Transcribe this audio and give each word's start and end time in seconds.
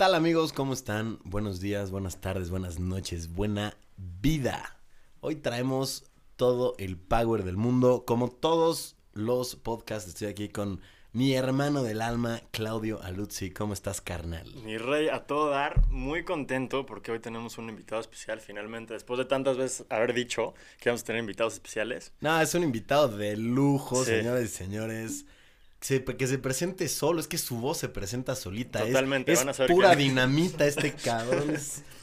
tal 0.00 0.14
amigos? 0.14 0.54
¿Cómo 0.54 0.72
están? 0.72 1.18
Buenos 1.24 1.60
días, 1.60 1.90
buenas 1.90 2.22
tardes, 2.22 2.48
buenas 2.48 2.78
noches, 2.78 3.34
buena 3.34 3.76
vida. 3.98 4.78
Hoy 5.20 5.36
traemos 5.36 6.10
todo 6.36 6.74
el 6.78 6.96
power 6.96 7.44
del 7.44 7.58
mundo, 7.58 8.04
como 8.06 8.30
todos 8.30 8.96
los 9.12 9.56
podcasts. 9.56 10.08
Estoy 10.08 10.28
aquí 10.28 10.48
con 10.48 10.80
mi 11.12 11.34
hermano 11.34 11.82
del 11.82 12.00
alma, 12.00 12.40
Claudio 12.50 13.02
Aluzzi. 13.02 13.50
¿Cómo 13.50 13.74
estás, 13.74 14.00
carnal? 14.00 14.50
Mi 14.64 14.78
rey, 14.78 15.10
a 15.10 15.26
todo 15.26 15.50
dar, 15.50 15.86
muy 15.90 16.24
contento 16.24 16.86
porque 16.86 17.12
hoy 17.12 17.18
tenemos 17.18 17.58
un 17.58 17.68
invitado 17.68 18.00
especial 18.00 18.40
finalmente, 18.40 18.94
después 18.94 19.18
de 19.18 19.26
tantas 19.26 19.58
veces 19.58 19.86
haber 19.90 20.14
dicho 20.14 20.54
que 20.80 20.88
vamos 20.88 21.02
a 21.02 21.04
tener 21.04 21.20
invitados 21.20 21.52
especiales. 21.52 22.14
No, 22.20 22.40
es 22.40 22.54
un 22.54 22.62
invitado 22.62 23.08
de 23.08 23.36
lujo, 23.36 24.02
señores 24.02 24.46
y 24.46 24.54
señores. 24.54 25.26
Que 25.80 26.26
se 26.26 26.38
presente 26.38 26.88
solo, 26.88 27.20
es 27.20 27.26
que 27.26 27.38
su 27.38 27.56
voz 27.56 27.78
se 27.78 27.88
presenta 27.88 28.36
solita. 28.36 28.80
Totalmente, 28.84 29.32
es, 29.32 29.38
van 29.38 29.48
a 29.48 29.54
saber 29.54 29.72
pura 29.72 29.96
dinamita 29.96 30.66
este 30.66 30.92
cabrón. 31.04 31.54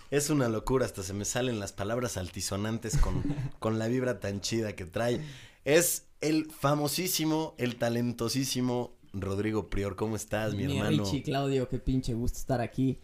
Es, 0.09 0.29
una 0.29 0.49
locura, 0.49 0.85
hasta 0.85 1.03
se 1.03 1.13
me 1.13 1.25
salen 1.25 1.59
las 1.59 1.73
palabras 1.73 2.17
altisonantes 2.17 2.97
con, 2.97 3.23
con 3.59 3.77
la 3.77 3.87
vibra 3.87 4.19
tan 4.19 4.41
chida 4.41 4.75
que 4.75 4.85
trae. 4.85 5.21
Es 5.63 6.05
el 6.21 6.49
famosísimo, 6.49 7.53
el 7.57 7.75
talentosísimo 7.75 8.97
Rodrigo 9.13 9.69
Prior, 9.69 9.95
¿cómo 9.95 10.15
estás, 10.15 10.53
mi, 10.53 10.65
mi 10.65 10.77
hermano? 10.77 11.03
Richie, 11.03 11.23
Claudio, 11.23 11.67
qué 11.67 11.79
pinche 11.79 12.13
gusto 12.13 12.39
estar 12.39 12.61
aquí. 12.61 12.99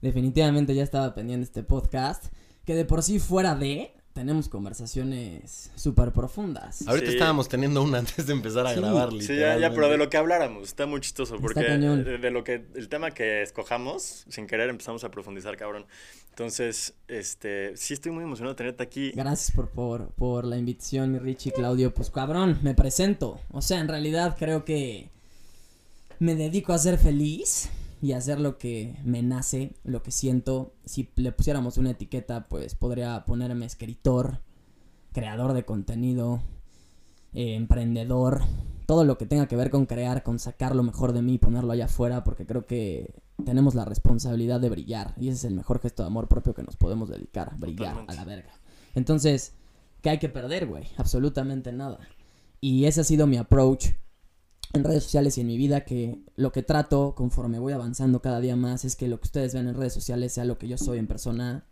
Definitivamente 0.00 0.74
ya 0.74 0.82
estaba 0.82 1.14
pendiente 1.14 1.44
este 1.44 1.62
podcast, 1.62 2.26
que 2.64 2.74
de 2.74 2.84
por 2.84 3.02
sí 3.02 3.18
fuera 3.18 3.54
de, 3.54 3.93
tenemos 4.14 4.48
conversaciones 4.48 5.72
súper 5.74 6.12
profundas. 6.12 6.86
Ahorita 6.86 7.10
estábamos 7.10 7.48
teniendo 7.48 7.82
una 7.82 7.98
antes 8.04 8.26
de 8.26 8.32
empezar 8.32 8.64
a 8.66 8.72
grabar, 8.72 9.10
Sí, 9.20 9.36
ya, 9.36 9.58
ya, 9.58 9.74
pero 9.74 9.88
de 9.88 9.98
lo 9.98 10.08
que 10.08 10.16
habláramos, 10.16 10.68
está 10.68 10.86
muy 10.86 11.00
chistoso, 11.00 11.36
porque 11.40 11.60
de, 11.60 12.30
lo 12.30 12.44
que, 12.44 12.64
el 12.74 12.88
tema 12.88 13.10
que 13.10 13.42
escojamos, 13.42 14.24
sin 14.28 14.46
querer 14.46 14.70
empezamos 14.70 15.02
a 15.02 15.10
profundizar, 15.10 15.56
cabrón. 15.56 15.84
Entonces, 16.30 16.94
este, 17.08 17.76
sí 17.76 17.94
estoy 17.94 18.12
muy 18.12 18.22
emocionado 18.22 18.54
de 18.54 18.58
tenerte 18.58 18.82
aquí. 18.84 19.10
Gracias 19.14 19.50
por, 19.50 19.68
por, 19.68 20.08
por 20.12 20.44
la 20.44 20.56
invitación, 20.56 21.12
mi 21.12 21.18
Richie, 21.18 21.52
Claudio, 21.52 21.92
pues 21.92 22.10
cabrón, 22.10 22.60
me 22.62 22.74
presento. 22.74 23.40
O 23.50 23.62
sea, 23.62 23.80
en 23.80 23.88
realidad 23.88 24.36
creo 24.38 24.64
que 24.64 25.10
me 26.20 26.36
dedico 26.36 26.72
a 26.72 26.78
ser 26.78 26.98
feliz 26.98 27.68
y 28.04 28.12
hacer 28.12 28.38
lo 28.38 28.58
que 28.58 28.98
me 29.02 29.22
nace, 29.22 29.76
lo 29.82 30.02
que 30.02 30.10
siento. 30.10 30.74
Si 30.84 31.08
le 31.16 31.32
pusiéramos 31.32 31.78
una 31.78 31.92
etiqueta, 31.92 32.48
pues 32.48 32.74
podría 32.74 33.24
ponerme 33.24 33.64
escritor, 33.64 34.42
creador 35.14 35.54
de 35.54 35.64
contenido, 35.64 36.42
eh, 37.32 37.54
emprendedor, 37.54 38.42
todo 38.84 39.04
lo 39.04 39.16
que 39.16 39.24
tenga 39.24 39.48
que 39.48 39.56
ver 39.56 39.70
con 39.70 39.86
crear, 39.86 40.22
con 40.22 40.38
sacar 40.38 40.76
lo 40.76 40.82
mejor 40.82 41.14
de 41.14 41.22
mí 41.22 41.36
y 41.36 41.38
ponerlo 41.38 41.72
allá 41.72 41.86
afuera, 41.86 42.24
porque 42.24 42.44
creo 42.44 42.66
que 42.66 43.14
tenemos 43.42 43.74
la 43.74 43.86
responsabilidad 43.86 44.60
de 44.60 44.68
brillar 44.68 45.14
y 45.18 45.28
ese 45.28 45.38
es 45.38 45.44
el 45.44 45.54
mejor 45.54 45.80
gesto 45.80 46.02
de 46.02 46.08
amor 46.08 46.28
propio 46.28 46.52
que 46.52 46.62
nos 46.62 46.76
podemos 46.76 47.08
dedicar, 47.08 47.58
brillar 47.58 48.04
a 48.06 48.12
la 48.12 48.26
verga. 48.26 48.52
Entonces, 48.94 49.54
¿qué 50.02 50.10
hay 50.10 50.18
que 50.18 50.28
perder, 50.28 50.66
güey? 50.66 50.84
Absolutamente 50.98 51.72
nada. 51.72 52.00
Y 52.60 52.84
ese 52.84 53.00
ha 53.00 53.04
sido 53.04 53.26
mi 53.26 53.38
approach 53.38 53.92
en 54.74 54.84
redes 54.84 55.04
sociales 55.04 55.38
y 55.38 55.40
en 55.40 55.46
mi 55.46 55.56
vida 55.56 55.84
que 55.84 56.18
lo 56.36 56.52
que 56.52 56.62
trato 56.62 57.14
conforme 57.14 57.58
voy 57.58 57.72
avanzando 57.72 58.20
cada 58.20 58.40
día 58.40 58.56
más 58.56 58.84
es 58.84 58.96
que 58.96 59.08
lo 59.08 59.20
que 59.20 59.26
ustedes 59.26 59.54
ven 59.54 59.68
en 59.68 59.74
redes 59.74 59.94
sociales 59.94 60.32
sea 60.32 60.44
lo 60.44 60.58
que 60.58 60.68
yo 60.68 60.76
soy 60.76 60.98
en 60.98 61.06
persona. 61.06 61.64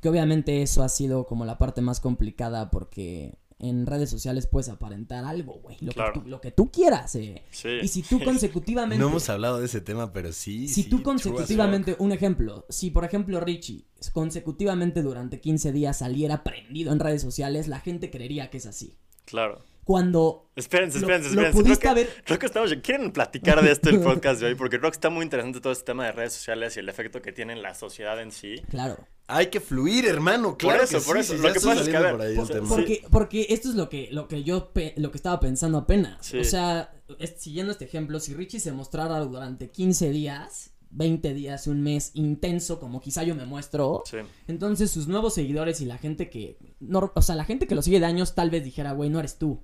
Que 0.00 0.08
obviamente 0.08 0.62
eso 0.62 0.82
ha 0.82 0.88
sido 0.88 1.26
como 1.26 1.44
la 1.44 1.58
parte 1.58 1.80
más 1.80 2.00
complicada 2.00 2.70
porque 2.70 3.38
en 3.58 3.86
redes 3.86 4.10
sociales 4.10 4.46
puedes 4.46 4.68
aparentar 4.68 5.24
algo, 5.24 5.60
güey. 5.62 5.78
Lo, 5.80 5.92
que 5.92 6.02
tú, 6.12 6.22
lo 6.26 6.40
que 6.40 6.50
tú 6.50 6.70
quieras. 6.70 7.14
Eh. 7.14 7.42
Y 7.82 7.88
si 7.88 8.02
tú 8.02 8.20
consecutivamente... 8.24 8.98
No 8.98 9.08
hemos 9.08 9.28
hablado 9.30 9.60
de 9.60 9.66
ese 9.66 9.80
tema, 9.80 10.12
pero 10.12 10.32
sí. 10.32 10.68
Si 10.68 10.84
tú 10.84 11.02
consecutivamente, 11.02 11.96
un 12.00 12.12
ejemplo, 12.12 12.66
si 12.68 12.90
por 12.90 13.04
ejemplo 13.04 13.40
Richie 13.40 13.86
consecutivamente 14.12 15.02
durante 15.02 15.40
15 15.40 15.72
días 15.72 15.98
saliera 15.98 16.42
prendido 16.42 16.92
en 16.92 16.98
redes 16.98 17.22
sociales, 17.22 17.68
la 17.68 17.80
gente 17.80 18.10
creería 18.10 18.50
que 18.50 18.58
es 18.58 18.66
así. 18.66 18.98
Claro 19.24 19.62
cuando. 19.84 20.50
Espérense, 20.54 20.98
espérense, 20.98 21.28
espérense. 21.28 21.78
creo, 22.24 22.38
que, 22.38 22.46
estamos. 22.46 22.74
¿Quieren 22.82 23.12
platicar 23.12 23.62
de 23.62 23.72
esto 23.72 23.90
el 23.90 24.00
podcast 24.00 24.40
de 24.40 24.48
hoy? 24.48 24.54
Porque 24.54 24.78
creo 24.78 24.90
que 24.90 24.96
está 24.96 25.10
muy 25.10 25.24
interesante 25.24 25.60
todo 25.60 25.72
este 25.72 25.86
tema 25.86 26.04
de 26.06 26.12
redes 26.12 26.34
sociales 26.34 26.76
y 26.76 26.80
el 26.80 26.88
efecto 26.88 27.22
que 27.22 27.32
tiene 27.32 27.52
en 27.52 27.62
la 27.62 27.74
sociedad 27.74 28.20
en 28.20 28.32
sí. 28.32 28.56
Claro. 28.70 28.98
Hay 29.28 29.46
que 29.46 29.60
fluir, 29.60 30.06
hermano. 30.06 30.56
Claro. 30.56 30.78
Por 30.78 30.84
eso, 30.84 31.02
por 31.02 31.16
eso. 31.16 31.34
lo 31.34 31.52
que 31.52 31.60
pasa 31.60 31.80
es 31.80 31.88
que, 31.88 31.96
a 31.96 32.00
ver, 32.00 32.36
porque, 32.68 33.04
porque 33.10 33.46
esto 33.50 33.70
es 33.70 33.74
lo 33.74 33.88
que, 33.88 34.08
lo 34.12 34.28
que 34.28 34.44
yo 34.44 34.72
lo 34.96 35.10
que 35.10 35.16
estaba 35.16 35.40
pensando 35.40 35.78
apenas. 35.78 36.32
O 36.34 36.44
sea, 36.44 36.92
siguiendo 37.36 37.72
este 37.72 37.84
ejemplo, 37.84 38.20
si 38.20 38.34
Richie 38.34 38.60
se 38.60 38.72
mostrara 38.72 39.18
durante 39.20 39.70
15 39.70 40.10
días 40.10 40.72
20 40.92 41.34
días, 41.34 41.66
un 41.66 41.82
mes 41.82 42.10
intenso, 42.14 42.78
como 42.78 43.00
quizá 43.00 43.22
yo 43.22 43.34
me 43.34 43.46
muestro. 43.46 44.02
Entonces 44.46 44.90
sus 44.90 45.08
nuevos 45.08 45.34
seguidores 45.34 45.80
y 45.80 45.86
la 45.86 45.98
gente 45.98 46.28
que... 46.28 46.58
No, 46.80 47.12
o 47.14 47.22
sea, 47.22 47.34
la 47.34 47.44
gente 47.44 47.66
que 47.66 47.74
lo 47.74 47.82
sigue 47.82 47.98
de 47.98 48.06
años 48.06 48.34
tal 48.34 48.50
vez 48.50 48.62
dijera, 48.62 48.92
güey, 48.92 49.10
no 49.10 49.18
eres 49.18 49.38
tú. 49.38 49.62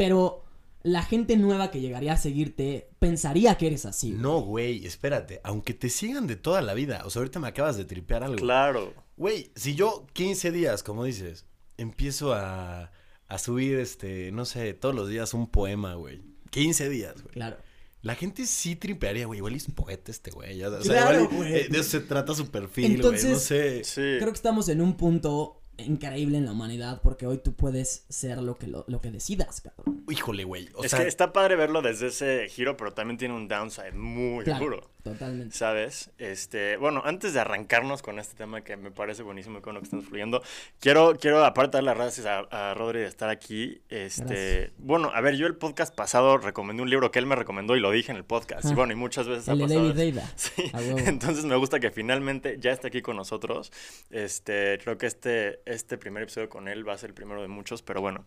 Pero 0.00 0.46
la 0.82 1.02
gente 1.02 1.36
nueva 1.36 1.70
que 1.70 1.82
llegaría 1.82 2.14
a 2.14 2.16
seguirte 2.16 2.88
pensaría 2.98 3.58
que 3.58 3.66
eres 3.66 3.84
así. 3.84 4.12
No, 4.12 4.40
güey, 4.40 4.86
espérate. 4.86 5.42
Aunque 5.44 5.74
te 5.74 5.90
sigan 5.90 6.26
de 6.26 6.36
toda 6.36 6.62
la 6.62 6.72
vida. 6.72 7.02
O 7.04 7.10
sea, 7.10 7.20
ahorita 7.20 7.38
me 7.38 7.48
acabas 7.48 7.76
de 7.76 7.84
tripear 7.84 8.24
algo. 8.24 8.36
Claro. 8.36 8.94
Güey, 9.18 9.50
si 9.56 9.74
yo 9.74 10.06
15 10.14 10.52
días, 10.52 10.82
como 10.82 11.04
dices, 11.04 11.44
empiezo 11.76 12.32
a, 12.32 12.92
a 13.28 13.38
subir, 13.38 13.78
este, 13.78 14.32
no 14.32 14.46
sé, 14.46 14.72
todos 14.72 14.94
los 14.94 15.10
días 15.10 15.34
un 15.34 15.50
poema, 15.50 15.96
güey. 15.96 16.22
15 16.48 16.88
días, 16.88 17.20
güey. 17.20 17.34
Claro. 17.34 17.58
La 18.00 18.14
gente 18.14 18.46
sí 18.46 18.76
tripearía, 18.76 19.26
güey. 19.26 19.36
Igual 19.36 19.56
es 19.56 19.66
poeta 19.66 20.10
este 20.10 20.30
güey. 20.30 20.62
O 20.64 20.82
sea, 20.82 21.20
igual, 21.20 21.46
eh, 21.46 21.68
de 21.68 21.78
eso 21.78 21.90
se 21.90 22.00
trata 22.00 22.34
su 22.34 22.50
perfil, 22.50 23.02
güey. 23.02 23.22
No 23.22 23.38
sé. 23.38 23.82
Creo 23.94 24.28
que 24.28 24.30
estamos 24.30 24.70
en 24.70 24.80
un 24.80 24.96
punto 24.96 25.59
increíble 25.86 26.38
en 26.38 26.46
la 26.46 26.52
humanidad 26.52 27.00
porque 27.02 27.26
hoy 27.26 27.38
tú 27.38 27.54
puedes 27.54 28.04
ser 28.08 28.38
lo 28.42 28.56
que, 28.56 28.66
lo, 28.66 29.00
que 29.00 29.10
decidas, 29.10 29.60
cabrón. 29.60 30.04
Híjole, 30.08 30.44
güey. 30.44 30.68
es 30.82 30.94
que 30.94 31.06
está 31.06 31.32
padre 31.32 31.56
verlo 31.56 31.82
desde 31.82 32.08
ese 32.08 32.48
giro, 32.48 32.76
pero 32.76 32.92
también 32.92 33.18
tiene 33.18 33.34
un 33.34 33.48
downside 33.48 33.92
muy 33.92 34.44
duro. 34.44 34.90
Totalmente. 35.02 35.56
¿Sabes? 35.56 36.10
Este, 36.18 36.76
bueno, 36.76 37.02
antes 37.04 37.32
de 37.32 37.40
arrancarnos 37.40 38.02
con 38.02 38.18
este 38.18 38.36
tema 38.36 38.62
que 38.62 38.76
me 38.76 38.90
parece 38.90 39.22
buenísimo 39.22 39.62
con 39.62 39.74
lo 39.74 39.80
que 39.80 39.84
estamos 39.84 40.06
fluyendo, 40.06 40.42
quiero, 40.78 41.16
quiero 41.18 41.44
aparte 41.44 41.78
dar 41.78 41.84
las 41.84 41.96
gracias 41.96 42.26
a, 42.26 42.74
Rodri 42.74 43.00
de 43.00 43.06
estar 43.06 43.30
aquí. 43.30 43.80
Este, 43.88 44.72
bueno, 44.78 45.10
a 45.14 45.20
ver, 45.20 45.36
yo 45.36 45.46
el 45.46 45.56
podcast 45.56 45.94
pasado 45.94 46.38
recomendé 46.38 46.82
un 46.82 46.90
libro 46.90 47.10
que 47.10 47.18
él 47.18 47.26
me 47.26 47.36
recomendó 47.36 47.76
y 47.76 47.80
lo 47.80 47.90
dije 47.90 48.10
en 48.12 48.18
el 48.18 48.24
podcast. 48.24 48.70
Y 48.70 48.74
bueno, 48.74 48.92
y 48.92 48.96
muchas 48.96 49.26
veces 49.26 49.48
el 49.48 49.62
ha 49.62 49.66
pasado. 49.66 49.92
David 49.92 50.20
Sí. 50.36 50.70
Entonces 51.06 51.44
me 51.44 51.56
gusta 51.56 51.80
que 51.80 51.90
finalmente 51.90 52.56
ya 52.58 52.72
esté 52.72 52.88
aquí 52.88 53.02
con 53.02 53.16
nosotros. 53.16 53.72
Este, 54.10 54.78
creo 54.82 54.98
que 54.98 55.06
este, 55.06 55.60
este 55.64 55.98
primer 55.98 56.24
episodio 56.24 56.48
con 56.48 56.68
él 56.68 56.86
va 56.86 56.94
a 56.94 56.98
ser 56.98 57.10
el 57.10 57.14
primero 57.14 57.40
de 57.42 57.48
muchos, 57.48 57.82
pero 57.82 58.00
bueno. 58.00 58.24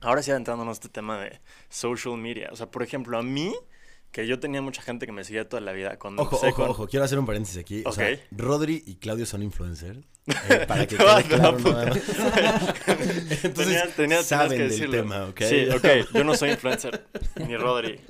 Ahora 0.00 0.22
sí 0.22 0.30
adentrándonos 0.30 0.76
este 0.76 0.88
tema 0.88 1.18
de 1.18 1.40
social 1.70 2.16
media. 2.18 2.50
O 2.52 2.56
sea, 2.56 2.70
por 2.70 2.82
ejemplo, 2.82 3.18
a 3.18 3.22
mí 3.22 3.54
que 4.14 4.28
yo 4.28 4.38
tenía 4.38 4.62
mucha 4.62 4.80
gente 4.80 5.06
que 5.06 5.12
me 5.12 5.24
seguía 5.24 5.48
toda 5.48 5.60
la 5.60 5.72
vida. 5.72 5.98
Cuando 5.98 6.22
ojo, 6.22 6.36
ojo, 6.36 6.64
ojo, 6.70 6.86
quiero 6.86 7.04
hacer 7.04 7.18
un 7.18 7.26
paréntesis 7.26 7.58
aquí. 7.58 7.82
O 7.84 7.90
sea, 7.90 8.16
Rodri 8.30 8.80
y 8.86 8.94
Claudio 8.94 9.26
son 9.26 9.42
influencers. 9.42 9.98
Eh, 10.48 10.64
para 10.66 10.86
que 10.86 10.96
quede 10.96 11.24
claro 11.24 11.58
Entonces, 13.42 13.94
tenías, 13.94 14.24
saben 14.24 14.56
que 14.56 14.68
del 14.68 14.90
tema, 14.90 15.26
¿ok? 15.26 15.40
Sí, 15.42 15.68
ok. 15.68 15.86
Yo 16.14 16.24
no 16.24 16.34
soy 16.34 16.52
influencer, 16.52 17.04
ni 17.46 17.58
Rodri. 17.58 18.00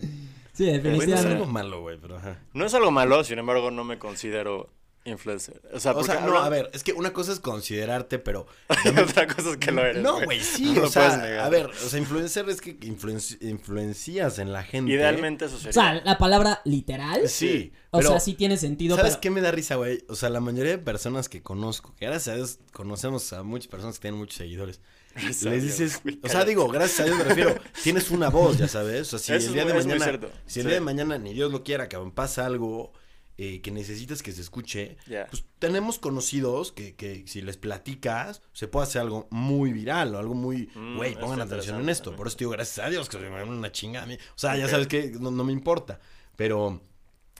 Sí, 0.53 0.67
definitivamente. 0.67 1.11
no 1.11 1.17
es 1.17 1.25
algo 1.25 1.47
malo, 1.47 1.81
güey, 1.81 1.99
pero 2.01 2.19
ajá. 2.19 2.39
No 2.53 2.67
es 2.67 2.75
algo 2.75 2.93
malo, 2.93 3.25
sin 3.25 3.41
embargo, 3.41 3.73
no 3.73 3.83
me 3.83 3.99
considero 3.99 4.71
influencer. 5.05 5.61
O 5.73 5.81
sea, 5.81 5.93
no, 5.93 6.39
a 6.39 6.49
ver, 6.49 6.71
es 6.73 6.83
que 6.83 6.93
una 6.93 7.13
cosa 7.13 7.33
es 7.33 7.41
considerarte, 7.41 8.19
pero. 8.19 8.47
otra 9.03 9.27
cosa 9.27 9.51
es 9.51 9.57
que 9.59 9.71
lo 9.71 9.85
eres. 9.85 10.03
No, 10.03 10.23
güey, 10.23 10.41
sí. 10.41 10.79
o 10.79 10.89
sea, 10.89 11.45
a 11.45 11.49
ver, 11.49 11.67
o 11.67 11.89
sea, 11.89 11.99
influencer 11.99 12.49
es 12.49 12.61
que 12.61 12.77
influencias 12.81 14.39
en 14.39 14.53
la 14.53 14.63
gente. 14.63 14.93
Idealmente 14.93 15.45
eso 15.47 15.57
sería. 15.57 15.71
O 15.71 15.73
sea, 15.73 15.95
la 16.05 16.19
palabra 16.19 16.63
literal. 16.65 17.29
Sí. 17.29 17.73
O 17.91 18.03
sea, 18.03 18.19
sí 18.21 18.35
tiene 18.35 18.57
sentido. 18.57 18.97
¿Sabes 18.97 19.17
qué 19.17 19.31
me 19.31 19.41
da 19.41 19.53
risa, 19.53 19.77
güey? 19.77 20.05
O 20.09 20.17
sea, 20.17 20.31
la 20.31 20.41
mayoría 20.41 20.73
de 20.73 20.79
personas 20.79 21.29
que 21.29 21.43
conozco, 21.43 21.95
que 21.97 22.07
gracias 22.07 22.33
a 22.33 22.37
Dios 22.37 22.59
conocemos 22.73 23.33
a 23.33 23.43
muchas 23.43 23.69
personas 23.69 23.97
que 23.97 24.03
tienen 24.03 24.19
muchos 24.19 24.37
seguidores. 24.37 24.81
les 25.15 25.63
dices, 25.63 26.03
o 26.23 26.29
sea, 26.29 26.45
digo, 26.45 26.67
gracias 26.69 27.01
a 27.01 27.05
Dios 27.05 27.19
me 27.19 27.25
refiero, 27.25 27.55
tienes 27.85 28.11
una 28.11 28.31
voz, 28.31 28.59
ya 28.59 28.67
sabes. 28.67 29.15
O 29.15 29.19
sea, 29.19 29.39
si 29.39 29.47
el 29.47 29.53
día 29.53 29.65
de 29.65 29.75
mañana, 29.75 30.21
si 30.47 30.61
el 30.61 30.67
día 30.67 30.75
de 30.75 30.81
mañana 30.81 31.19
ni 31.19 31.35
Dios 31.35 31.53
lo 31.53 31.63
quiera, 31.63 31.89
que 31.89 31.97
pasa 32.13 32.47
algo 32.47 32.93
eh, 33.37 33.61
que 33.61 33.71
necesitas 33.71 34.23
que 34.23 34.33
se 34.33 34.41
escuche, 34.41 34.97
pues 35.31 35.45
tenemos 35.59 35.99
conocidos 35.99 36.71
que, 36.71 36.95
que, 36.95 37.25
si 37.27 37.43
les 37.43 37.57
platicas, 37.57 38.43
se 38.53 38.69
puede 38.69 38.85
hacer 38.85 39.03
algo 39.03 39.27
muy 39.31 39.73
viral 39.73 40.15
o 40.15 40.19
algo 40.19 40.35
muy, 40.35 40.71
mm, 40.75 40.97
güey, 40.97 41.19
pongan 41.19 41.41
atención 41.41 41.81
en 41.81 41.89
esto. 41.89 42.15
Por 42.15 42.29
eso 42.29 42.37
digo, 42.39 42.53
gracias 42.53 42.87
a 42.87 42.91
Dios, 42.91 43.09
que 43.09 43.19
me 43.19 43.31
dan 43.31 43.49
una 43.49 43.73
chinga 43.73 44.03
a 44.03 44.07
mí. 44.07 44.15
O 44.15 44.39
sea, 44.39 44.57
ya 44.57 44.69
sabes 44.69 44.87
que 44.87 45.11
no, 45.19 45.31
no 45.31 45.43
me 45.43 45.53
importa. 45.53 46.01
Pero 46.37 46.81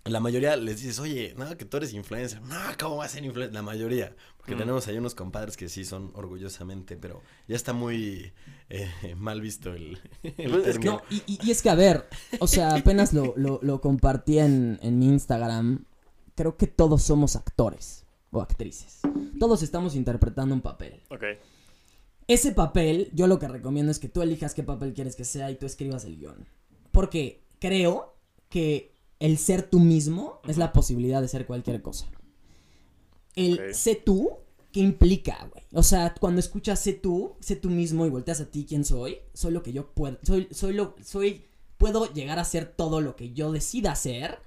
la 0.05 0.21
mayoría 0.21 0.57
les 0.57 0.81
dices, 0.81 0.99
oye, 0.99 1.35
no, 1.37 1.57
que 1.57 1.65
tú 1.65 1.77
eres 1.79 1.93
influencer. 1.93 2.43
No, 2.43 2.59
¿cómo 2.79 2.97
vas 2.97 3.13
a 3.13 3.15
ser 3.15 3.25
influencer? 3.25 3.55
La 3.55 3.63
mayoría. 3.63 4.15
Porque 4.45 4.57
mm. 4.57 4.59
tenemos 4.59 4.87
ahí 4.89 4.99
unos 4.99 5.15
compadres 5.15 5.57
que 5.57 5.69
sí 5.69 5.85
son 5.85 6.11
orgullosamente, 6.15 6.97
pero 6.97 7.23
ya 7.49 7.57
está 7.57 7.73
muy 7.73 8.33
eh, 8.69 9.15
mal 9.17 9.41
visto 9.41 9.73
el, 9.73 9.99
pues 10.23 10.79
No, 10.85 11.01
y, 11.09 11.23
y, 11.27 11.51
es 11.51 11.63
que, 11.63 11.71
a 11.71 11.75
ver, 11.75 12.07
o 12.41 12.47
sea, 12.47 12.75
apenas 12.77 13.15
lo, 13.15 13.33
lo, 13.37 13.59
lo 13.63 13.81
compartí 13.81 14.39
en, 14.39 14.79
en 14.83 14.99
mi 14.99 15.07
Instagram 15.07 15.85
creo 16.35 16.57
que 16.57 16.67
todos 16.67 17.03
somos 17.03 17.37
actores 17.37 18.05
o 18.31 18.41
actrices. 18.41 19.01
Todos 19.39 19.63
estamos 19.63 19.95
interpretando 19.95 20.55
un 20.55 20.61
papel. 20.61 21.01
Ok. 21.11 21.25
Ese 22.27 22.53
papel, 22.53 23.11
yo 23.13 23.27
lo 23.27 23.39
que 23.39 23.49
recomiendo 23.49 23.93
es 23.93 23.99
que 23.99 24.09
tú 24.09 24.23
elijas 24.23 24.55
qué 24.55 24.63
papel 24.63 24.95
quieres 24.95 25.15
que 25.15 25.25
sea 25.25 25.51
y 25.51 25.57
tú 25.57 25.67
escribas 25.67 26.05
el 26.05 26.17
guion. 26.17 26.47
Porque 26.91 27.43
creo 27.61 28.17
que 28.49 28.93
el 29.21 29.39
ser 29.39 29.63
tú 29.63 29.79
mismo 29.79 30.41
es 30.47 30.57
la 30.57 30.73
posibilidad 30.73 31.21
de 31.21 31.29
ser 31.29 31.47
cualquier 31.47 31.83
cosa. 31.83 32.07
El 33.37 33.75
sé 33.75 33.97
tú, 33.97 34.31
¿qué 34.73 34.81
implica, 34.81 35.49
güey? 35.53 35.65
O 35.73 35.83
sea, 35.83 36.15
cuando 36.19 36.41
escuchas 36.41 36.81
sé 36.81 36.93
tú, 36.93 37.37
sé 37.41 37.57
tú 37.57 37.71
mismo 37.71 38.07
y 38.07 38.11
volteas 38.11 38.41
a 38.41 38.51
ti 38.51 38.67
quién 38.69 38.85
soy, 38.85 39.19
soy 39.33 39.53
lo 39.53 39.63
que 39.63 39.73
yo 39.73 39.91
puedo, 39.93 40.19
soy, 40.23 40.49
soy 40.51 40.73
lo, 40.73 40.95
soy, 41.05 41.45
puedo 41.77 42.13
llegar 42.13 42.39
a 42.39 42.45
ser 42.45 42.67
todo 42.67 43.01
lo 43.01 43.17
que 43.17 43.33
yo 43.33 43.53
decida 43.53 43.93
hacer 43.93 44.39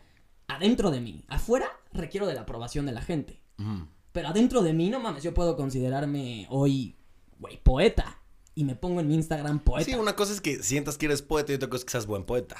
adentro 0.47 0.91
de 0.91 1.01
mí. 1.01 1.23
Afuera 1.27 1.67
requiero 1.93 2.27
de 2.27 2.33
la 2.33 2.41
aprobación 2.41 2.85
de 2.85 2.91
la 2.91 3.01
gente. 3.01 3.41
Mm. 3.57 3.83
Pero 4.11 4.29
adentro 4.29 4.63
de 4.63 4.73
mí, 4.73 4.89
no 4.89 4.99
mames, 4.99 5.23
yo 5.23 5.33
puedo 5.33 5.55
considerarme 5.55 6.47
hoy, 6.49 6.95
güey, 7.39 7.61
poeta. 7.61 8.21
Y 8.55 8.63
me 8.63 8.75
pongo 8.75 8.99
en 8.99 9.07
mi 9.07 9.13
Instagram 9.13 9.59
poeta. 9.59 9.91
Sí, 9.91 9.95
una 9.95 10.15
cosa 10.15 10.33
es 10.33 10.41
que 10.41 10.63
sientas 10.63 10.97
que 10.97 11.05
eres 11.05 11.21
poeta 11.21 11.51
y 11.51 11.55
otra 11.55 11.69
cosa 11.69 11.81
es 11.81 11.85
que 11.85 11.91
seas 11.91 12.07
buen 12.07 12.23
poeta. 12.23 12.57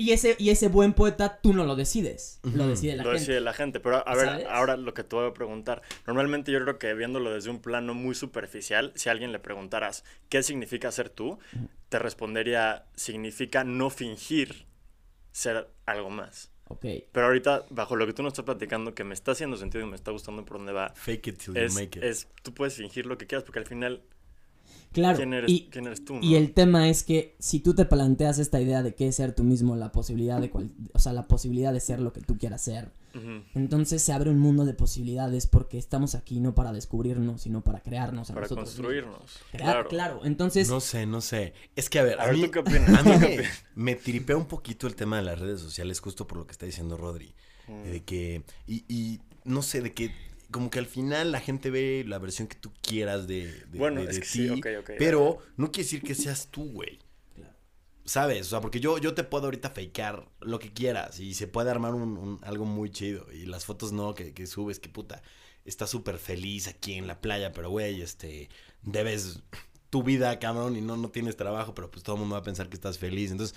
Y 0.00 0.12
ese, 0.12 0.36
y 0.38 0.50
ese 0.50 0.68
buen 0.68 0.92
poeta 0.94 1.40
tú 1.42 1.52
no 1.52 1.64
lo 1.66 1.74
decides. 1.76 2.38
Lo 2.44 2.50
Ujú. 2.62 2.68
decide 2.68 2.94
la 2.96 3.02
lo 3.02 3.10
gente. 3.10 3.20
decide 3.20 3.40
la 3.40 3.52
gente. 3.52 3.80
Pero 3.80 4.08
a 4.08 4.14
ver, 4.14 4.26
¿Sabes? 4.26 4.46
ahora 4.48 4.76
lo 4.76 4.94
que 4.94 5.02
te 5.02 5.16
voy 5.16 5.28
a 5.28 5.34
preguntar. 5.34 5.82
Normalmente 6.06 6.52
yo 6.52 6.60
creo 6.62 6.78
que 6.78 6.94
viéndolo 6.94 7.34
desde 7.34 7.50
un 7.50 7.60
plano 7.60 7.94
muy 7.94 8.14
superficial, 8.14 8.92
si 8.94 9.08
a 9.08 9.12
alguien 9.12 9.32
le 9.32 9.40
preguntaras 9.40 10.04
qué 10.28 10.42
significa 10.44 10.90
ser 10.92 11.10
tú, 11.10 11.40
te 11.88 11.98
respondería, 11.98 12.86
significa 12.94 13.64
no 13.64 13.90
fingir 13.90 14.66
ser 15.32 15.68
algo 15.84 16.10
más. 16.10 16.50
Ok. 16.68 16.84
Pero 17.12 17.26
ahorita, 17.26 17.64
bajo 17.70 17.96
lo 17.96 18.06
que 18.06 18.12
tú 18.12 18.22
nos 18.22 18.34
estás 18.34 18.44
platicando, 18.44 18.94
que 18.94 19.02
me 19.02 19.14
está 19.14 19.32
haciendo 19.32 19.56
sentido 19.56 19.84
y 19.84 19.88
me 19.88 19.96
está 19.96 20.10
gustando 20.10 20.44
por 20.44 20.58
dónde 20.58 20.72
va, 20.72 20.90
Fake 20.94 21.26
it 21.28 21.38
till 21.38 21.56
es, 21.56 21.72
you 21.74 21.80
make 21.80 21.98
it. 21.98 22.04
es, 22.04 22.28
tú 22.42 22.54
puedes 22.54 22.74
fingir 22.74 23.06
lo 23.06 23.18
que 23.18 23.26
quieras 23.26 23.42
porque 23.42 23.58
al 23.58 23.66
final, 23.66 24.02
Claro. 24.92 25.16
¿quién 25.18 25.34
eres, 25.34 25.50
y, 25.50 25.68
quién 25.70 25.86
eres 25.86 26.04
tú? 26.04 26.18
y 26.22 26.34
el 26.36 26.52
tema 26.54 26.88
es 26.88 27.02
que 27.04 27.36
si 27.38 27.60
tú 27.60 27.74
te 27.74 27.84
planteas 27.84 28.38
esta 28.38 28.60
idea 28.60 28.82
de 28.82 28.94
que 28.94 29.08
es 29.08 29.16
ser 29.16 29.34
tú 29.34 29.44
mismo, 29.44 29.76
la 29.76 29.92
posibilidad 29.92 30.40
de 30.40 30.50
cual- 30.50 30.70
o 30.94 30.98
sea, 30.98 31.12
la 31.12 31.26
posibilidad 31.28 31.72
de 31.72 31.80
ser 31.80 32.00
lo 32.00 32.12
que 32.12 32.20
tú 32.22 32.36
quieras 32.38 32.62
ser, 32.62 32.90
entonces 33.54 34.00
se 34.02 34.12
abre 34.12 34.30
un 34.30 34.38
mundo 34.38 34.64
de 34.64 34.74
posibilidades 34.74 35.46
porque 35.46 35.76
estamos 35.78 36.14
aquí 36.14 36.38
no 36.40 36.54
para 36.54 36.72
descubrirnos, 36.72 37.42
sino 37.42 37.62
para 37.62 37.80
crearnos 37.80 38.30
a 38.30 38.34
Para 38.34 38.44
nosotros 38.46 38.68
mismos. 38.68 38.84
construirnos. 38.86 39.38
Crear- 39.50 39.72
claro. 39.72 39.88
claro. 39.88 40.20
entonces 40.24 40.68
No 40.68 40.80
sé, 40.80 41.04
no 41.06 41.20
sé. 41.20 41.52
Es 41.74 41.90
que 41.90 41.98
a 41.98 42.02
ver, 42.04 42.20
A 42.20 42.24
a, 42.24 42.26
ver, 42.26 42.36
mí, 42.36 42.42
¿tú 42.44 42.50
qué 42.52 42.58
opinas? 42.60 42.88
a 42.98 43.02
mí 43.02 43.10
¿Tú 43.12 43.18
qué 43.20 43.26
me, 43.26 43.34
opinas? 43.34 43.64
me 43.74 43.94
tripea 43.96 44.36
un 44.36 44.46
poquito 44.46 44.86
el 44.86 44.94
tema 44.94 45.16
de 45.16 45.22
las 45.24 45.38
redes 45.38 45.60
sociales, 45.60 46.00
justo 46.00 46.26
por 46.26 46.38
lo 46.38 46.46
que 46.46 46.52
está 46.52 46.66
diciendo 46.66 46.96
Rodri. 46.96 47.34
Mm. 47.66 47.82
De 47.90 48.00
que, 48.04 48.42
y, 48.66 48.84
y 48.88 49.20
no 49.44 49.62
sé, 49.62 49.80
de 49.82 49.92
que 49.92 50.12
como 50.50 50.70
que 50.70 50.78
al 50.78 50.86
final 50.86 51.32
la 51.32 51.40
gente 51.40 51.70
ve 51.70 52.04
la 52.06 52.18
versión 52.18 52.48
que 52.48 52.56
tú 52.56 52.72
quieras 52.82 53.26
de, 53.26 53.52
de, 53.66 53.78
Bueno, 53.78 54.02
de- 54.02 54.08
es 54.10 54.14
de 54.16 54.20
que 54.22 54.26
sí, 54.26 54.48
ti, 54.48 54.60
ok, 54.60 54.66
ok, 54.80 54.90
pero 54.98 55.38
no 55.56 55.70
quiere 55.72 55.84
decir 55.84 56.02
que 56.02 56.14
seas 56.14 56.48
tú, 56.50 56.70
güey. 56.72 56.98
Claro. 57.34 57.54
¿Sabes? 58.04 58.46
O 58.46 58.50
sea, 58.50 58.60
porque 58.60 58.80
yo, 58.80 58.98
yo 58.98 59.14
te 59.14 59.24
puedo 59.24 59.44
ahorita 59.44 59.70
fakear 59.70 60.28
lo 60.40 60.58
que 60.58 60.72
quieras 60.72 61.20
y 61.20 61.34
se 61.34 61.46
puede 61.48 61.70
armar 61.70 61.94
un, 61.94 62.16
un- 62.16 62.40
algo 62.42 62.64
muy 62.64 62.90
chido. 62.90 63.26
Y 63.32 63.46
las 63.46 63.64
fotos 63.66 63.92
no, 63.92 64.14
que, 64.14 64.32
que 64.32 64.46
subes, 64.46 64.78
que 64.80 64.88
puta, 64.88 65.22
estás 65.64 65.90
súper 65.90 66.18
feliz 66.18 66.68
aquí 66.68 66.94
en 66.94 67.06
la 67.06 67.20
playa, 67.20 67.52
pero 67.52 67.68
güey, 67.70 68.00
este, 68.00 68.48
debes 68.82 69.40
tu 69.90 70.02
vida, 70.02 70.38
cabrón, 70.38 70.76
y 70.76 70.80
no, 70.80 70.96
no 70.96 71.10
tienes 71.10 71.36
trabajo, 71.36 71.74
pero 71.74 71.90
pues 71.90 72.02
todo 72.02 72.16
el 72.16 72.20
mundo 72.20 72.34
va 72.34 72.40
a 72.40 72.44
pensar 72.44 72.68
que 72.68 72.76
estás 72.76 72.98
feliz. 72.98 73.30
Entonces, 73.30 73.56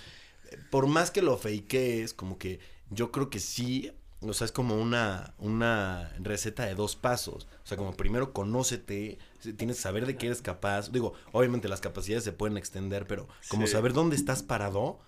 por 0.70 0.88
más 0.88 1.12
que 1.12 1.22
lo 1.22 1.38
fakees, 1.38 2.14
como 2.14 2.38
que 2.38 2.60
yo 2.90 3.12
creo 3.12 3.30
que 3.30 3.40
sí, 3.40 3.92
o 4.22 4.34
sea, 4.34 4.46
es 4.46 4.52
como 4.52 4.76
una, 4.80 5.34
una 5.40 6.14
receta 6.20 6.66
de 6.66 6.76
dos 6.76 6.96
pasos. 6.96 7.48
O 7.64 7.68
sea, 7.68 7.78
como 7.78 7.96
primero 7.98 8.34
conócete, 8.34 9.18
tienes 9.58 9.78
que 9.78 9.82
saber 9.82 10.06
de 10.06 10.16
qué 10.18 10.28
eres 10.28 10.42
capaz. 10.42 10.92
Digo, 10.92 11.14
obviamente 11.32 11.68
las 11.68 11.82
capacidades 11.82 12.24
se 12.24 12.32
pueden 12.32 12.58
extender, 12.58 13.08
pero 13.08 13.28
como 13.50 13.66
Sí. 13.66 13.74
saber 13.74 13.94
dónde 13.94 14.16
estás 14.16 14.44
parado 14.44 15.00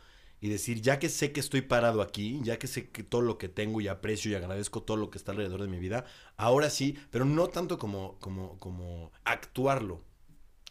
y 0.41 0.49
decir, 0.49 0.81
ya 0.81 0.99
que 0.99 1.07
sé 1.09 1.31
que 1.31 1.39
estoy 1.39 1.61
parado 1.61 2.01
aquí, 2.01 2.41
ya 2.43 2.57
que 2.59 2.67
sé 2.67 2.89
que 2.89 3.03
todo 3.03 3.21
lo 3.21 3.37
que 3.37 3.47
tengo 3.49 3.79
y 3.81 3.87
aprecio 3.87 4.31
y 4.31 4.35
agradezco 4.35 4.83
todo 4.83 4.97
lo 4.97 5.09
que 5.09 5.17
está 5.17 5.31
alrededor 5.31 5.61
de 5.61 5.67
mi 5.69 5.79
vida, 5.79 6.05
ahora 6.35 6.69
sí, 6.69 6.97
pero 7.11 7.23
no 7.23 7.47
tanto 7.47 7.77
como, 7.77 8.17
como, 8.19 8.57
como 8.59 9.11
actuarlo, 9.23 10.03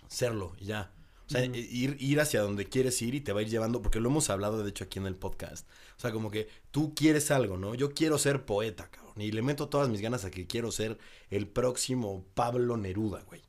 serlo 0.09 0.55
ya. 0.61 0.93
O 1.33 1.39
sea, 1.39 1.49
Ujú. 1.49 1.57
ir, 1.57 1.97
ir 1.99 2.21
hacia 2.21 2.43
donde 2.43 2.67
quieres 2.67 3.01
ir 3.01 3.15
y 3.15 3.21
te 3.23 3.33
va 3.33 3.41
a 3.41 3.43
ir 3.43 3.49
llevando, 3.49 3.81
porque 3.81 4.01
lo 4.01 4.11
hemos 4.11 4.29
hablado 4.29 4.63
de 4.63 4.69
hecho 4.69 4.85
aquí 4.85 4.99
en 4.99 5.07
el 5.07 5.17
podcast. 5.17 5.67
O 5.97 6.01
sea, 6.01 6.13
como 6.13 6.31
que 6.31 6.49
tú 6.71 6.95
quieres 6.95 7.31
algo, 7.31 7.57
¿no? 7.57 7.75
Yo 7.75 7.93
quiero 7.95 8.19
ser 8.19 8.45
poeta, 8.45 8.91
cabrón. 8.91 9.21
Y 9.21 9.33
le 9.33 9.41
meto 9.41 9.69
todas 9.69 9.89
mis 9.89 10.03
ganas 10.03 10.25
a 10.27 10.31
que 10.31 10.47
quiero 10.47 10.71
ser 10.71 10.99
el 11.31 11.47
próximo 11.49 12.25
Pablo 12.35 12.77
Neruda, 12.77 13.23
güey. 13.23 13.41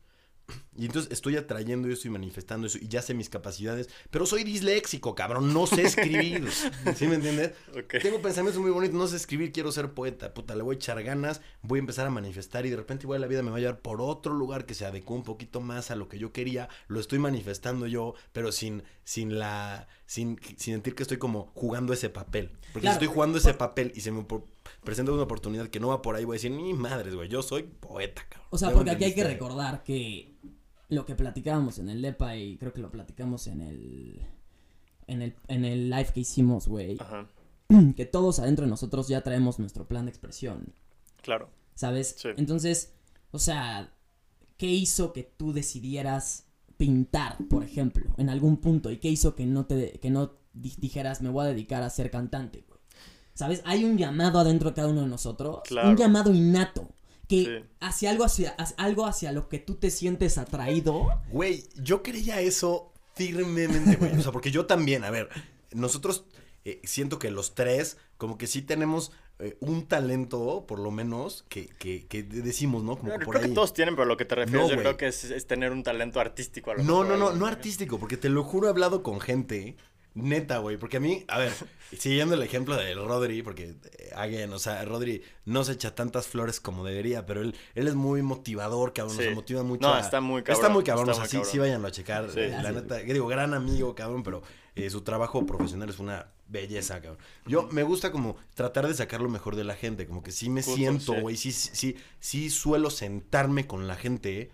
Y 0.76 0.86
entonces 0.86 1.12
estoy 1.12 1.36
atrayendo 1.36 1.88
eso 1.88 2.08
y 2.08 2.12
manifestando 2.12 2.66
eso 2.66 2.80
y 2.82 2.88
ya 2.88 3.02
sé 3.04 3.14
mis 3.14 3.30
capacidades, 3.30 3.90
pero 4.10 4.26
soy 4.26 4.44
disléxico, 4.44 5.14
cabrón, 5.14 5.54
no 5.54 5.68
sé 5.68 5.84
escribir. 5.84 6.50
¿Sí 6.96 7.08
me 7.08 7.16
entiendes? 7.16 7.52
Tengo 8.02 8.22
pensamientos 8.22 8.62
muy 8.62 8.72
bonitos, 8.72 8.96
no 8.96 9.08
sé 9.08 9.18
escribir, 9.18 9.52
quiero 9.52 9.72
ser 9.72 9.92
poeta. 9.94 10.34
Puta, 10.34 10.56
le 10.56 10.64
voy 10.64 10.76
a 10.76 10.78
echar 10.78 11.02
ganas, 11.04 11.42
voy 11.62 11.78
a 11.78 11.82
empezar 11.82 12.08
a 12.08 12.10
manifestar 12.10 12.66
y 12.66 12.70
de 12.72 12.76
repente 12.78 13.06
igual 13.06 13.22
la 13.22 13.28
vida 13.28 13.44
me 13.44 13.52
va 13.52 13.58
a 13.58 13.60
llevar 13.60 13.82
por 13.82 14.02
otro 14.02 14.34
lugar 14.34 14.66
que 14.66 14.74
se 14.74 14.86
adecua 14.86 15.16
un 15.16 15.24
poquito 15.24 15.62
más 15.62 15.92
a 15.92 15.96
lo 15.96 16.10
que 16.10 16.18
yo 16.18 16.32
quería. 16.32 16.70
Lo 16.88 17.00
estoy 17.00 17.20
manifestando 17.20 17.86
yo, 17.86 18.16
pero 18.32 18.52
sin, 18.52 18.84
sin 19.04 19.38
la, 19.38 19.88
sin, 20.08 20.40
sin 20.58 20.74
sentir 20.74 20.96
que 20.96 21.04
estoy 21.04 21.18
como 21.18 21.52
jugando 21.54 21.94
ese 21.94 22.10
papel. 22.10 22.52
Porque 22.74 22.82
Claro. 22.88 23.00
si 23.00 23.04
estoy 23.06 23.14
jugando 23.14 23.38
ese 23.38 23.54
papel 23.54 23.92
y 23.96 24.02
se 24.02 24.12
me 24.12 24.26
presenta 24.83 25.12
una 25.12 25.24
oportunidad 25.24 25.68
que 25.68 25.80
no 25.80 25.89
va 25.89 26.01
por 26.01 26.15
ahí, 26.15 26.25
voy 26.25 26.36
a 26.36 26.38
decir, 26.38 26.51
ni 26.51 26.74
madres, 26.74 27.15
güey, 27.15 27.30
yo 27.30 27.42
soy 27.42 27.63
poeta, 27.63 28.24
cabrón. 28.30 28.48
O 28.51 28.57
sea, 28.57 28.69
¿Ya 28.69 28.71
me 28.74 28.77
porque 28.77 28.92
aquí 28.92 29.04
hay 29.06 29.13
que 29.15 29.24
recordar 29.24 29.83
que 29.83 30.36
lo 30.89 31.06
que 31.06 31.15
platicábamos 31.15 31.80
en 31.80 31.89
el 31.89 32.01
DEPA 32.01 32.36
y 32.38 32.57
creo 32.57 32.74
que 32.74 32.81
lo 32.81 32.92
platicamos 32.92 33.48
en 33.48 33.62
el 33.62 34.21
en 35.07 35.21
el 35.21 35.36
en 35.48 35.65
el 35.65 35.89
live 35.89 36.10
que 36.13 36.19
hicimos, 36.21 36.68
güey, 36.68 36.98
Ajá. 37.00 37.27
que 37.95 38.06
todos 38.06 38.39
adentro 38.39 38.65
de 38.65 38.69
nosotros 38.69 39.07
ya 39.07 39.21
traemos 39.21 39.60
nuestro 39.60 39.88
plan 39.88 40.06
de 40.06 40.12
expresión, 40.12 40.74
Claro. 41.21 41.50
¿sabes? 41.75 42.16
Sí. 42.18 42.30
Entonces, 42.38 42.94
o 43.31 43.39
sea, 43.39 43.92
¿qué 44.57 44.68
hizo 44.68 45.11
que 45.14 45.23
tú 45.23 45.52
decidieras 45.54 46.45
pintar, 46.78 47.38
por 47.49 47.64
ejemplo, 47.64 48.14
en 48.18 48.30
algún 48.30 48.57
punto 48.57 48.92
y 48.92 48.97
qué 48.97 49.09
hizo 49.09 49.35
que 49.35 49.45
no 49.45 49.66
te 49.66 49.99
que 49.99 50.09
no 50.09 50.33
di- 50.54 50.76
dijeras 50.78 51.21
me 51.21 51.30
voy 51.30 51.45
a 51.45 51.49
dedicar 51.49 51.81
a 51.83 51.90
ser 51.90 52.11
cantante, 52.11 52.64
güey? 52.68 52.72
¿Sabes? 53.33 53.61
Hay 53.66 53.83
un 53.83 53.97
llamado 53.97 54.40
adentro 54.40 54.69
de 54.69 54.75
cada 54.75 54.87
uno 54.90 55.02
de 55.02 55.07
nosotros, 55.07 55.61
Claro. 55.66 55.90
un 55.90 55.97
llamado 55.97 56.31
innato 56.33 56.87
que 57.28 57.44
Sí. 57.44 57.69
hacia 57.80 58.09
algo 58.11 58.25
hacia, 58.25 58.52
hacia- 58.52 58.75
algo 58.78 59.06
hacia 59.06 59.31
lo 59.31 59.49
que 59.49 59.59
tú 59.59 59.75
te 59.75 59.90
sientes 59.90 60.37
atraído. 60.37 61.07
Güey, 61.31 61.63
yo 61.81 62.04
creía 62.04 62.42
eso 62.42 62.92
firmemente, 63.16 63.95
güey. 63.95 64.18
O 64.18 64.21
sea, 64.21 64.31
porque 64.31 64.52
yo 64.52 64.66
también, 64.66 65.04
a 65.04 65.09
ver, 65.09 65.30
nosotros 65.71 66.25
eh, 66.66 66.80
siento 66.85 67.19
que 67.19 67.30
los 67.30 67.56
tres, 67.56 67.97
como 68.18 68.37
que 68.37 68.47
sí 68.47 68.61
tenemos 68.61 69.11
eh, 69.40 69.57
un 69.59 69.85
talento, 69.87 70.66
por 70.68 70.80
lo 70.80 70.92
menos, 70.92 71.44
que, 71.49 71.68
que, 71.80 72.06
que 72.07 72.23
decimos, 72.23 72.83
¿no? 72.83 72.97
Como 72.97 73.11
No, 73.11 73.19
que 73.19 73.25
por 73.25 73.33
creo 73.33 73.44
ahí. 73.44 73.49
que 73.49 73.56
todos 73.56 73.73
tienen, 73.73 73.95
pero 73.95 74.06
lo 74.06 74.16
que 74.16 74.23
te 74.25 74.35
refieres 74.35 74.69
No, 74.69 74.73
yo 74.73 74.80
creo 74.80 74.95
que 74.95 75.07
es, 75.07 75.23
es 75.25 75.45
tener 75.47 75.71
un 75.73 75.83
talento 75.83 76.19
artístico 76.21 76.71
a 76.71 76.75
lo 76.75 76.83
No, 76.83 77.02
mejor, 77.02 77.18
no, 77.18 77.31
no, 77.31 77.33
no 77.35 77.45
así. 77.47 77.56
artístico, 77.56 77.99
porque 77.99 78.16
te 78.16 78.30
lo 78.30 78.44
juro, 78.44 78.68
he 78.68 78.69
hablado 78.69 79.02
con 79.04 79.19
gente, 79.19 79.75
neta, 80.16 80.60
güey, 80.60 80.78
porque 80.78 80.98
a 80.98 81.00
mí, 81.00 81.26
a 81.28 81.40
ver, 81.40 81.52
siguiendo 81.98 82.36
el 82.36 82.44
ejemplo 82.44 82.76
de 82.76 82.94
Rodri, 82.96 83.42
porque, 83.42 83.76
eh, 83.98 84.12
again, 84.16 84.52
o 84.54 84.60
sea, 84.60 84.84
Rodri 84.86 85.24
no 85.46 85.64
se 85.64 85.74
echa 85.74 85.96
tantas 85.96 86.28
flores 86.28 86.60
como 86.60 86.86
debería, 86.86 87.26
pero 87.26 87.42
él, 87.42 87.56
él 87.76 87.88
es 87.88 87.96
muy 87.96 88.22
motivador, 88.22 88.94
cabrón, 88.94 89.18
Sí. 89.18 89.24
se 89.24 89.32
motiva 89.36 89.64
mucho. 89.64 89.88
No, 89.88 89.94
a- 89.94 90.00
está 90.00 90.22
muy 90.22 90.44
cabrón, 90.44 90.62
Está 90.62 90.74
muy 90.74 90.84
cabrón, 90.84 91.10
está 91.10 91.22
o 91.22 91.26
sea, 91.26 91.30
sí, 91.30 91.38
cabrón. 91.38 91.52
sí 91.52 91.58
váyanlo 91.60 91.88
a 91.88 91.92
checar, 91.92 92.30
Sí. 92.32 92.40
eh, 92.42 92.58
la 92.62 92.72
neta, 92.72 93.04
que 93.04 93.14
digo, 93.14 93.28
gran 93.28 93.54
amigo, 93.54 93.96
cabrón, 93.96 94.24
pero 94.24 94.42
eh, 94.76 94.90
su 94.90 95.02
trabajo 95.02 95.46
profesional 95.46 95.90
es 95.90 96.00
una 96.00 96.28
belleza, 96.48 96.96
cabrón. 97.02 97.18
Yo 97.46 97.68
me 97.72 97.84
gusta 97.84 98.12
como 98.12 98.36
tratar 98.56 98.88
de 98.88 98.94
sacar 98.94 99.22
lo 99.22 99.30
mejor 99.30 99.56
de 99.56 99.64
la 99.64 99.76
gente, 99.76 100.06
como 100.08 100.22
que 100.24 100.32
sí 100.32 100.50
me 100.50 100.62
Justo, 100.62 100.76
siento, 100.78 101.14
güey, 101.14 101.38
sí, 101.38 101.52
sí, 101.52 101.70
sí, 101.74 101.96
sí 102.20 102.50
suelo 102.50 102.90
sentarme 102.90 103.68
con 103.68 103.88
la 103.88 103.96
gente, 103.96 104.52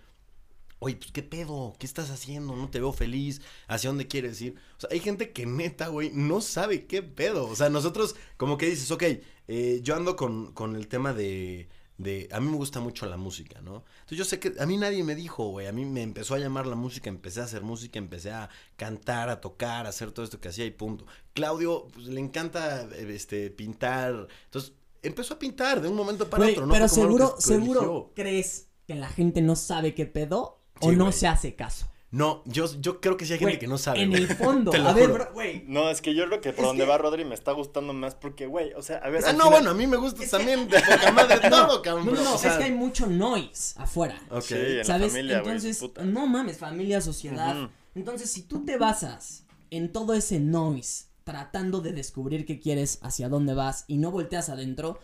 Oye, 0.81 0.95
pues 0.95 1.11
qué 1.11 1.23
pedo, 1.23 1.75
¿qué 1.77 1.85
estás 1.85 2.09
haciendo? 2.09 2.55
No 2.55 2.69
te 2.69 2.79
veo 2.79 2.93
feliz, 2.93 3.41
¿hacia 3.67 3.89
dónde 3.89 4.07
quieres 4.07 4.41
ir? 4.41 4.55
O 4.77 4.79
sea, 4.79 4.89
hay 4.91 5.01
gente 5.01 5.31
que 5.31 5.45
neta, 5.45 5.89
güey, 5.89 6.09
no 6.13 6.39
sabe 6.39 6.85
qué 6.85 7.03
pedo. 7.03 7.47
O 7.47 7.55
sea, 7.55 7.69
nosotros, 7.69 8.15
como 8.37 8.57
que 8.57 8.69
dices, 8.69 8.89
ok, 8.89 9.03
eh, 9.49 9.81
yo 9.83 9.95
ando 9.95 10.15
con, 10.15 10.53
con 10.53 10.77
el 10.77 10.87
tema 10.87 11.13
de, 11.13 11.67
de. 11.97 12.29
A 12.31 12.39
mí 12.39 12.49
me 12.49 12.55
gusta 12.55 12.79
mucho 12.79 13.05
la 13.07 13.17
música, 13.17 13.59
¿no? 13.61 13.83
Entonces 13.99 14.17
yo 14.17 14.23
sé 14.23 14.39
que 14.39 14.53
a 14.57 14.65
mí 14.65 14.77
nadie 14.77 15.03
me 15.03 15.15
dijo, 15.15 15.49
güey, 15.49 15.67
a 15.67 15.73
mí 15.73 15.83
me 15.83 16.01
empezó 16.01 16.33
a 16.33 16.39
llamar 16.39 16.65
la 16.65 16.75
música, 16.75 17.09
empecé 17.09 17.41
a 17.41 17.43
hacer 17.43 17.61
música, 17.61 17.99
empecé 17.99 18.31
a 18.31 18.49
cantar, 18.77 19.29
a 19.29 19.41
tocar, 19.41 19.85
a 19.85 19.89
hacer 19.89 20.11
todo 20.13 20.23
esto 20.23 20.39
que 20.39 20.47
hacía 20.47 20.65
y 20.65 20.71
punto. 20.71 21.05
Claudio, 21.33 21.89
pues 21.93 22.07
le 22.07 22.21
encanta 22.21 22.83
eh, 22.93 23.05
este, 23.13 23.49
pintar. 23.49 24.29
Entonces 24.45 24.71
empezó 25.01 25.33
a 25.33 25.39
pintar 25.39 25.81
de 25.81 25.89
un 25.89 25.95
momento 25.95 26.29
para 26.29 26.47
otro, 26.47 26.65
¿no? 26.65 26.71
pero 26.71 26.87
como 26.87 27.01
seguro, 27.01 27.35
seguro 27.37 27.81
eligió. 27.81 28.11
crees 28.15 28.69
que 28.87 28.95
la 28.95 29.09
gente 29.09 29.41
no 29.41 29.55
sabe 29.57 29.93
qué 29.93 30.05
pedo 30.05 30.58
o 30.81 30.89
Sí, 30.89 30.95
no 30.95 31.11
se 31.11 31.27
hace 31.27 31.55
caso. 31.55 31.87
No, 32.11 32.41
yo, 32.45 32.65
yo 32.81 32.99
creo 33.01 33.17
que 33.17 33.25
sí 33.25 33.33
hay 33.33 33.39
gente 33.39 33.59
que 33.59 33.67
no 33.67 33.77
sabe. 33.77 34.01
En 34.01 34.13
el 34.13 34.27
fondo. 34.27 34.71
Te 34.71 34.79
lo 34.79 34.89
a 34.89 34.93
ver, 34.93 35.11
juro. 35.11 35.29
güey. 35.31 35.63
No, 35.67 35.91
es 35.91 36.01
que 36.01 36.15
yo 36.15 36.25
creo 36.25 36.41
que 36.41 36.51
por 36.53 36.61
Es 36.65 36.67
donde 36.69 36.83
que- 36.85 36.89
va 36.89 36.97
Rodri 36.97 37.23
me 37.23 37.35
está 37.35 37.51
gustando 37.51 37.93
más 37.93 38.15
porque, 38.15 38.47
güey, 38.47 38.73
o 38.73 38.81
sea, 38.81 38.97
a 38.97 39.09
ver. 39.09 39.23
Ah, 39.27 39.33
no, 39.33 39.43
final- 39.45 39.51
bueno, 39.51 39.69
a 39.69 39.73
mí 39.75 39.85
me 39.85 39.97
gusta 39.97 40.25
también 40.27 40.67
de 40.69 40.79
poca 40.81 41.11
madre 41.11 41.49
todo, 41.49 41.81
cabrón. 41.83 42.07
No, 42.07 42.11
no, 42.13 42.23
no, 42.23 42.33
o 42.33 42.37
sea, 42.39 42.53
es 42.53 42.57
que 42.57 42.63
hay 42.63 42.71
mucho 42.71 43.05
noise 43.05 43.75
afuera. 43.77 44.19
Ok. 44.31 44.41
Sí, 44.41 44.55
en 44.55 44.77
la 44.79 44.83
¿Sabes? 44.85 45.11
familia, 45.11 45.41
güey. 45.41 45.51
Entonces, 45.55 45.77
puta. 45.77 46.03
no 46.03 46.25
mames, 46.25 46.57
familia, 46.57 46.99
sociedad. 46.99 47.69
Entonces, 47.93 48.31
si 48.31 48.41
tú 48.41 48.65
te 48.65 48.77
basas 48.77 49.43
en 49.69 49.91
todo 49.91 50.15
ese 50.15 50.39
noise, 50.39 51.05
tratando 51.23 51.79
de 51.79 51.91
descubrir 51.91 52.43
qué 52.47 52.59
quieres, 52.59 52.97
hacia 53.03 53.29
dónde 53.29 53.53
vas, 53.53 53.85
y 53.87 53.97
no 53.99 54.09
volteas 54.09 54.49
adentro, 54.49 54.97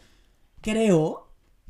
creo 0.62 1.25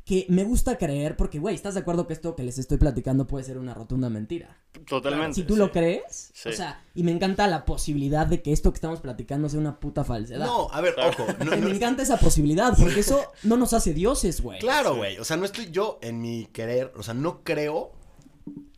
que 0.06 0.24
me 0.28 0.44
gusta 0.44 0.78
creer, 0.78 1.16
porque, 1.16 1.40
güey, 1.40 1.56
¿estás 1.56 1.74
de 1.74 1.80
acuerdo 1.80 2.06
que 2.06 2.12
esto 2.12 2.36
que 2.36 2.44
les 2.44 2.58
estoy 2.58 2.78
platicando 2.78 3.26
puede 3.26 3.44
ser 3.44 3.58
una 3.58 3.74
rotunda 3.74 4.08
mentira? 4.08 4.56
Totalmente. 4.88 5.34
Si 5.34 5.42
tú 5.42 5.54
sí. 5.54 5.58
lo 5.58 5.72
crees, 5.72 6.30
Sí. 6.32 6.48
o 6.48 6.52
sea, 6.52 6.80
y 6.94 7.02
me 7.02 7.10
encanta 7.10 7.48
la 7.48 7.64
posibilidad 7.64 8.24
de 8.24 8.40
que 8.40 8.52
esto 8.52 8.70
que 8.72 8.76
estamos 8.76 9.00
platicando 9.00 9.48
sea 9.48 9.58
una 9.58 9.80
puta 9.80 10.04
falsedad. 10.04 10.46
No, 10.46 10.68
a 10.70 10.80
ver, 10.80 10.94
ojo. 10.96 11.26
No, 11.44 11.50
Que 11.50 11.56
no- 11.56 11.68
me 11.68 11.74
encanta 11.74 12.04
esa 12.04 12.18
posibilidad, 12.18 12.72
porque 12.78 13.00
eso 13.00 13.20
no 13.42 13.56
nos 13.56 13.72
hace 13.72 13.92
dioses, 13.94 14.40
güey. 14.40 14.60
Claro, 14.60 14.92
Sí. 14.92 14.96
güey. 14.98 15.18
O 15.18 15.24
sea, 15.24 15.36
no 15.36 15.44
estoy 15.44 15.72
yo 15.72 15.98
en 16.00 16.20
mi 16.22 16.46
querer. 16.52 16.92
O 16.96 17.02
sea, 17.02 17.12
no 17.12 17.42
creo 17.42 17.90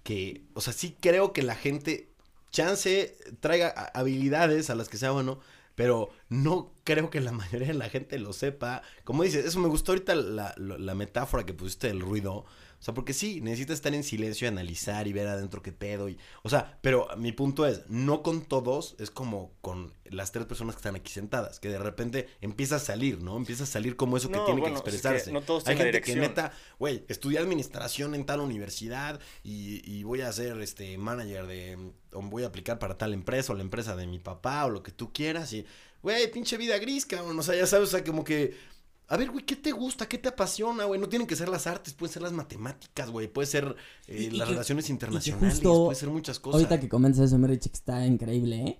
que. 0.02 0.44
O 0.54 0.62
sea, 0.62 0.72
sí 0.72 0.96
creo 0.98 1.32
que 1.34 1.42
la 1.42 1.54
gente. 1.54 2.08
Chance 2.50 3.14
traiga 3.40 3.68
habilidades 3.92 4.70
a 4.70 4.74
las 4.74 4.88
que 4.88 4.96
sea 4.96 5.10
bueno. 5.10 5.40
Pero 5.78 6.10
no 6.28 6.72
creo 6.82 7.08
que 7.08 7.20
la 7.20 7.30
mayoría 7.42 7.68
de 7.68 7.74
la 7.74 7.88
gente 7.88 8.18
lo 8.18 8.32
sepa. 8.32 8.82
Como 9.04 9.22
dices, 9.22 9.44
eso 9.46 9.60
me 9.60 9.68
gustó 9.68 9.92
ahorita 9.92 10.16
la, 10.16 10.52
la- 10.58 10.94
metáfora 10.96 11.46
que 11.46 11.54
pusiste 11.54 11.86
del 11.86 12.00
ruido. 12.00 12.44
O 12.80 12.82
sea, 12.82 12.94
porque 12.94 13.12
sí, 13.12 13.40
necesitas 13.40 13.74
estar 13.74 13.92
en 13.92 14.04
silencio 14.04 14.46
y 14.46 14.48
analizar 14.48 15.08
y 15.08 15.12
ver 15.12 15.26
adentro 15.26 15.62
qué 15.62 15.72
pedo. 15.72 16.08
Y, 16.08 16.16
o 16.42 16.48
sea, 16.48 16.78
pero 16.80 17.08
mi 17.16 17.32
punto 17.32 17.66
es, 17.66 17.82
no 17.88 18.22
con 18.22 18.42
todos, 18.42 18.94
es 19.00 19.10
como 19.10 19.52
con 19.60 19.92
las 20.04 20.30
tres 20.30 20.46
personas 20.46 20.76
que 20.76 20.78
están 20.78 20.94
aquí 20.94 21.12
sentadas, 21.12 21.58
que 21.58 21.68
de 21.68 21.78
repente 21.78 22.28
empieza 22.40 22.76
a 22.76 22.78
salir, 22.78 23.20
¿no? 23.20 23.36
Empieza 23.36 23.64
a 23.64 23.66
salir 23.66 23.96
como 23.96 24.16
eso 24.16 24.28
que 24.28 24.38
tiene 24.38 24.60
bueno, 24.60 24.82
que 24.82 24.90
es 24.90 24.94
que 24.94 24.96
expresarse. 24.96 25.32
no 25.32 25.42
todos 25.42 25.66
Hay 25.66 25.76
gente 25.76 26.00
que 26.00 26.14
neta, 26.14 26.52
güey, 26.78 27.04
estudié 27.08 27.40
administración 27.40 28.14
en 28.14 28.24
tal 28.24 28.40
universidad 28.40 29.18
y, 29.42 29.82
y 29.84 30.04
voy 30.04 30.20
a 30.20 30.32
ser 30.32 30.60
este 30.60 30.96
manager 30.98 31.46
de, 31.46 31.92
o 32.12 32.22
voy 32.22 32.44
a 32.44 32.46
aplicar 32.46 32.78
para 32.78 32.96
tal 32.96 33.12
empresa 33.12 33.52
o 33.52 33.56
la 33.56 33.62
empresa 33.62 33.96
de 33.96 34.06
mi 34.06 34.20
papá 34.20 34.66
o 34.66 34.70
lo 34.70 34.84
que 34.84 34.92
tú 34.92 35.12
quieras 35.12 35.52
y, 35.52 35.66
güey, 36.00 36.30
pinche 36.30 36.56
vida 36.56 36.78
gris, 36.78 37.06
cabrón, 37.06 37.36
o 37.38 37.42
sea, 37.42 37.56
ya 37.56 37.66
sabes, 37.66 37.88
o 37.88 37.90
sea, 37.90 38.04
como 38.04 38.22
que... 38.22 38.77
A 39.10 39.16
ver, 39.16 39.30
güey, 39.30 39.44
¿qué 39.46 39.56
te 39.56 39.72
gusta? 39.72 40.06
¿Qué 40.06 40.18
te 40.18 40.28
apasiona, 40.28 40.84
güey? 40.84 41.00
No 41.00 41.08
tienen 41.08 41.26
que 41.26 41.34
ser 41.34 41.48
las 41.48 41.66
artes, 41.66 41.94
pueden 41.94 42.12
ser 42.12 42.22
las 42.22 42.32
matemáticas, 42.32 43.08
güey. 43.10 43.26
Puede 43.26 43.46
ser 43.46 43.74
eh, 44.06 44.22
Y- 44.22 44.24
y 44.26 44.30
las 44.32 44.46
que- 44.48 44.52
relaciones 44.54 44.90
internacionales, 44.90 45.54
justo 45.54 45.84
puede 45.86 45.96
ser 45.98 46.10
muchas 46.10 46.38
cosas. 46.38 46.60
Ahorita 46.60 46.78
que 46.78 46.88
comentas 46.90 47.20
eso, 47.32 47.38
Chick, 47.56 47.72
está 47.74 48.04
increíble, 48.06 48.56
¿eh? 48.66 48.78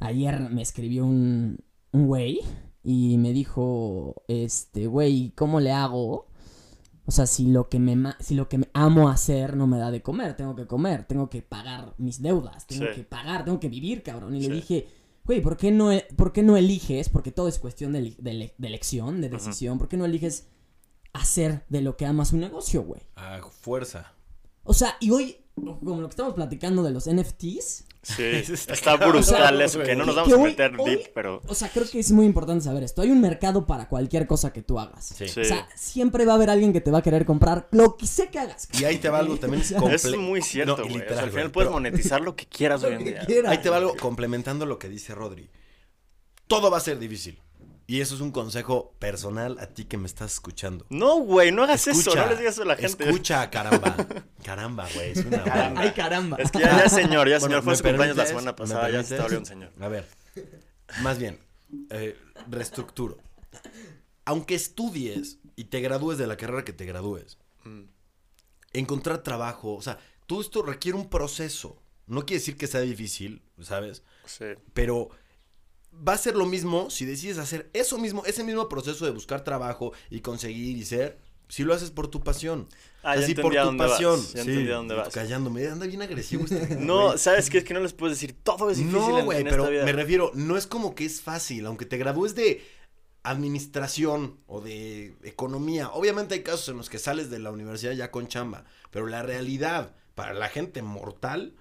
Ayer 0.00 0.40
me 0.50 0.62
escribió 0.62 1.04
un, 1.06 1.58
un 1.92 2.06
güey 2.08 2.40
y 2.82 3.16
me 3.18 3.32
dijo, 3.32 4.16
este, 4.26 4.88
güey, 4.88 5.30
¿cómo 5.36 5.60
le 5.60 5.70
hago? 5.70 6.26
O 7.06 7.12
sea, 7.12 7.26
si 7.26 7.46
lo 7.46 7.68
que 7.68 7.78
me 7.78 7.94
ma- 7.94 8.16
si 8.18 8.34
lo 8.34 8.48
que 8.48 8.58
me 8.58 8.68
amo 8.72 9.08
hacer 9.08 9.56
no 9.56 9.68
me 9.68 9.78
da 9.78 9.92
de 9.92 10.02
comer, 10.02 10.36
tengo 10.36 10.56
que 10.56 10.66
comer, 10.66 11.04
tengo 11.04 11.30
que 11.30 11.40
pagar 11.42 11.94
mis 11.98 12.20
deudas, 12.20 12.66
tengo 12.66 12.86
Sí. 12.86 12.90
que 12.96 13.02
pagar, 13.04 13.44
tengo 13.44 13.60
que 13.60 13.68
vivir, 13.68 14.02
cabrón. 14.02 14.34
Y 14.34 14.42
Sí. 14.42 14.48
le 14.48 14.54
dije, 14.56 14.88
güey, 15.24 15.40
¿por 15.40 15.56
qué 15.56 15.70
no 15.70 15.92
e- 15.92 16.06
por 16.16 16.32
qué 16.32 16.42
no 16.42 16.56
eliges? 16.56 17.08
Porque 17.08 17.32
todo 17.32 17.48
es 17.48 17.58
cuestión 17.58 17.92
de, 17.92 18.16
elección, 18.60 19.20
de 19.20 19.28
decisión. 19.28 19.78
¿Por 19.78 19.88
qué 19.88 19.96
no 19.96 20.04
eliges 20.04 20.48
hacer 21.12 21.64
de 21.68 21.82
lo 21.82 21.96
que 21.96 22.06
amas 22.06 22.32
un 22.32 22.40
negocio, 22.40 22.82
güey? 22.82 23.02
A 23.16 23.40
fuerza. 23.42 24.14
O 24.64 24.74
sea, 24.74 24.96
y 25.00 25.10
hoy, 25.10 25.36
como 25.54 26.00
lo 26.00 26.08
que 26.08 26.12
estamos 26.12 26.34
platicando 26.34 26.82
de 26.82 26.90
los 26.90 27.08
NFTs, 27.08 27.86
Sí, 28.02 28.22
está 28.52 28.72
está 28.72 28.96
brutal 28.96 29.60
eso, 29.60 29.80
que 29.80 29.94
no 29.94 30.04
nos 30.04 30.16
vamos 30.16 30.32
a 30.32 30.36
meter 30.38 30.72
hoy- 30.76 30.90
deep, 30.90 31.12
pero... 31.14 31.40
o 31.46 31.54
sea, 31.54 31.68
creo 31.68 31.88
que 31.88 32.00
es 32.00 32.10
muy 32.10 32.26
importante 32.26 32.64
saber 32.64 32.82
esto. 32.82 33.00
Hay 33.02 33.10
un 33.10 33.20
mercado 33.20 33.64
para 33.66 33.88
cualquier 33.88 34.26
cosa 34.26 34.52
que 34.52 34.60
tú 34.60 34.80
hagas. 34.80 35.06
Sí. 35.16 35.28
Sí. 35.28 35.40
O 35.40 35.44
sea, 35.44 35.68
siempre 35.76 36.24
va 36.24 36.32
a 36.32 36.34
haber 36.36 36.50
alguien 36.50 36.72
que 36.72 36.80
te 36.80 36.90
va 36.90 36.98
a 36.98 37.02
querer 37.02 37.24
comprar 37.24 37.68
lo 37.70 37.96
que 37.96 38.06
sé 38.08 38.28
que 38.28 38.40
hagas. 38.40 38.68
Y 38.78 38.84
ahí 38.84 38.98
te 38.98 39.08
va 39.08 39.20
algo 39.20 39.36
también 39.36 39.62
Es 39.92 40.16
muy 40.16 40.42
cierto, 40.42 40.78
No, 40.78 40.84
y 40.84 40.88
güey. 40.88 40.94
o 40.94 40.98
sea, 40.98 41.02
literal, 41.04 41.24
al 41.24 41.30
final 41.30 41.50
puedes 41.52 41.68
pero- 41.68 41.74
monetizar 41.74 42.20
lo 42.20 42.34
que 42.34 42.46
quieras 42.46 42.82
hoy 42.84 42.94
en 42.94 42.98
lo 42.98 43.04
que 43.04 43.10
día. 43.12 43.24
quieras. 43.26 43.52
Ahí 43.52 43.58
te 43.58 43.70
va 43.70 43.76
algo 43.76 43.94
complementando 43.96 44.66
lo 44.66 44.78
que 44.80 44.88
dice 44.88 45.14
Rodri. 45.14 45.48
Todo 46.48 46.70
va 46.70 46.78
a 46.78 46.80
ser 46.80 46.98
difícil. 46.98 47.38
Y 47.92 48.00
eso 48.00 48.14
es 48.14 48.22
un 48.22 48.30
consejo 48.30 48.94
personal 48.98 49.58
a 49.60 49.66
ti 49.66 49.84
que 49.84 49.98
me 49.98 50.06
estás 50.06 50.32
escuchando. 50.32 50.86
No, 50.88 51.16
güey, 51.16 51.52
no 51.52 51.62
hagas 51.64 51.86
eso, 51.88 52.14
no 52.14 52.26
les 52.26 52.38
digas 52.38 52.54
eso 52.54 52.62
a 52.62 52.64
la 52.64 52.76
gente. 52.76 53.04
Escucha, 53.04 53.50
caramba. 53.50 53.94
Caramba, 54.42 54.88
güey. 54.94 55.10
Es 55.10 55.18
una 55.26 55.42
Ay, 55.44 55.74
banda. 55.74 55.92
caramba. 55.92 56.36
Es 56.38 56.50
que 56.50 56.60
ya, 56.60 56.88
señor, 56.88 57.28
ya 57.28 57.38
Bueno, 57.38 57.60
señor. 57.60 57.62
Fue 57.64 57.72
¿me 57.72 57.76
su 57.76 57.82
cumpleaños 57.82 58.16
la 58.16 58.24
semana 58.24 58.52
¿Me 58.52 58.56
pasada, 58.56 58.88
ya 58.88 59.04
se 59.04 59.16
está 59.18 59.36
un 59.36 59.44
señor. 59.44 59.72
A 59.78 59.88
ver. 59.88 60.08
Más 61.02 61.18
bien, 61.18 61.38
eh, 61.90 62.16
reestructuro. 62.48 63.18
Aunque 64.24 64.54
estudies 64.54 65.40
y 65.54 65.64
te 65.64 65.82
gradúes 65.82 66.16
de 66.16 66.26
la 66.26 66.38
carrera 66.38 66.64
que 66.64 66.72
te 66.72 66.86
gradúes, 66.86 67.36
Mm. 67.64 67.82
encontrar 68.72 69.18
trabajo, 69.22 69.74
o 69.74 69.82
sea, 69.82 69.98
todo 70.26 70.40
esto 70.40 70.62
requiere 70.62 70.96
un 70.96 71.10
proceso. 71.10 71.76
No 72.06 72.24
quiere 72.24 72.40
decir 72.40 72.56
que 72.56 72.66
sea 72.68 72.80
difícil, 72.80 73.42
¿sabes? 73.60 74.02
Sí. 74.24 74.46
Pero 74.72 75.10
va 76.06 76.14
a 76.14 76.18
ser 76.18 76.34
lo 76.36 76.46
mismo 76.46 76.90
si 76.90 77.04
decides 77.04 77.38
hacer 77.38 77.70
eso 77.72 77.98
mismo, 77.98 78.24
ese 78.26 78.44
mismo 78.44 78.68
proceso 78.68 79.04
de 79.04 79.10
buscar 79.12 79.44
trabajo 79.44 79.92
y 80.10 80.20
conseguir 80.20 80.76
y 80.76 80.84
ser, 80.84 81.18
si 81.48 81.64
lo 81.64 81.74
haces 81.74 81.90
por 81.90 82.08
tu 82.08 82.20
pasión. 82.20 82.66
Ah, 83.02 83.12
Así 83.12 83.34
por 83.34 83.52
tu 83.52 83.58
dónde 83.58 83.82
vas, 83.84 83.92
pasión. 83.92 84.20
ya 84.20 84.26
Sí, 84.26 84.38
entendí 84.38 84.70
a 84.70 84.76
dónde 84.76 84.94
vas. 84.94 85.12
Callándome, 85.12 85.66
anda 85.68 85.86
bien 85.86 86.02
agresivo 86.02 86.44
este. 86.44 86.76
No, 86.76 87.06
güey. 87.08 87.18
¿sabes 87.18 87.50
qué? 87.50 87.58
Es 87.58 87.64
que 87.64 87.74
no 87.74 87.80
les 87.80 87.92
puedes 87.92 88.16
decir 88.16 88.34
todo 88.42 88.70
es 88.70 88.78
difícil 88.78 88.98
No, 89.00 89.18
en, 89.18 89.24
güey, 89.26 89.38
en 89.40 89.44
pero 89.48 89.64
esta 89.64 89.70
vida. 89.70 89.84
me 89.84 89.92
refiero, 89.92 90.30
no 90.34 90.56
es 90.56 90.66
como 90.66 90.94
que 90.94 91.04
es 91.04 91.20
fácil, 91.20 91.66
aunque 91.66 91.84
te 91.84 91.98
gradúes 91.98 92.34
de 92.34 92.62
administración 93.24 94.38
o 94.46 94.60
de 94.60 95.14
economía. 95.22 95.90
Obviamente 95.90 96.34
hay 96.34 96.42
casos 96.42 96.68
en 96.68 96.76
los 96.76 96.88
que 96.90 96.98
sales 96.98 97.30
de 97.30 97.38
la 97.38 97.50
universidad 97.50 97.92
ya 97.92 98.10
con 98.10 98.28
chamba, 98.28 98.64
pero 98.90 99.06
la 99.06 99.22
realidad 99.22 99.94
para 100.14 100.34
la 100.34 100.48
gente 100.48 100.82
mortal 100.82 101.54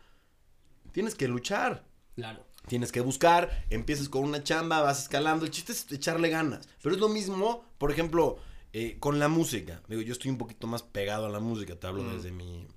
tienes 0.92 1.16
que 1.16 1.28
luchar. 1.28 1.86
Claro. 2.16 2.46
Tienes 2.68 2.92
que 2.92 3.02
buscar, 3.02 3.66
empiezas 3.70 4.08
con 4.08 4.24
una 4.24 4.44
chamba, 4.44 4.82
vas 4.82 5.02
escalando. 5.04 5.46
El 5.46 5.52
chiste 5.52 5.72
es 5.74 5.92
echarle 5.92 6.30
ganas. 6.30 6.68
Pero 6.82 6.96
es 6.96 7.02
lo 7.02 7.10
mismo, 7.10 7.66
por 7.78 7.92
ejemplo, 7.92 8.38
eh, 8.74 8.98
con 9.00 9.20
la 9.20 9.28
música. 9.28 9.82
Digo, 9.90 10.02
yo 10.02 10.14
estoy 10.14 10.32
un 10.32 10.38
poquito 10.38 10.68
más 10.68 10.84
pegado 10.84 11.26
a 11.26 11.30
la 11.30 11.40
música, 11.40 11.76
te 11.76 11.88
hablo 11.88 12.04
Mm. 12.04 12.16
desde 12.16 12.32
mi 12.32 12.68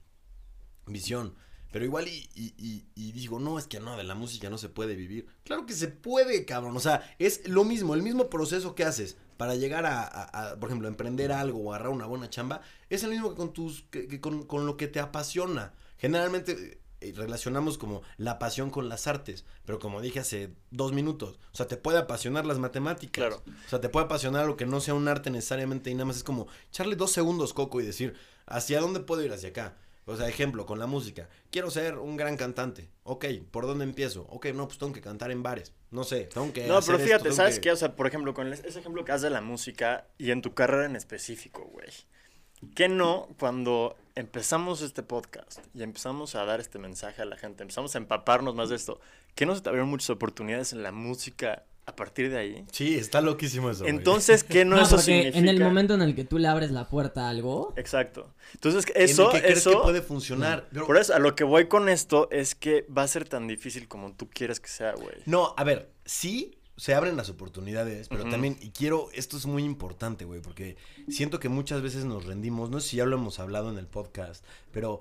visión. 0.86 1.34
Pero 1.72 1.84
igual 1.84 2.06
y, 2.06 2.28
y- 2.36 2.54
y- 2.56 2.86
y 2.94 3.12
digo, 3.12 3.40
no, 3.40 3.58
es 3.58 3.66
que 3.66 3.80
no, 3.80 3.96
de 3.96 4.04
la 4.04 4.14
música 4.14 4.48
no 4.48 4.58
se 4.58 4.68
puede 4.68 4.94
vivir. 4.94 5.26
Claro 5.42 5.66
que 5.66 5.72
se 5.72 5.88
puede, 5.88 6.44
cabrón. 6.44 6.76
O 6.76 6.80
sea, 6.80 7.14
es 7.18 7.46
lo 7.48 7.64
mismo, 7.64 7.94
el 7.94 8.02
mismo 8.02 8.30
proceso 8.30 8.74
que 8.76 8.84
haces 8.84 9.16
para 9.36 9.56
llegar 9.56 9.84
a, 9.84 10.02
a- 10.04 10.52
a, 10.52 10.56
por 10.60 10.68
ejemplo, 10.68 10.86
emprender 10.86 11.32
algo 11.32 11.58
o 11.60 11.72
agarrar 11.74 11.90
una 11.92 12.06
buena 12.06 12.30
chamba, 12.30 12.60
es 12.90 13.02
el 13.02 13.10
mismo 13.10 13.30
que 13.30 13.36
con 13.36 13.52
tus, 13.52 13.82
que, 13.90 14.06
que 14.06 14.20
con, 14.20 14.46
con 14.46 14.66
lo 14.66 14.76
que 14.76 14.86
te 14.86 15.00
apasiona. 15.00 15.74
Generalmente 15.98 16.80
relacionamos 17.12 17.78
como 17.78 18.02
la 18.16 18.38
pasión 18.38 18.70
con 18.70 18.88
las 18.88 19.06
artes, 19.06 19.44
pero 19.64 19.78
como 19.78 20.00
dije 20.00 20.20
hace 20.20 20.50
dos 20.70 20.92
minutos, 20.92 21.38
o 21.52 21.56
sea, 21.56 21.66
te 21.66 21.76
puede 21.76 21.98
apasionar 21.98 22.46
las 22.46 22.58
matemáticas. 22.58 23.12
Claro. 23.12 23.42
O 23.66 23.68
sea, 23.68 23.80
te 23.80 23.88
puede 23.88 24.06
apasionar 24.06 24.46
lo 24.46 24.56
que 24.56 24.66
no 24.66 24.80
sea 24.80 24.94
un 24.94 25.08
arte 25.08 25.30
necesariamente 25.30 25.90
y 25.90 25.94
nada 25.94 26.06
más 26.06 26.16
es 26.16 26.24
como 26.24 26.46
echarle 26.70 26.96
dos 26.96 27.12
segundos 27.12 27.52
coco 27.54 27.80
y 27.80 27.86
decir, 27.86 28.14
¿hacia 28.46 28.80
dónde 28.80 29.00
puedo 29.00 29.22
ir? 29.22 29.32
Hacia 29.32 29.50
acá. 29.50 29.76
O 30.06 30.16
sea, 30.16 30.28
ejemplo, 30.28 30.66
con 30.66 30.78
la 30.78 30.86
música. 30.86 31.30
Quiero 31.50 31.70
ser 31.70 31.96
un 31.96 32.18
gran 32.18 32.36
cantante. 32.36 32.90
Ok, 33.04 33.24
¿por 33.50 33.66
dónde 33.66 33.84
empiezo? 33.84 34.26
Ok, 34.28 34.46
no, 34.54 34.66
pues 34.68 34.78
tengo 34.78 34.92
que 34.92 35.00
cantar 35.00 35.30
en 35.30 35.42
bares. 35.42 35.72
No 35.90 36.04
sé, 36.04 36.24
tengo 36.24 36.52
que 36.52 36.66
No, 36.66 36.76
hacer 36.76 36.96
pero 36.96 37.06
fíjate, 37.06 37.32
¿sabes 37.32 37.54
que- 37.54 37.62
qué? 37.62 37.72
O 37.72 37.76
sea, 37.76 37.96
por 37.96 38.06
ejemplo, 38.06 38.34
con 38.34 38.52
ese 38.52 38.68
ejemplo 38.78 39.02
que 39.06 39.12
haces 39.12 39.22
de 39.22 39.30
la 39.30 39.40
música 39.40 40.06
y 40.18 40.30
en 40.30 40.42
tu 40.42 40.52
carrera 40.52 40.84
en 40.84 40.94
específico, 40.96 41.64
güey. 41.72 41.88
¿Qué 42.74 42.88
no 42.88 43.28
cuando 43.38 43.96
empezamos 44.14 44.80
este 44.82 45.02
podcast 45.02 45.58
y 45.74 45.82
empezamos 45.82 46.34
a 46.34 46.44
dar 46.44 46.60
este 46.60 46.78
mensaje 46.78 47.22
a 47.22 47.24
la 47.24 47.36
gente, 47.36 47.62
empezamos 47.62 47.94
a 47.94 47.98
empaparnos 47.98 48.54
más 48.54 48.68
de 48.68 48.76
esto, 48.76 49.00
que 49.34 49.46
no 49.46 49.54
se 49.54 49.62
te 49.62 49.68
abrieron 49.68 49.88
muchas 49.90 50.10
oportunidades 50.10 50.72
en 50.72 50.82
la 50.82 50.92
música 50.92 51.64
a 51.86 51.96
partir 51.96 52.30
de 52.30 52.38
ahí? 52.38 52.64
Sí, 52.72 52.94
está 52.94 53.20
loquísimo 53.20 53.70
eso. 53.70 53.80
güey. 53.84 53.94
Entonces, 53.94 54.42
¿qué 54.44 54.64
no, 54.64 54.76
No, 54.76 54.82
eso 54.82 54.98
significa? 54.98 55.38
en 55.38 55.48
el 55.48 55.60
momento 55.60 55.94
en 55.94 56.00
el 56.02 56.14
que 56.14 56.24
tú 56.24 56.38
le 56.38 56.48
abres 56.48 56.70
la 56.70 56.88
puerta 56.88 57.26
a 57.26 57.28
algo, 57.30 57.74
Exacto. 57.76 58.32
Entonces, 58.54 58.86
¿En 58.94 59.02
eso, 59.02 59.28
qué 59.30 59.40
crees 59.42 59.58
eso... 59.58 59.70
que 59.72 59.76
puede 59.78 60.00
funcionar? 60.00 60.66
Pero- 60.72 60.86
Por 60.86 60.96
eso, 60.96 61.14
a 61.14 61.18
lo 61.18 61.34
que 61.34 61.44
voy 61.44 61.66
con 61.66 61.88
esto 61.88 62.28
es 62.30 62.54
que 62.54 62.86
va 62.96 63.02
a 63.02 63.08
ser 63.08 63.28
tan 63.28 63.46
difícil 63.48 63.86
como 63.88 64.14
tú 64.14 64.30
quieres 64.30 64.60
que 64.60 64.68
sea, 64.68 64.92
güey. 64.94 65.16
No, 65.26 65.52
a 65.58 65.64
ver, 65.64 65.90
sí 66.06 66.56
se 66.76 66.94
abren 66.94 67.16
las 67.16 67.28
oportunidades, 67.28 68.08
pero 68.08 68.28
también, 68.28 68.56
y 68.60 68.70
quiero, 68.70 69.08
esto 69.12 69.36
es 69.36 69.46
muy 69.46 69.62
importante, 69.62 70.24
güey, 70.24 70.40
porque 70.40 70.76
siento 71.08 71.38
que 71.38 71.48
muchas 71.48 71.82
veces 71.82 72.04
nos 72.04 72.24
rendimos, 72.24 72.70
no 72.70 72.80
sé 72.80 72.90
si 72.90 72.96
ya 72.96 73.06
lo 73.06 73.16
hemos 73.16 73.38
hablado 73.38 73.70
en 73.70 73.78
el 73.78 73.86
podcast, 73.86 74.44
pero 74.72 75.00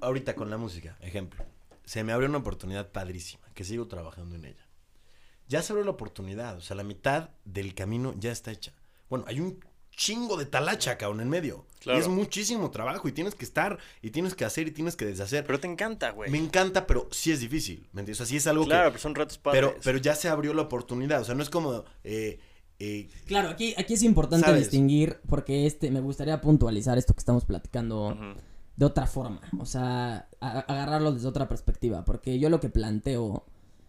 ahorita 0.00 0.34
con 0.34 0.50
la 0.50 0.56
música, 0.56 0.96
ejemplo, 1.00 1.44
se 1.84 2.04
me 2.04 2.12
abrió 2.12 2.28
una 2.28 2.38
oportunidad 2.38 2.90
padrísima, 2.90 3.46
que 3.54 3.64
sigo 3.64 3.86
trabajando 3.86 4.36
en 4.36 4.46
ella. 4.46 4.66
Ya 5.48 5.62
se 5.62 5.72
abrió 5.72 5.84
la 5.84 5.90
oportunidad, 5.90 6.56
o 6.56 6.60
sea, 6.60 6.76
la 6.76 6.84
mitad 6.84 7.30
del 7.44 7.74
camino 7.74 8.14
ya 8.16 8.30
está 8.32 8.52
hecha. 8.52 8.72
Bueno, 9.08 9.24
hay 9.26 9.40
un 9.40 9.62
chingo 10.00 10.38
de 10.38 10.46
talacha, 10.46 10.96
cabrón, 10.96 11.20
en 11.20 11.28
medio. 11.28 11.66
Y 11.84 11.90
es 11.90 12.08
muchísimo 12.08 12.70
trabajo 12.70 13.06
y 13.06 13.12
tienes 13.12 13.34
que 13.34 13.44
estar 13.44 13.78
y 14.00 14.10
tienes 14.10 14.34
que 14.34 14.46
hacer 14.46 14.66
y 14.66 14.70
tienes 14.70 14.96
que 14.96 15.04
deshacer. 15.04 15.44
Pero 15.44 15.60
te 15.60 15.66
encanta, 15.66 16.10
güey. 16.12 16.30
Me 16.30 16.38
encanta, 16.38 16.86
pero 16.86 17.08
sí 17.10 17.30
es 17.32 17.40
difícil, 17.40 17.80
¿me 17.92 18.00
entiendes? 18.00 18.16
O 18.22 18.24
sea, 18.24 18.26
sí 18.26 18.36
es 18.36 18.46
algo 18.46 18.64
claro, 18.64 18.86
que... 18.86 18.92
pero 18.92 19.02
son 19.02 19.14
retos 19.14 19.36
padres. 19.36 19.60
Pero, 19.60 19.80
pero 19.84 19.98
ya 19.98 20.14
se 20.14 20.30
abrió 20.30 20.54
la 20.54 20.62
oportunidad, 20.62 21.20
o 21.20 21.24
sea, 21.24 21.34
no 21.34 21.42
es 21.42 21.50
como... 21.50 21.84
Eh, 22.02 22.40
eh, 22.78 23.08
claro, 23.26 23.50
aquí, 23.50 23.74
aquí 23.76 23.92
es 23.92 24.02
importante 24.02 24.54
distinguir, 24.54 25.20
porque 25.28 25.66
este, 25.66 25.90
me 25.90 26.00
gustaría 26.00 26.40
puntualizar 26.40 26.96
esto 26.96 27.12
que 27.12 27.18
estamos 27.18 27.44
platicando 27.44 28.16
de 28.76 28.86
otra 28.86 29.06
forma, 29.06 29.42
o 29.58 29.66
sea, 29.66 30.30
agarrarlo 30.40 31.12
desde 31.12 31.28
otra 31.28 31.46
perspectiva, 31.46 32.06
porque 32.06 32.38
yo 32.38 32.48
lo 32.48 32.58
que 32.58 32.70
planteo 32.70 33.44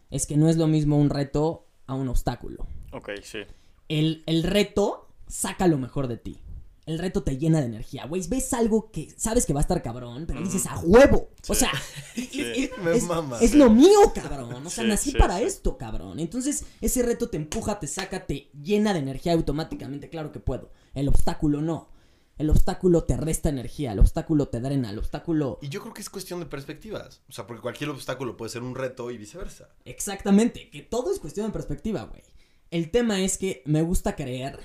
es 0.09 0.25
que 0.25 0.35
no 0.35 0.49
es 0.49 0.57
lo 0.57 0.67
mismo 0.67 0.97
un 0.97 1.09
reto 1.09 1.67
a 1.87 1.93
un 1.93 2.09
obstáculo. 2.09 2.67
Ok, 2.91 3.11
sí. 3.23 3.39
El, 3.87 4.23
el 4.25 4.43
reto 4.43 5.10
saca 5.31 5.67
lo 5.67 5.77
mejor 5.77 6.07
de 6.07 6.17
ti 6.17 6.41
el 6.85 6.99
reto 6.99 7.23
te 7.23 7.37
llena 7.37 7.59
de 7.59 7.67
energía, 7.67 8.05
güey. 8.05 8.25
Ves 8.27 8.53
algo 8.53 8.91
que 8.91 9.13
sabes 9.17 9.45
que 9.45 9.53
va 9.53 9.59
a 9.59 9.61
estar 9.61 9.81
cabrón, 9.83 10.25
pero 10.27 10.41
dices 10.41 10.65
a 10.65 10.79
huevo. 10.79 11.29
O 11.47 11.53
sea, 11.53 11.71
es, 12.15 13.53
lo 13.53 13.69
mío, 13.69 14.11
cabrón. 14.13 14.65
O 14.65 14.69
sea, 14.69 14.83
nací 14.83 15.11
para 15.11 15.41
esto, 15.41 15.77
cabrón. 15.77 16.19
Entonces, 16.19 16.65
ese 16.81 17.03
reto 17.03 17.29
te 17.29 17.37
empuja, 17.37 17.79
te 17.79 17.87
saca, 17.87 18.25
te 18.25 18.49
llena 18.61 18.93
de 18.93 18.99
energía 18.99 19.33
automáticamente. 19.33 20.09
Claro 20.09 20.31
que 20.31 20.39
puedo. 20.39 20.71
El 20.93 21.07
obstáculo 21.07 21.61
no. 21.61 21.89
El 22.37 22.49
obstáculo 22.49 23.03
te 23.03 23.17
resta 23.17 23.49
energía, 23.49 23.91
el 23.91 23.99
obstáculo 23.99 24.47
te 24.47 24.59
drena, 24.59 24.89
el 24.89 24.97
obstáculo... 24.97 25.59
Y 25.61 25.69
yo 25.69 25.79
creo 25.81 25.93
que 25.93 26.01
es 26.01 26.09
cuestión 26.09 26.39
de 26.39 26.47
perspectivas. 26.47 27.21
O 27.29 27.33
sea, 27.33 27.45
porque 27.45 27.61
cualquier 27.61 27.91
obstáculo 27.91 28.35
puede 28.35 28.49
ser 28.49 28.63
un 28.63 28.73
reto 28.73 29.11
y 29.11 29.17
viceversa. 29.17 29.69
Exactamente, 29.85 30.71
que 30.71 30.81
todo 30.81 31.13
es 31.13 31.19
cuestión 31.19 31.45
de 31.45 31.53
perspectiva, 31.53 32.05
güey. 32.05 32.23
El 32.71 32.89
tema 32.89 33.21
es 33.21 33.37
que 33.37 33.61
me 33.65 33.83
gusta 33.83 34.15
creer 34.15 34.59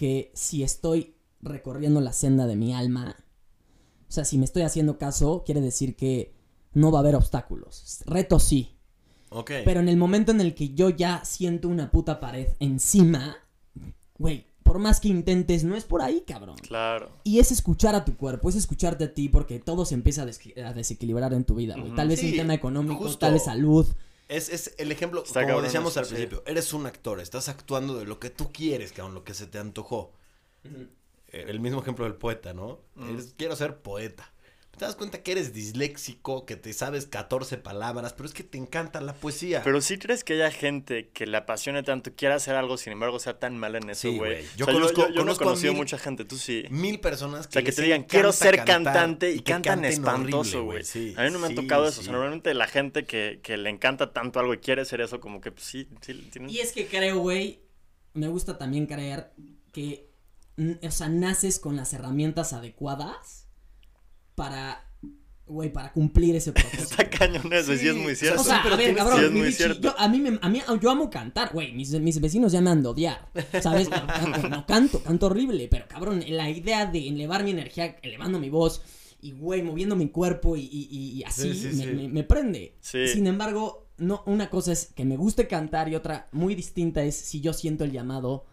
que 0.00 0.30
si 0.32 0.62
estoy 0.62 1.14
recorriendo 1.42 2.00
la 2.00 2.14
senda 2.14 2.46
de 2.46 2.56
mi 2.56 2.72
alma, 2.72 3.16
o 4.08 4.10
sea, 4.10 4.24
si 4.24 4.38
me 4.38 4.46
estoy 4.46 4.62
haciendo 4.62 4.96
caso, 4.96 5.42
quiere 5.44 5.60
decir 5.60 5.94
que 5.94 6.32
no 6.72 6.90
va 6.90 7.00
a 7.00 7.02
haber 7.02 7.16
obstáculos. 7.16 8.00
Retos 8.06 8.44
sí. 8.44 8.78
Ok. 9.28 9.50
Pero 9.62 9.80
en 9.80 9.90
el 9.90 9.98
momento 9.98 10.32
en 10.32 10.40
el 10.40 10.54
que 10.54 10.70
yo 10.70 10.88
ya 10.88 11.22
siento 11.26 11.68
una 11.68 11.90
puta 11.90 12.18
pared 12.18 12.48
encima, 12.60 13.36
güey, 14.16 14.46
por 14.62 14.78
más 14.78 15.00
que 15.00 15.08
intentes, 15.08 15.64
no 15.64 15.76
es 15.76 15.84
por 15.84 16.00
ahí, 16.00 16.22
cabrón. 16.26 16.56
Claro. 16.62 17.10
Y 17.22 17.38
es 17.38 17.52
escuchar 17.52 17.94
a 17.94 18.06
tu 18.06 18.16
cuerpo, 18.16 18.48
es 18.48 18.56
escucharte 18.56 19.04
a 19.04 19.12
ti, 19.12 19.28
porque 19.28 19.58
todo 19.58 19.84
se 19.84 19.92
empieza 19.92 20.22
a, 20.22 20.72
desequilibrar 20.72 21.34
en 21.34 21.44
tu 21.44 21.56
vida, 21.56 21.76
güey. 21.78 21.94
Tal 21.94 22.08
vez 22.08 22.22
un 22.22 22.32
tema 22.32 22.54
económico, 22.54 23.14
tal 23.18 23.34
vez 23.34 23.44
salud. 23.44 23.86
Es, 24.30 24.48
es 24.48 24.74
el 24.78 24.92
ejemplo, 24.92 25.24
como 25.24 25.60
decíamos 25.60 25.96
al 25.96 26.06
principio, 26.06 26.42
eres 26.46 26.72
un 26.72 26.86
actor, 26.86 27.20
estás 27.20 27.48
actuando 27.48 27.98
de 27.98 28.04
lo 28.04 28.20
que 28.20 28.30
tú 28.30 28.52
quieres, 28.52 28.92
cabrón, 28.92 29.14
lo 29.14 29.24
que 29.24 29.34
se 29.34 29.46
te 29.46 29.58
antojó 29.58 30.12
el 31.32 31.60
mismo 31.60 31.80
ejemplo 31.80 32.04
del 32.04 32.14
poeta, 32.14 32.52
¿no? 32.52 32.80
Mm. 32.94 33.18
quiero 33.36 33.56
ser 33.56 33.78
poeta. 33.78 34.32
Te 34.76 34.86
das 34.86 34.96
cuenta 34.96 35.22
que 35.22 35.32
eres 35.32 35.52
disléxico, 35.52 36.46
que 36.46 36.56
te 36.56 36.72
sabes 36.72 37.06
14 37.06 37.58
palabras, 37.58 38.14
pero 38.14 38.26
es 38.26 38.34
que 38.34 38.42
te 38.42 38.56
encanta 38.56 39.00
la 39.00 39.12
poesía. 39.12 39.62
Pero 39.62 39.80
si 39.82 39.98
crees 39.98 40.24
que 40.24 40.34
haya 40.34 40.50
gente 40.50 41.10
que 41.10 41.26
le 41.26 41.36
apasione 41.36 41.82
tanto, 41.82 42.14
quiera 42.14 42.36
hacer 42.36 42.54
algo, 42.54 42.78
sin 42.78 42.94
embargo, 42.94 43.18
sea 43.18 43.38
tan 43.38 43.58
mal 43.58 43.76
en 43.76 43.90
eso, 43.90 44.10
güey. 44.12 44.44
yo, 44.56 44.64
conozco, 44.64 45.08
yo, 45.10 45.24
no 45.24 45.32
he 45.32 45.36
conocido 45.36 45.74
mucha 45.74 45.98
gente, 45.98 46.24
tú 46.24 46.38
sí. 46.38 46.64
Mil 46.70 46.98
personas 47.00 47.46
que, 47.46 47.50
o 47.50 47.52
sea, 47.52 47.62
que 47.62 47.72
te 47.72 47.82
digan, 47.82 48.04
quiero 48.04 48.32
ser 48.32 48.64
cantante 48.64 49.32
y, 49.32 49.40
cantan 49.40 49.84
espantoso, 49.84 50.64
güey. 50.64 50.82
a 51.16 51.24
mí 51.24 51.30
no 51.30 51.38
me 51.38 51.48
ha 51.48 51.54
tocado 51.54 51.86
eso. 51.86 52.00
O 52.00 52.04
sea, 52.04 52.12
normalmente 52.12 52.54
la 52.54 52.66
gente 52.66 53.04
que, 53.04 53.40
que, 53.42 53.58
le 53.58 53.68
encanta 53.68 54.12
tanto 54.12 54.40
algo 54.40 54.54
y 54.54 54.58
quiere 54.58 54.84
ser 54.86 55.02
eso, 55.02 55.20
como 55.20 55.40
que 55.40 55.52
pues, 55.52 55.66
sí, 55.66 55.88
sí. 56.00 56.30
Y 56.48 56.60
es 56.60 56.72
que 56.72 56.86
creo, 56.86 57.18
güey, 57.18 57.60
me 58.14 58.28
gusta 58.28 58.56
también 58.56 58.86
creer 58.86 59.32
que 59.72 60.10
o 60.82 60.90
sea, 60.90 61.08
naces 61.08 61.58
con 61.58 61.76
las 61.76 61.92
herramientas 61.92 62.52
adecuadas 62.52 63.39
para 64.40 64.82
güey, 65.44 65.70
para 65.70 65.92
cumplir 65.92 66.34
ese 66.34 66.52
propósito. 66.52 66.82
Está 66.82 67.10
cañón 67.10 67.52
eso, 67.52 67.76
sí, 67.76 67.88
es 67.88 67.94
muy 67.94 68.14
cierto. 68.14 68.40
O 68.40 68.44
sea, 68.44 68.62
a 68.62 68.76
ver, 68.76 68.94
cabrón, 68.94 69.22
es 69.22 69.30
muy 69.30 69.52
cierto. 69.52 69.80
Yo, 69.80 69.94
a 69.98 70.08
mí, 70.08 70.18
me, 70.18 70.38
a 70.40 70.48
mí, 70.48 70.62
yo 70.80 70.90
amo 70.90 71.10
cantar, 71.10 71.52
güey, 71.52 71.74
mis, 71.74 71.90
mis, 72.00 72.18
vecinos 72.20 72.52
ya 72.52 72.62
me 72.62 72.70
han 72.70 72.82
de 72.82 72.88
odiar, 72.88 73.28
¿sabes? 73.60 73.90
no, 74.48 74.64
canto, 74.64 75.02
canto 75.02 75.26
horrible, 75.26 75.68
pero 75.70 75.86
cabrón, 75.88 76.24
la 76.26 76.48
idea 76.48 76.86
de 76.86 77.08
elevar 77.08 77.44
mi 77.44 77.50
energía, 77.50 77.98
elevando 78.00 78.38
mi 78.38 78.48
voz 78.48 78.80
y, 79.20 79.32
güey, 79.32 79.62
moviendo 79.62 79.94
mi 79.94 80.08
cuerpo 80.08 80.56
y, 80.56 80.62
y, 80.62 81.18
y 81.18 81.24
así, 81.24 81.52
me, 81.74 81.86
me, 81.86 82.08
me, 82.08 82.24
prende. 82.24 82.76
Sin 82.80 83.26
embargo, 83.26 83.88
no, 83.98 84.22
una 84.24 84.48
cosa 84.48 84.72
es 84.72 84.86
que 84.94 85.04
me 85.04 85.18
guste 85.18 85.48
cantar 85.48 85.90
y 85.90 85.96
otra 85.96 86.28
muy 86.32 86.54
distinta 86.54 87.02
es 87.02 87.16
si 87.16 87.42
yo 87.42 87.52
siento 87.52 87.84
el 87.84 87.92
llamado 87.92 88.46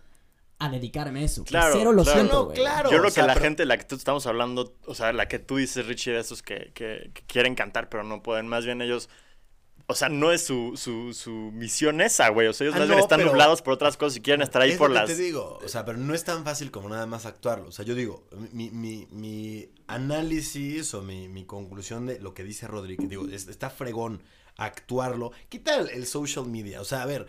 a 0.59 0.69
dedicarme 0.69 1.21
a 1.21 1.23
eso. 1.23 1.43
Claro, 1.43 1.75
cero 1.77 1.91
lo 1.91 2.03
siento, 2.03 2.49
claro. 2.49 2.89
Yo 2.91 2.99
creo 2.99 3.11
que 3.11 3.21
la 3.21 3.35
gente, 3.35 3.65
la 3.65 3.77
que 3.77 3.83
tú 3.83 3.95
estamos 3.95 4.25
hablando, 4.25 4.75
o 4.85 4.95
sea, 4.95 5.13
la 5.13 5.27
que 5.27 5.39
tú 5.39 5.57
dices, 5.57 5.85
Richie, 5.85 6.13
de 6.13 6.19
esos 6.19 6.41
que, 6.41 6.71
que, 6.73 7.11
quieren 7.27 7.55
cantar 7.55 7.89
pero 7.89 8.03
no 8.03 8.23
pueden, 8.23 8.47
más 8.47 8.65
bien 8.65 8.81
ellos... 8.81 9.09
O 9.89 9.95
sea, 9.95 10.09
no 10.09 10.33
es 10.33 10.43
su, 10.43 10.73
su, 10.75 11.13
su 11.13 11.31
misión 11.53 12.01
esa, 12.01 12.27
güey. 12.27 12.47
O 12.47 12.53
sea, 12.53 12.65
ellos 12.65 12.75
ah, 12.75 12.79
más 12.79 12.89
bien 12.89 12.99
están 12.99 13.23
nublados 13.23 13.61
por 13.61 13.73
otras 13.73 13.95
cosas 13.95 14.17
y 14.17 14.21
quieren 14.21 14.41
estar 14.41 14.61
ahí 14.61 14.75
por 14.75 14.91
las... 14.91 15.05
te 15.05 15.15
digo, 15.15 15.59
o 15.63 15.67
sea, 15.69 15.85
pero 15.85 15.97
no 15.97 16.13
es 16.13 16.25
tan 16.25 16.43
fácil 16.43 16.71
como 16.71 16.89
nada 16.89 17.05
más 17.05 17.25
actuarlo. 17.25 17.69
O 17.69 17.71
sea, 17.71 17.85
yo 17.85 17.95
digo, 17.95 18.27
mi, 18.51 18.69
mi, 18.69 19.07
mi 19.11 19.69
análisis 19.87 20.93
o 20.93 21.03
mi, 21.03 21.29
mi 21.29 21.45
conclusión 21.45 22.05
de 22.05 22.19
lo 22.19 22.33
que 22.33 22.43
dice 22.43 22.67
Rodríguez, 22.67 23.07
digo, 23.07 23.29
está 23.29 23.69
fregón 23.69 24.23
actuarlo. 24.57 25.31
Quita 25.47 25.77
el, 25.77 25.89
el 25.91 26.05
social 26.05 26.47
media. 26.47 26.81
O 26.81 26.85
sea, 26.85 27.03
a 27.03 27.05
ver, 27.05 27.27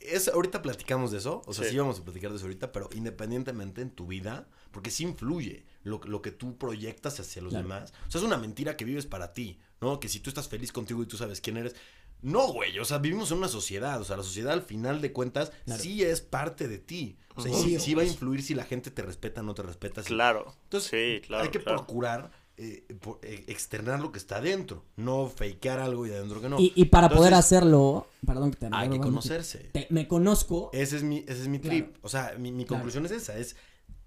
es, 0.00 0.28
ahorita 0.28 0.62
platicamos 0.62 1.10
de 1.10 1.18
eso, 1.18 1.42
o 1.46 1.52
sea, 1.52 1.68
sí. 1.68 1.76
vamos 1.76 2.00
a 2.00 2.04
platicar 2.04 2.30
de 2.30 2.36
eso 2.36 2.46
ahorita, 2.46 2.72
pero 2.72 2.88
independientemente 2.94 3.82
en 3.82 3.90
tu 3.90 4.06
vida, 4.06 4.48
porque 4.70 4.90
sí 4.90 5.04
influye 5.04 5.66
lo, 5.84 6.00
lo 6.04 6.22
que 6.22 6.32
tú 6.32 6.56
proyectas 6.56 7.20
hacia 7.20 7.42
los 7.42 7.52
demás. 7.52 7.92
O 8.08 8.10
sea, 8.10 8.20
es 8.20 8.26
una 8.26 8.38
mentira 8.38 8.76
que 8.76 8.84
vives 8.84 9.06
para 9.06 9.32
ti, 9.32 9.58
¿no? 9.80 10.00
Que 10.00 10.08
si 10.08 10.20
tú 10.20 10.30
estás 10.30 10.48
feliz 10.48 10.72
contigo 10.72 11.02
y 11.02 11.06
tú 11.06 11.16
sabes 11.16 11.40
quién 11.40 11.58
eres. 11.58 11.76
No, 12.22 12.52
güey, 12.52 12.78
o 12.78 12.84
sea, 12.84 12.98
vivimos 12.98 13.30
en 13.30 13.38
una 13.38 13.48
sociedad, 13.48 14.00
o 14.00 14.04
sea, 14.04 14.16
la 14.16 14.22
sociedad 14.22 14.52
al 14.52 14.62
final 14.62 15.00
de 15.00 15.12
cuentas 15.12 15.52
sí 15.78 16.02
es 16.02 16.20
parte 16.20 16.68
de 16.68 16.78
ti. 16.78 17.16
O 17.34 17.42
sea, 17.42 17.52
sí, 17.54 17.78
sí, 17.78 17.94
va 17.94 18.02
a 18.02 18.06
influir 18.06 18.42
si 18.42 18.54
la 18.54 18.64
gente 18.64 18.90
te 18.90 19.02
respeta 19.02 19.40
o 19.40 19.44
no 19.44 19.54
te 19.54 19.62
respeta. 19.62 20.02
Claro. 20.02 20.54
Entonces, 20.64 20.90
sí, 20.90 21.26
claro, 21.26 21.44
hay 21.44 21.50
que 21.50 21.60
procurar 21.60 22.30
eh, 22.62 22.84
eh, 23.22 23.44
externar 23.46 24.00
lo 24.00 24.12
que 24.12 24.18
está 24.18 24.38
dentro, 24.38 24.84
no 24.96 25.28
fakear 25.28 25.80
algo 25.80 26.06
y 26.06 26.10
adentro 26.10 26.42
que 26.42 26.48
no. 26.50 26.56
Y, 26.60 26.84
para 26.86 27.08
poder 27.08 27.32
hacerlo, 27.32 28.06
perdón 28.26 28.50
que 28.50 28.58
te 28.58 28.68
Hay 28.70 28.90
que 28.90 29.00
conocerse. 29.00 29.70
me 29.88 30.06
conozco. 30.06 30.68
Ese 30.74 30.98
es 30.98 31.02
mi, 31.02 31.24
ese 31.26 31.40
es 31.40 31.48
mi 31.48 31.58
trip. 31.58 31.96
O 32.02 32.10
sea, 32.10 32.34
mi, 32.38 32.66
conclusión 32.66 33.06
es 33.06 33.12
esa, 33.12 33.38
es, 33.38 33.56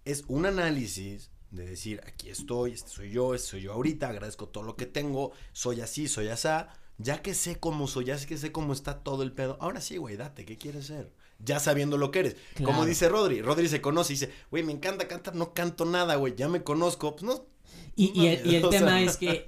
es 0.05 0.25
un 0.27 0.45
análisis 0.45 1.31
de 1.49 1.65
decir, 1.65 1.99
aquí 2.05 2.29
estoy, 2.29 2.73
este 2.73 2.91
soy 2.91 3.09
yo, 3.09 3.33
este 3.33 3.47
soy 3.47 3.61
yo 3.61 3.73
ahorita, 3.73 4.09
agradezco 4.09 4.47
todo 4.47 4.63
lo 4.63 4.75
que 4.75 4.85
tengo, 4.85 5.31
soy 5.51 5.81
así, 5.81 6.07
soy 6.07 6.27
asá. 6.27 6.69
Ya 6.99 7.23
que 7.23 7.33
sé 7.33 7.59
cómo 7.59 7.87
soy, 7.87 8.05
ya 8.05 8.23
que 8.23 8.37
sé 8.37 8.51
cómo 8.51 8.71
está 8.71 8.99
todo 8.99 9.23
el 9.23 9.31
pedo, 9.31 9.57
ahora 9.61 9.81
sí, 9.81 9.97
güey, 9.97 10.15
date, 10.15 10.45
¿qué 10.45 10.59
quieres 10.59 10.85
ser? 10.85 11.11
Ya 11.39 11.59
sabiendo 11.59 11.97
lo 11.97 12.11
que 12.11 12.19
eres. 12.19 12.35
Como 12.63 12.85
dice 12.85 13.09
Rodri, 13.09 13.41
Rodri 13.41 13.67
se 13.67 13.81
conoce 13.81 14.13
y 14.13 14.15
dice, 14.17 14.31
güey, 14.51 14.61
me 14.61 14.73
encanta 14.73 15.07
cantar, 15.07 15.33
no 15.33 15.55
canto 15.55 15.85
nada, 15.85 16.17
güey, 16.17 16.35
ya 16.35 16.47
me 16.49 16.63
conozco, 16.63 17.15
pues 17.15 17.23
no, 17.23 17.47
y, 17.95 18.27
el, 18.27 18.67
tema 18.69 19.01
es 19.01 19.17
que, 19.17 19.45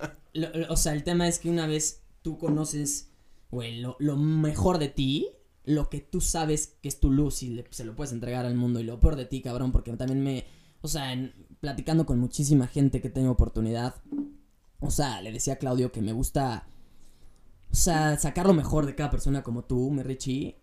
o 0.70 0.78
sea, 0.78 0.94
el 0.94 1.04
tema 1.04 1.28
es 1.28 1.40
que 1.40 1.50
una 1.50 1.68
vez 1.68 2.04
tú 2.22 2.38
conoces, 2.38 3.10
güey, 3.52 3.82
lo, 3.82 4.18
mejor 4.18 4.78
de 4.78 4.90
ti, 4.90 5.30
lo 5.64 5.90
que 5.90 6.00
tú 6.00 6.22
sabes 6.22 6.76
que 6.82 6.90
es 6.90 7.00
tu 7.00 7.12
luz 7.12 7.44
y 7.44 7.64
se 7.70 7.86
lo 7.86 7.96
puedes 7.96 8.14
entregar 8.14 8.46
al 8.46 8.56
mundo 8.56 8.80
y 8.80 8.84
lo 8.84 9.00
peor 9.00 9.16
de 9.16 9.26
ti, 9.26 9.42
cabrón, 9.42 9.72
porque 9.72 9.92
también 9.94 10.24
me, 10.24 10.46
o 10.82 10.88
sea, 10.88 11.16
platicando 11.60 12.06
con 12.06 12.20
muchísima 12.20 12.68
gente 12.68 13.02
que 13.02 13.10
tengo 13.10 13.32
oportunidad, 13.32 13.96
o 14.80 14.92
sea, 14.92 15.22
le 15.22 15.32
decía 15.32 15.54
a 15.54 15.58
Claudio 15.58 15.92
que 15.92 16.02
me 16.02 16.14
gusta, 16.14 16.68
o 17.72 17.76
sea, 17.76 18.18
sacar 18.18 18.46
lo 18.46 18.54
mejor 18.54 18.86
de 18.86 18.96
cada 18.96 19.10
persona 19.10 19.44
como 19.44 19.64
tú, 19.64 19.90
mi 19.90 20.04
Richie, 20.04 20.58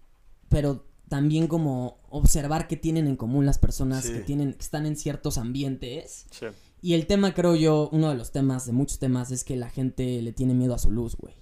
pero 0.49 0.87
también 1.09 1.47
como 1.47 1.99
observar 2.09 2.68
qué 2.68 2.77
tienen 2.77 3.07
en 3.07 3.16
común 3.16 3.45
las 3.45 3.59
personas 3.59 4.09
que 4.09 4.21
tienen, 4.21 4.55
que 4.55 4.62
están 4.62 4.87
en 4.87 4.97
ciertos 4.97 5.37
ambientes. 5.37 6.27
Sí. 6.31 6.47
Y 6.83 6.95
el 6.95 7.07
tema, 7.07 7.33
creo 7.33 7.55
yo, 7.55 7.88
uno 7.92 8.11
de 8.11 8.16
los 8.16 8.33
temas, 8.33 8.66
de 8.66 8.73
muchos 8.73 8.99
temas, 8.99 9.31
es 9.31 9.45
que 9.45 9.57
la 9.57 9.71
gente 9.71 10.21
le 10.21 10.33
tiene 10.33 10.53
miedo 10.53 10.75
a 10.75 10.79
su 10.79 10.90
luz, 10.90 11.16
güey. 11.16 11.35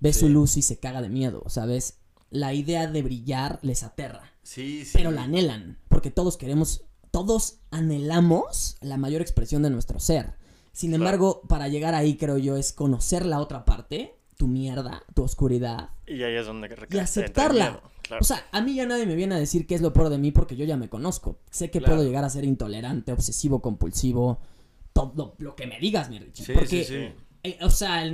Ve 0.00 0.14
su 0.14 0.30
luz 0.30 0.56
y 0.56 0.62
se 0.62 0.78
caga 0.78 1.02
de 1.02 1.10
miedo, 1.10 1.44
¿sabes? 1.48 1.98
La 2.30 2.54
idea 2.54 2.86
de 2.86 3.02
brillar 3.02 3.58
les 3.62 3.82
aterra. 3.82 4.32
Sí, 4.42 4.84
sí. 4.86 4.92
Pero 4.94 5.10
la 5.10 5.24
anhelan, 5.24 5.78
porque 5.88 6.10
todos 6.10 6.38
queremos, 6.38 6.84
todos 7.10 7.58
anhelamos 7.70 8.78
la 8.80 8.96
mayor 8.96 9.20
expresión 9.20 9.62
de 9.62 9.70
nuestro 9.70 10.00
ser. 10.00 10.34
Sin 10.72 10.94
embargo, 10.94 11.42
para 11.48 11.68
llegar 11.68 11.94
ahí, 11.94 12.16
creo 12.16 12.38
yo, 12.38 12.56
es 12.56 12.72
conocer 12.72 13.26
la 13.26 13.40
otra 13.40 13.66
parte, 13.66 14.14
tu 14.38 14.46
mierda, 14.46 15.02
tu 15.14 15.22
oscuridad. 15.22 15.90
Y 16.06 16.22
ahí 16.22 16.36
es 16.36 16.46
donde 16.46 16.74
Y 16.90 16.98
aceptarla. 16.98 17.82
O 18.20 18.24
sea, 18.24 18.46
a 18.52 18.62
mí 18.62 18.74
ya 18.74 18.86
nadie 18.86 19.04
me 19.04 19.16
viene 19.16 19.34
a 19.34 19.38
decir 19.38 19.66
qué 19.66 19.74
es 19.74 19.82
lo 19.82 19.92
peor 19.92 20.08
de 20.08 20.16
mí 20.16 20.32
porque 20.32 20.56
yo 20.56 20.64
ya 20.64 20.78
me 20.78 20.88
conozco. 20.88 21.40
Sé 21.50 21.70
que 21.70 21.82
puedo 21.82 22.02
llegar 22.02 22.24
a 22.24 22.30
ser 22.30 22.44
intolerante, 22.44 23.12
obsesivo, 23.12 23.60
compulsivo, 23.60 24.38
todo 25.02 25.34
lo 25.38 25.56
que 25.56 25.66
me 25.66 25.78
digas, 25.78 26.08
mi 26.10 26.18
Richie. 26.18 26.44
Sí, 26.44 26.52
porque, 26.52 26.68
sí, 26.68 26.84
sí. 26.84 27.12
Eh, 27.42 27.58
o 27.62 27.70
sea, 27.70 28.04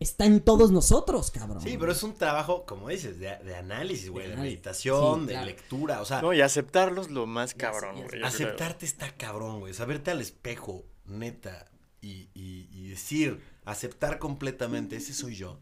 está 0.00 0.26
en 0.26 0.40
todos 0.40 0.70
nosotros, 0.70 1.30
cabrón. 1.30 1.62
Sí, 1.62 1.76
pero 1.78 1.92
es 1.92 2.02
un 2.02 2.14
trabajo, 2.14 2.66
como 2.66 2.88
dices, 2.88 3.18
de, 3.18 3.36
de 3.38 3.56
análisis, 3.56 4.10
güey, 4.10 4.28
de, 4.28 4.36
meditación, 4.36 5.26
de 5.26 5.44
lectura, 5.44 6.00
o 6.00 6.04
sea. 6.04 6.22
No, 6.22 6.32
y 6.32 6.40
aceptarlos 6.40 7.10
lo 7.10 7.26
más 7.26 7.54
cabrón, 7.54 8.02
güey. 8.02 8.22
Aceptarte 8.22 8.86
está 8.86 9.12
cabrón, 9.16 9.60
güey. 9.60 9.74
Saberte 9.74 10.10
al 10.10 10.20
espejo, 10.20 10.84
neta, 11.06 11.70
y, 12.00 12.28
y, 12.34 12.68
y 12.72 12.88
decir, 12.88 13.40
aceptar 13.64 14.18
completamente, 14.18 14.96
ese 14.96 15.14
soy 15.14 15.36
yo. 15.36 15.60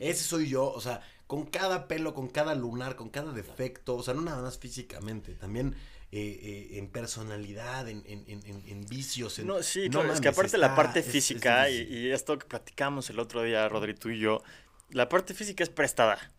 Ese 0.00 0.24
soy 0.24 0.48
yo, 0.48 0.72
o 0.72 0.80
sea, 0.80 1.02
con 1.26 1.46
cada 1.46 1.88
pelo, 1.88 2.14
con 2.14 2.28
cada 2.28 2.54
lunar, 2.54 2.96
con 2.96 3.08
cada 3.10 3.32
defecto, 3.32 3.96
o 3.96 4.02
sea, 4.02 4.14
no 4.14 4.22
nada 4.22 4.42
más 4.42 4.58
físicamente, 4.58 5.34
también 5.34 5.74
eh, 6.16 6.38
eh, 6.42 6.78
en 6.78 6.86
personalidad, 6.86 7.88
en, 7.88 8.04
en, 8.06 8.24
en, 8.28 8.62
en 8.68 8.86
vicios. 8.86 9.40
no, 9.40 9.60
sí, 9.64 9.90
claro, 9.90 10.12
es 10.12 10.20
que 10.20 10.28
aparte 10.28 10.56
la 10.58 10.76
parte 10.76 11.02
física, 11.02 11.68
y, 11.68 12.12
esto 12.12 12.38
que 12.38 12.46
platicamos 12.46 13.10
el 13.10 13.18
otro 13.18 13.42
día, 13.42 13.68
Rodri, 13.68 13.94
tú 13.94 14.10
y 14.10 14.20
yo, 14.20 14.40
la 14.90 15.08
parte 15.08 15.34
física 15.34 15.64
es 15.64 15.70
prestada. 15.70 16.32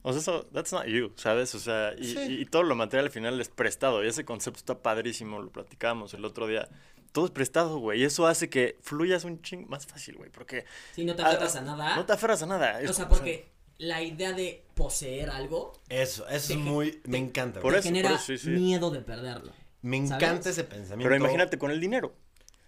O 0.00 0.12
sea, 0.12 0.22
eso, 0.22 0.46
that's 0.54 0.72
not 0.72 0.86
you, 0.86 1.12
¿sabes? 1.16 1.54
O 1.54 1.58
sea, 1.58 1.92
y, 1.98 2.40
y, 2.40 2.46
todo 2.46 2.62
lo 2.62 2.74
material 2.74 3.04
al 3.04 3.10
final 3.12 3.38
es 3.38 3.50
prestado. 3.50 4.02
Y 4.02 4.08
ese 4.08 4.24
concepto 4.24 4.60
está 4.60 4.80
padrísimo, 4.80 5.42
lo 5.42 5.50
platicamos 5.50 6.14
el 6.14 6.24
otro 6.24 6.46
día. 6.46 6.66
Todo 7.12 7.26
es 7.26 7.32
prestado, 7.32 7.76
güey. 7.80 8.00
Y 8.00 8.04
eso 8.04 8.26
hace 8.26 8.48
que 8.48 8.78
fluyas 8.80 9.24
un 9.24 9.42
ching 9.42 9.68
más 9.68 9.86
fácil, 9.86 10.16
güey. 10.16 10.30
Porque. 10.30 10.64
Sí, 10.94 11.04
no 11.04 11.14
te 11.14 11.20
aferras 11.20 11.54
a, 11.56 11.60
nada. 11.60 11.96
No 11.96 12.06
te 12.06 12.14
aferras 12.14 12.42
a 12.42 12.46
nada. 12.46 12.80
o 12.88 12.92
sea, 12.94 13.10
porque 13.10 13.51
la 13.82 14.00
idea 14.00 14.32
de 14.32 14.64
poseer 14.74 15.30
algo. 15.30 15.72
Eso, 15.88 16.26
eso 16.28 16.52
es 16.52 16.58
muy. 16.58 17.00
me 17.04 17.18
encanta. 17.18 17.60
Por 17.60 17.74
eso, 17.74 17.82
genera 17.82 18.18
miedo 18.44 18.90
de 18.90 19.00
perderlo. 19.00 19.52
Me 19.82 19.96
encanta 19.96 20.50
ese 20.50 20.64
pensamiento. 20.64 21.10
Pero 21.10 21.16
imagínate 21.16 21.58
con 21.58 21.70
el 21.72 21.80
dinero. 21.80 22.14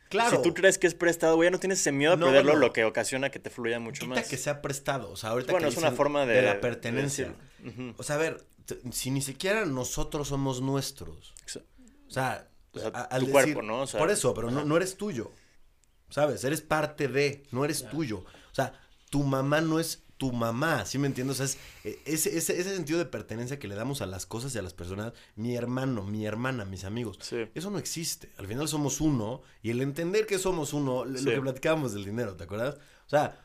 Claro. 0.09 0.37
Si 0.37 0.42
tú 0.42 0.55
crees 0.55 0.77
que 0.77 0.87
es 0.87 0.94
prestado, 0.94 1.37
güey, 1.37 1.46
ya 1.46 1.50
no 1.53 1.59
tienes 1.59 1.81
ese 1.81 1.92
miedo 1.92 2.12
a 2.12 2.16
perderlo, 2.16 2.57
lo 2.57 2.72
que 2.72 2.85
ocasiona 2.85 3.31
que 3.31 3.38
te 3.38 3.50
fluya 3.50 3.79
mucho 3.79 4.07
más. 4.07 4.29
que 4.29 4.37
sea 4.37 4.61
prestado. 4.61 5.11
O 5.11 5.16
sea, 5.16 5.31
ahorita 5.31 5.53
bueno, 5.53 5.68
es 5.68 5.77
una 5.77 5.92
forma 5.92 6.27
de, 6.27 6.42
la 6.42 6.61
pertenencia. 6.61 7.35
O 7.96 8.03
sea, 8.03 8.16
a 8.16 8.18
ver, 8.18 8.44
si 8.90 9.11
ni 9.11 9.22
siquiera 9.22 9.64
nosotros 9.64 10.29
somos 10.29 10.61
nuestros. 10.61 11.33
O 12.09 12.11
sea, 12.11 12.48
tu 12.72 13.31
cuerpo, 13.31 13.62
¿no? 13.62 13.87
por 13.87 14.11
eso, 14.11 14.35
pero 14.35 14.50
no, 14.50 14.64
no 14.64 14.77
eres 14.77 14.96
tuyo. 14.96 15.31
¿Sabes? 16.11 16.44
Eres 16.44 16.61
parte 16.61 17.09
de, 17.09 17.44
no 17.50 17.64
eres 17.64 17.88
tuyo. 17.88 18.18
O 18.18 18.55
sea, 18.55 18.72
tu 19.11 19.22
mamá 19.22 19.61
no 19.61 19.81
es 19.81 20.04
tu 20.25 20.33
mamá, 20.33 20.87
¿sí 20.87 20.97
me 20.97 21.07
entiendes? 21.07 21.39
O 21.39 21.47
sea, 21.47 21.61
es, 21.85 21.97
ese, 22.07 22.39
ese, 22.39 22.59
ese, 22.59 22.75
sentido 22.75 22.99
de 22.99 23.05
pertenencia 23.05 23.59
que 23.59 23.69
le 23.69 23.75
damos 23.75 24.01
a 24.01 24.07
las 24.07 24.25
cosas 24.25 24.55
y 24.55 24.59
a 24.59 24.63
las 24.63 24.73
personas, 24.73 25.13
mi 25.37 25.55
hermano, 25.55 26.03
mi 26.03 26.25
hermana, 26.25 26.65
mis 26.65 26.85
amigos, 26.85 27.19
eso 27.55 27.71
no 27.71 27.79
existe. 27.79 28.31
Al 28.39 28.47
final 28.47 28.67
somos 28.67 29.03
uno 29.03 29.43
y 29.63 29.71
el 29.71 29.83
entender 29.83 30.25
que 30.27 30.39
somos 30.39 30.73
uno, 30.73 31.05
lo 31.05 31.31
que 31.31 31.41
platicábamos 31.43 31.93
del 31.93 32.07
dinero, 32.07 32.37
¿te 32.37 32.45
acuerdas? 32.45 32.77
O 33.07 33.11
sea, 33.11 33.39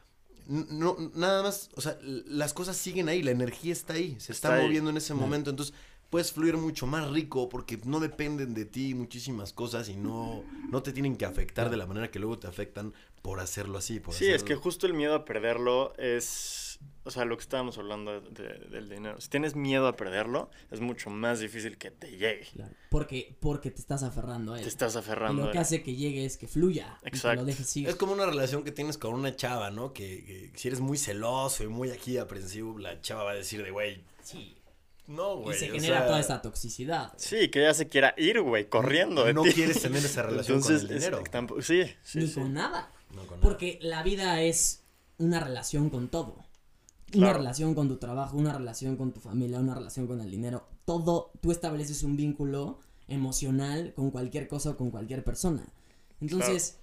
no, 0.47 0.95
nada 1.15 1.43
más, 1.43 1.69
o 1.75 1.81
sea, 1.81 1.97
las 2.01 2.53
cosas 2.53 2.77
siguen 2.77 3.09
ahí, 3.09 3.21
la 3.23 3.31
energía 3.31 3.73
está 3.73 3.93
ahí, 3.93 4.15
se 4.19 4.31
está, 4.31 4.61
moviendo 4.61 4.89
en 4.89 4.97
ese 4.97 5.13
momento, 5.13 5.49
entonces 5.49 5.75
puedes 6.09 6.31
fluir 6.31 6.57
mucho 6.57 6.87
más 6.87 7.09
rico 7.11 7.49
porque 7.49 7.77
no 7.83 7.99
dependen 7.99 8.53
de 8.53 8.65
ti 8.65 8.93
muchísimas 8.93 9.53
cosas 9.53 9.89
y 9.89 9.95
no, 9.95 10.43
no 10.71 10.81
te 10.81 10.91
tienen 10.91 11.17
que 11.17 11.25
afectar 11.25 11.69
de 11.69 11.77
la 11.77 11.85
manera 11.85 12.09
que 12.09 12.19
luego 12.19 12.39
te 12.39 12.47
afectan 12.47 12.93
por 13.21 13.39
hacerlo 13.39 13.77
así. 13.77 13.99
Por 13.99 14.13
sí, 14.13 14.27
es 14.27 14.43
que 14.43 14.55
justo 14.55 14.87
el 14.87 14.93
miedo 14.93 15.13
a 15.13 15.25
perderlo 15.25 15.93
es, 15.97 16.68
o 17.03 17.11
sea, 17.11 17.25
lo 17.25 17.37
que 17.37 17.41
estábamos 17.41 17.77
hablando 17.77 18.21
del 18.21 18.89
dinero. 18.89 19.19
Si 19.19 19.29
tienes 19.29 19.55
miedo 19.55 19.87
a 19.87 19.95
perderlo, 19.95 20.51
es 20.69 20.79
mucho 20.79 21.09
más 21.09 21.39
difícil 21.39 21.77
que 21.77 21.91
te 21.91 22.11
llegue. 22.11 22.47
Claro, 22.53 22.73
porque, 22.89 23.35
porque 23.39 23.71
te 23.71 23.81
estás 23.81 24.03
aferrando 24.03 24.53
a 24.53 24.57
él. 24.57 24.63
Te 24.63 24.69
estás 24.69 24.95
aferrando. 24.95 25.41
Y 25.41 25.45
lo 25.47 25.51
que 25.51 25.57
hace 25.57 25.81
que 25.81 25.95
llegue 25.95 26.25
es 26.25 26.37
que 26.37 26.47
fluya. 26.47 26.99
Exacto. 27.03 27.47
Es 27.47 27.95
como 27.95 28.13
una 28.13 28.25
relación 28.25 28.63
que 28.63 28.71
tienes 28.71 28.97
con 28.97 29.13
una 29.13 29.35
chava, 29.35 29.71
¿no? 29.71 29.93
Que, 29.93 30.51
que 30.51 30.59
si 30.59 30.67
eres 30.67 30.81
muy 30.81 30.97
celoso 30.97 31.63
y 31.63 31.67
muy 31.67 31.89
aquí 31.89 32.17
aprensivo, 32.17 32.77
la 32.77 33.01
chava 33.01 33.23
va 33.23 33.31
a 33.31 33.35
decir 33.35 33.63
de, 33.63 33.71
güey, 33.71 34.03
sí 34.21 34.59
no, 35.09 35.37
güey. 35.37 35.57
Y 35.57 35.59
se 35.59 35.69
genera 35.69 36.05
toda 36.05 36.19
esa 36.19 36.39
toxicidad. 36.41 37.11
Sí, 37.17 37.49
que 37.49 37.61
ella 37.61 37.73
se 37.73 37.87
quiera 37.87 38.13
ir, 38.15 38.41
güey, 38.41 38.69
corriendo. 38.69 39.25
De 39.25 39.33
no 39.33 39.41
quieres 39.41 39.81
tener 39.81 40.05
esa 40.05 40.21
relación 40.21 40.61
con 40.61 40.75
el 40.75 40.87
dinero. 40.87 41.23
sí, 41.61 41.83
sí, 42.03 42.19
Ni 42.19 42.31
con 42.31 42.53
nada. 42.53 42.91
Porque 43.41 43.79
la 43.81 44.03
vida 44.03 44.43
es 44.43 44.83
una 45.17 45.39
relación 45.39 45.89
con 45.89 46.09
todo. 46.09 46.45
Una 47.15 47.33
relación 47.33 47.73
con 47.73 47.87
tu 47.87 47.97
trabajo, 47.97 48.37
una 48.37 48.53
relación 48.53 48.95
con 48.95 49.11
tu 49.11 49.19
familia, 49.19 49.59
una 49.59 49.75
relación 49.75 50.07
con 50.07 50.21
el 50.21 50.29
dinero. 50.29 50.67
Todo, 50.85 51.31
tú 51.41 51.51
estableces 51.51 52.03
un 52.03 52.15
vínculo 52.15 52.79
emocional 53.07 53.93
con 53.95 54.11
cualquier 54.11 54.47
cosa 54.47 54.71
o 54.71 54.77
con 54.77 54.91
cualquier 54.91 55.23
persona. 55.23 55.65
Entonces, 56.21 56.77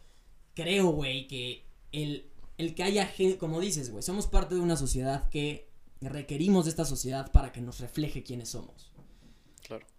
creo, 0.54 0.90
güey, 0.90 1.28
que 1.28 1.64
el, 1.92 2.30
el 2.58 2.74
que 2.74 2.82
haya 2.82 3.06
gente, 3.06 3.38
como 3.38 3.60
dices, 3.60 3.90
güey, 3.90 4.02
somos 4.02 4.26
parte 4.26 4.54
de 4.54 4.60
una 4.60 4.76
sociedad 4.76 5.28
que 5.30 5.68
requerimos 6.00 6.64
de 6.64 6.70
esta 6.70 6.84
sociedad 6.84 7.30
para 7.30 7.52
que 7.52 7.60
nos 7.60 7.80
refleje 7.80 8.22
quiénes 8.22 8.50
somos. 8.50 8.90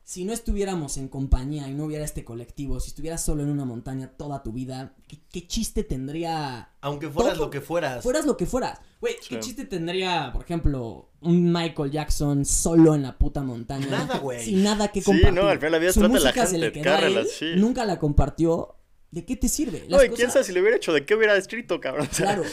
Si 0.07 0.23
no 0.23 0.31
estuviéramos 0.31 0.95
en 0.95 1.09
compañía 1.09 1.67
y 1.67 1.73
no 1.73 1.83
hubiera 1.83 2.05
este 2.05 2.23
colectivo, 2.23 2.79
si 2.79 2.87
estuvieras 2.87 3.21
solo 3.21 3.43
en 3.43 3.49
una 3.49 3.65
montaña 3.65 4.07
toda 4.07 4.41
tu 4.41 4.53
vida, 4.53 4.95
¿qué, 5.05 5.45
chiste 5.45 5.83
tendría? 5.83 6.69
Aunque 6.79 7.09
fueras 7.09 7.37
lo 7.37 7.49
que 7.49 7.59
fueras. 7.59 8.03
Fueras 8.03 8.25
lo 8.25 8.37
que 8.37 8.45
fueras. 8.45 8.79
Güey, 9.01 9.15
¿qué 9.27 9.37
chiste 9.41 9.65
tendría, 9.65 10.31
por 10.31 10.43
ejemplo, 10.43 11.09
un 11.19 11.51
Michael 11.51 11.91
Jackson 11.91 12.45
solo 12.45 12.95
en 12.95 13.03
la 13.03 13.17
puta 13.17 13.43
montaña? 13.43 13.85
Nada, 13.87 14.19
güey. 14.19 14.45
Sin 14.45 14.63
nada 14.63 14.87
que 14.93 15.03
compartir. 15.03 15.27
Sí, 15.27 15.35
no, 15.35 15.49
al 15.49 15.57
final 15.57 15.71
la 15.73 15.77
vida 15.79 15.91
Su 15.91 15.99
música 15.99 16.23
la 16.23 16.31
gente, 16.31 16.51
se 16.51 16.57
le 16.57 16.71
quedó 16.71 17.25
sí. 17.25 17.45
nunca 17.57 17.83
la 17.83 17.99
compartió. 17.99 18.75
¿De 19.11 19.25
qué 19.25 19.35
te 19.35 19.49
sirve? 19.49 19.87
no, 19.89 20.01
y 20.01 20.07
quién 20.07 20.31
sabe 20.31 20.45
si 20.45 20.53
lo 20.53 20.61
hubiera 20.61 20.77
hecho, 20.77 20.93
¿de 20.93 21.05
qué 21.05 21.15
hubiera 21.15 21.35
escrito, 21.35 21.81
cabrón? 21.81 22.07
claro. 22.15 22.43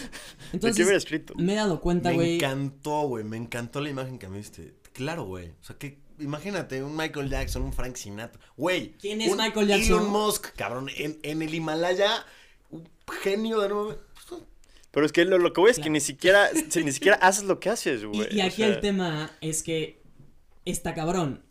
Entonces, 0.53 0.75
¿De 0.75 0.81
qué 0.81 0.83
hubiera 0.83 0.99
escrito? 0.99 1.35
Me 1.37 1.53
he 1.53 1.57
dado 1.57 1.81
cuenta, 1.81 2.11
güey. 2.11 2.31
Me 2.31 2.35
encantó, 2.35 3.03
güey. 3.03 3.23
Me 3.23 3.37
encantó 3.37 3.81
la 3.81 3.91
imagen 3.91 4.19
que 4.19 4.27
me 4.27 4.39
diste. 4.39 4.75
Claro, 4.93 5.25
güey. 5.25 5.51
O 5.51 5.65
sea, 5.65 5.77
que 5.77 6.04
imagínate 6.19 6.83
un 6.83 6.97
Michael 6.97 7.29
Jackson, 7.29 7.63
un 7.63 7.73
Frank 7.73 7.97
Sinatra. 7.97 8.41
Güey. 8.57 8.93
¿Quién 9.01 9.21
es 9.21 9.37
Michael 9.37 9.69
Jackson? 9.69 10.01
Elon 10.01 10.11
Musk, 10.11 10.55
cabrón. 10.55 10.89
En, 10.97 11.19
en 11.23 11.43
el 11.43 11.55
Himalaya, 11.55 12.25
un 12.71 12.89
genio 13.23 13.61
de 13.61 13.69
nuevo. 13.69 13.97
Pero 14.91 15.07
es 15.07 15.13
que 15.13 15.25
lo, 15.25 15.39
lo 15.39 15.53
que 15.53 15.61
voy 15.61 15.71
es 15.71 15.79
que 15.79 15.91
ni 15.91 16.01
siquiera, 16.01 16.49
ni 16.53 16.93
siquiera 16.93 17.17
haces 17.17 17.45
lo 17.45 17.59
que 17.59 17.71
haces, 17.71 18.05
güey. 18.05 18.29
Y, 18.31 18.41
aquí 18.41 18.63
el 18.63 18.81
tema 18.81 19.33
es 19.41 19.63
que 19.63 20.01
está 20.65 20.95
cabrón. 20.95 21.43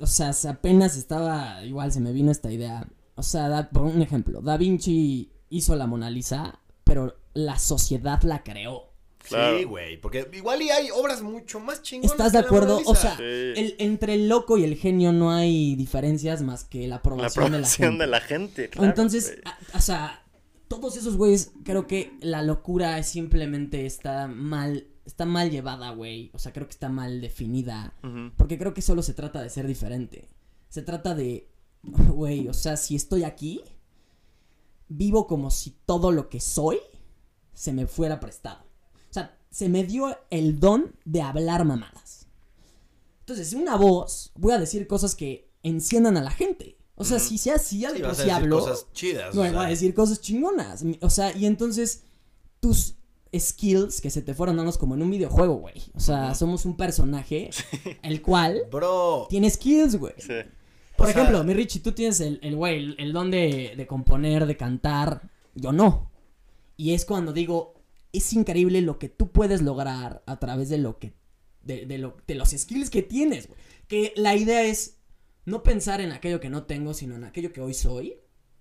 O 0.00 0.06
sea, 0.06 0.32
apenas 0.48 0.96
estaba, 0.96 1.64
igual 1.64 1.92
se 1.92 2.00
me 2.00 2.12
vino 2.12 2.30
esta 2.30 2.50
idea 2.50 2.86
o 3.20 3.22
sea, 3.22 3.68
por 3.70 3.82
un 3.82 4.00
ejemplo, 4.00 4.40
Da 4.40 4.56
Vinci 4.56 5.30
hizo 5.50 5.76
la 5.76 5.86
Mona 5.86 6.08
Lisa, 6.08 6.58
pero 6.84 7.18
la 7.34 7.58
sociedad 7.58 8.22
la 8.22 8.42
creó. 8.42 8.89
Sí, 9.30 9.64
güey, 9.64 10.00
porque 10.00 10.28
igual 10.32 10.62
y 10.62 10.70
hay 10.70 10.90
obras 10.90 11.22
mucho 11.22 11.60
más 11.60 11.82
chingonas. 11.82 12.12
¿Estás 12.12 12.32
de 12.32 12.38
acuerdo? 12.38 12.80
o 12.84 12.94
sea, 12.94 13.16
el, 13.18 13.76
entre 13.78 14.14
el 14.14 14.28
loco 14.28 14.58
y 14.58 14.64
el 14.64 14.76
genio 14.76 15.12
no 15.12 15.30
hay 15.30 15.76
diferencias 15.76 16.42
más 16.42 16.64
que 16.64 16.86
la 16.86 16.96
aprobación, 16.96 17.52
la 17.52 17.58
aprobación 17.58 17.98
de 17.98 18.06
la 18.06 18.20
gente. 18.20 18.62
De 18.62 18.68
la 18.68 18.76
gente 18.76 18.86
Entonces, 18.86 19.38
o 19.74 19.80
sea, 19.80 20.24
todos 20.68 20.96
esos 20.96 21.16
güeyes, 21.16 21.52
creo 21.64 21.86
que 21.86 22.12
la 22.20 22.42
locura 22.42 23.02
simplemente 23.02 23.86
está 23.86 24.26
mal, 24.26 24.86
está 25.04 25.24
mal 25.24 25.50
llevada, 25.50 25.90
güey. 25.90 26.30
O 26.32 26.38
sea, 26.38 26.52
creo 26.52 26.66
que 26.66 26.72
está 26.72 26.88
mal 26.88 27.20
definida. 27.20 27.94
Porque 28.36 28.58
creo 28.58 28.74
que 28.74 28.82
solo 28.82 29.02
se 29.02 29.14
trata 29.14 29.42
de 29.42 29.50
ser 29.50 29.66
diferente. 29.66 30.28
Se 30.68 30.82
trata 30.82 31.14
de 31.14 31.50
güey, 31.82 32.48
o 32.48 32.54
sea, 32.54 32.76
si 32.76 32.96
estoy 32.96 33.24
aquí, 33.24 33.62
vivo 34.88 35.26
como 35.26 35.50
si 35.50 35.70
todo 35.86 36.12
lo 36.12 36.28
que 36.28 36.40
soy 36.40 36.78
se 37.54 37.72
me 37.72 37.86
fuera 37.86 38.20
prestado. 38.20 38.64
O 39.50 39.54
sea, 39.54 39.66
se 39.66 39.68
me 39.68 39.84
dio 39.84 40.16
el 40.30 40.60
don 40.60 40.94
de 41.04 41.22
hablar 41.22 41.64
mamadas. 41.64 42.26
Entonces, 43.20 43.52
una 43.52 43.76
voz, 43.76 44.32
voy 44.34 44.52
a 44.52 44.58
decir 44.58 44.86
cosas 44.86 45.14
que 45.14 45.50
enciendan 45.62 46.16
a 46.16 46.22
la 46.22 46.30
gente. 46.30 46.76
O 46.96 47.04
sea, 47.04 47.18
si 47.18 47.38
sea 47.38 47.54
así, 47.54 47.80
sí, 47.80 47.86
si 48.14 48.30
hablo. 48.30 48.58
cosas 48.58 48.86
chidas. 48.92 49.34
No, 49.34 49.40
voy 49.40 49.64
a 49.64 49.68
decir 49.68 49.94
cosas 49.94 50.20
chingonas. 50.20 50.84
O 51.00 51.08
sea, 51.08 51.34
y 51.34 51.46
entonces 51.46 52.02
tus 52.60 52.96
skills 53.34 54.00
que 54.02 54.10
se 54.10 54.20
te 54.20 54.34
fueron 54.34 54.58
dados 54.58 54.76
como 54.76 54.94
en 54.94 55.02
un 55.02 55.10
videojuego, 55.10 55.54
güey. 55.54 55.82
O 55.94 56.00
sea, 56.00 56.34
somos 56.34 56.66
un 56.66 56.76
personaje, 56.76 57.50
el 58.02 58.20
cual. 58.20 58.64
Bro. 58.70 59.28
Tiene 59.30 59.48
skills, 59.48 59.96
güey. 59.96 60.14
Sí. 60.18 60.34
Por 60.96 61.08
ejemplo, 61.08 61.42
mi 61.44 61.54
Richie, 61.54 61.80
tú 61.80 61.92
tienes 61.92 62.20
el, 62.20 62.38
el 62.42 62.54
güey, 62.56 62.94
el, 62.98 63.12
don 63.14 63.30
de, 63.30 63.72
de 63.76 63.86
componer, 63.86 64.44
de 64.44 64.58
cantar. 64.58 65.30
Yo 65.54 65.72
no. 65.72 66.10
Y 66.76 66.92
es 66.92 67.06
cuando 67.06 67.32
digo, 67.32 67.79
es 68.12 68.32
increíble 68.32 68.80
lo 68.80 68.98
que 68.98 69.08
tú 69.08 69.30
puedes 69.30 69.62
lograr 69.62 70.22
a 70.26 70.38
través 70.38 70.68
de 70.68 70.78
lo 70.78 70.98
que. 70.98 71.12
de, 71.62 71.86
de, 71.86 71.98
lo, 71.98 72.16
de 72.26 72.34
los 72.34 72.50
skills 72.50 72.90
que 72.90 73.02
tienes, 73.02 73.48
güey. 73.48 73.58
Que 73.88 74.12
la 74.16 74.36
idea 74.36 74.62
es 74.64 74.98
no 75.44 75.62
pensar 75.62 76.00
en 76.00 76.12
aquello 76.12 76.40
que 76.40 76.50
no 76.50 76.64
tengo, 76.64 76.94
sino 76.94 77.16
en 77.16 77.24
aquello 77.24 77.52
que 77.52 77.60
hoy 77.60 77.74
soy. 77.74 78.16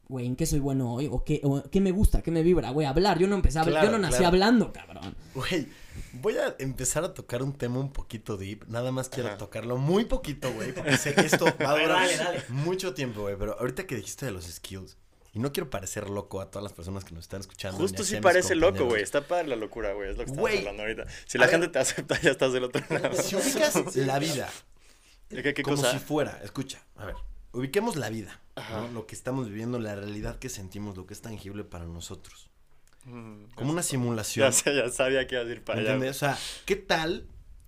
Güey, 0.08 0.26
¿en 0.26 0.36
qué 0.36 0.48
soy 0.48 0.60
bueno 0.60 0.96
hoy? 0.96 1.08
¿O 1.12 1.24
qué, 1.24 1.40
o 1.44 1.62
qué 1.70 1.82
me 1.82 1.92
gusta? 1.92 2.24
¿Qué 2.24 2.32
me 2.32 2.42
vibra? 2.42 2.72
Güey, 2.72 2.88
hablar. 2.88 3.20
Yo 3.20 3.28
no 3.28 3.36
empecé 3.36 3.60
a 3.60 3.62
hablar. 3.62 3.86
yo 3.86 3.92
no 3.92 4.00
nací 4.00 4.24
hablando, 4.24 4.74
cabrón. 4.74 5.16
Güey, 5.36 5.68
Voy 6.14 6.38
a 6.38 6.56
empezar 6.60 7.04
a 7.04 7.14
tocar 7.14 7.44
un 7.44 7.54
tema 7.54 7.80
un 7.80 7.92
poquito 7.92 8.38
deep. 8.38 8.66
Nada 8.68 8.92
más 8.92 9.10
quiero 9.10 9.36
tocarlo 9.38 9.78
muy 9.78 10.06
poquito, 10.06 10.52
güey. 10.54 10.74
Porque 10.74 10.98
sé 10.98 11.14
que 11.14 11.22
esto 11.22 11.46
va 11.62 11.72
a 11.72 11.80
durar 11.80 12.10
mucho 12.50 12.94
tiempo, 12.94 13.22
güey. 13.22 13.36
Pero 13.38 13.58
ahorita 13.60 13.86
que 13.86 13.96
dijiste 13.96 14.26
de 14.26 14.32
los 14.32 14.46
skills. 14.46 14.98
Y 15.34 15.40
no 15.40 15.52
quiero 15.52 15.70
parecer 15.70 16.10
loco 16.10 16.42
a 16.42 16.50
todas 16.50 16.64
las 16.64 16.74
personas 16.74 17.06
que 17.06 17.14
nos 17.14 17.26
están 17.26 17.42
escuchando. 17.42 17.78
Justo 17.78 18.04
sí 18.04 18.18
parece 18.18 18.56
loco, 18.56 18.86
güey. 18.86 19.02
Está 19.04 19.28
padre 19.28 19.48
la 19.48 19.56
locura, 19.56 19.94
güey. 19.94 20.12
Es 20.12 20.18
lo 20.18 20.26
que 20.26 20.32
estamos 20.32 20.52
hablando 20.52 20.84
ahorita. 20.84 21.06
Si 21.26 21.38
la 21.38 21.48
gente 21.48 21.68
te 21.68 21.80
acepta, 21.80 22.20
ya 22.22 22.32
estás 22.32 22.54
del 22.54 22.64
otro 22.66 22.84
lado. 22.90 23.22
Si 23.22 23.36
ubicas 23.36 23.96
la 23.96 24.20
vida 24.20 24.50
como 25.64 25.78
si 25.78 26.00
fuera, 26.00 26.40
escucha, 26.44 26.84
a 26.96 27.06
ver, 27.06 27.16
ubiquemos 27.52 27.96
la 27.96 28.10
vida, 28.10 28.40
lo 28.94 29.06
que 29.06 29.16
estamos 29.16 29.48
viviendo, 29.48 29.80
la 29.80 29.96
realidad 29.96 30.40
que 30.40 30.50
sentimos, 30.50 30.98
lo 30.98 31.06
que 31.06 31.14
es 31.14 31.22
tangible 31.22 31.64
para 31.64 31.86
nosotros. 31.86 32.50
Mm, 33.06 33.46
como 33.56 33.72
una 33.72 33.84
simulación. 33.84 34.52
Ya, 34.66 34.74
ya, 34.74 34.90
sabía 34.90 35.26
que 35.28 35.36
iba 35.36 35.44
a 35.44 35.48
ir 35.48 35.64
para 35.64 35.80
allá. 35.80 36.10
O 36.10 36.14
sea, 36.14 36.38
¿qué 36.66 36.76
tal 36.76 37.28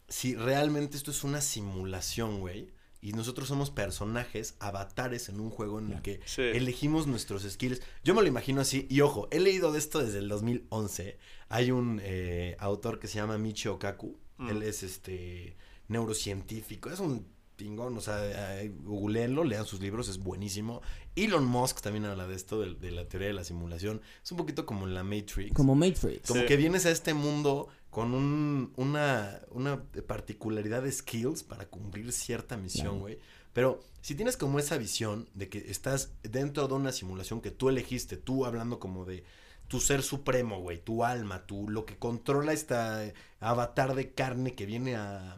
si 0.10 0.36
realmente 0.36 0.98
esto 0.98 1.12
es 1.12 1.24
una 1.24 1.42
simulación, 1.42 2.40
güey? 2.40 2.70
Y 3.02 3.14
nosotros 3.14 3.48
somos 3.48 3.72
personajes, 3.72 4.56
avatares 4.60 5.28
en 5.30 5.40
un 5.40 5.50
juego 5.50 5.80
en 5.80 5.92
el 5.92 6.02
que 6.04 6.22
elegimos 6.38 7.08
nuestros 7.08 7.42
skills. 7.44 7.82
Yo 8.04 8.14
me 8.14 8.22
lo 8.22 8.28
imagino 8.28 8.62
así. 8.62 8.86
Y 8.90 9.02
ojo, 9.02 9.28
he 9.32 9.40
leído 9.40 9.72
de 9.72 9.80
esto 9.80 10.00
desde 10.00 10.20
el 10.20 10.30
2011. 10.30 11.18
Hay 11.50 11.72
un 11.72 12.00
eh, 12.04 12.56
autor 12.60 13.00
que 13.00 13.08
se 13.08 13.16
llama 13.16 13.40
Michio 13.40 13.80
Kaku. 13.80 14.20
Mm. 14.38 14.50
Él 14.50 14.64
es 14.64 14.84
este 14.84 15.58
neurocientífico. 15.88 16.92
Es 16.92 17.00
un 17.00 17.26
pingón, 17.56 17.98
o 17.98 18.02
sea, 18.02 18.62
eh, 18.62 18.72
googleenlo, 18.84 19.44
lean 19.44 19.66
sus 19.66 19.82
libros, 19.82 20.08
es 20.08 20.18
buenísimo. 20.18 20.82
Elon 21.16 21.46
Musk 21.46 21.82
también 21.82 22.06
habla 22.06 22.26
de 22.26 22.36
esto, 22.36 22.60
de, 22.62 22.92
la 22.92 23.08
teoría 23.08 23.28
de 23.28 23.34
la 23.34 23.44
simulación. 23.44 24.02
Es 24.24 24.32
un 24.32 24.38
poquito 24.38 24.66
como 24.66 24.88
la 24.88 25.04
Matrix. 25.04 25.54
Como 25.54 25.76
Matrix. 25.76 26.28
Como 26.28 26.46
que 26.46 26.58
vienes 26.58 26.86
a 26.86 26.92
este 26.92 27.14
mundo 27.14 27.68
con 27.92 28.14
un, 28.14 28.74
una, 28.78 29.42
una 29.52 29.84
particularidad 30.08 30.82
de 30.82 30.92
skills 30.92 31.44
para 31.44 31.68
cumplir 31.68 32.12
cierta 32.12 32.58
misión, 32.58 33.00
güey. 33.00 33.20
Pero 33.54 33.84
si 34.02 34.16
tienes 34.16 34.38
como 34.38 34.58
esa 34.60 34.78
visión 34.78 35.30
de 35.36 35.50
que 35.50 35.60
estás 35.70 36.14
dentro 36.24 36.68
de 36.68 36.74
una 36.74 36.94
simulación 36.94 37.42
que 37.42 37.52
tú 37.52 37.70
elegiste, 37.70 38.18
tú 38.18 38.46
hablando 38.46 38.80
como 38.80 39.06
de 39.06 39.26
tu 39.68 39.80
ser 39.80 40.04
supremo, 40.04 40.62
güey, 40.62 40.84
tu 40.84 41.04
alma, 41.04 41.46
tu, 41.46 41.70
lo 41.70 41.86
que 41.86 41.98
controla 41.98 42.54
esta 42.54 43.04
avatar 43.42 43.94
de 43.94 44.14
carne 44.14 44.56
que 44.56 44.66
viene 44.66 44.96
a, 44.96 45.38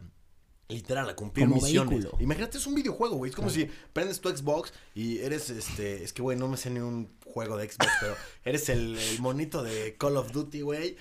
literal 0.68 1.08
a 1.08 1.16
cumplir 1.16 1.48
misiones. 1.48 2.06
Imagínate, 2.18 2.58
es 2.58 2.66
un 2.66 2.74
videojuego, 2.74 3.16
güey. 3.16 3.30
Es 3.30 3.36
como 3.36 3.50
si 3.50 3.68
prendes 3.92 4.20
tu 4.20 4.28
Xbox 4.28 4.72
y 4.94 5.18
eres 5.18 5.50
este. 5.50 6.02
Es 6.02 6.12
que, 6.12 6.22
güey, 6.22 6.38
no 6.38 6.48
me 6.48 6.56
sé 6.56 6.70
ni 6.70 6.80
un 6.80 7.10
juego 7.24 7.56
de 7.56 7.68
Xbox, 7.68 7.92
pero 8.00 8.16
eres 8.44 8.68
el, 8.68 8.98
monito 9.20 9.62
de 9.62 9.96
Call 9.96 10.16
of 10.16 10.32
Duty, 10.32 10.60
güey. 10.62 10.96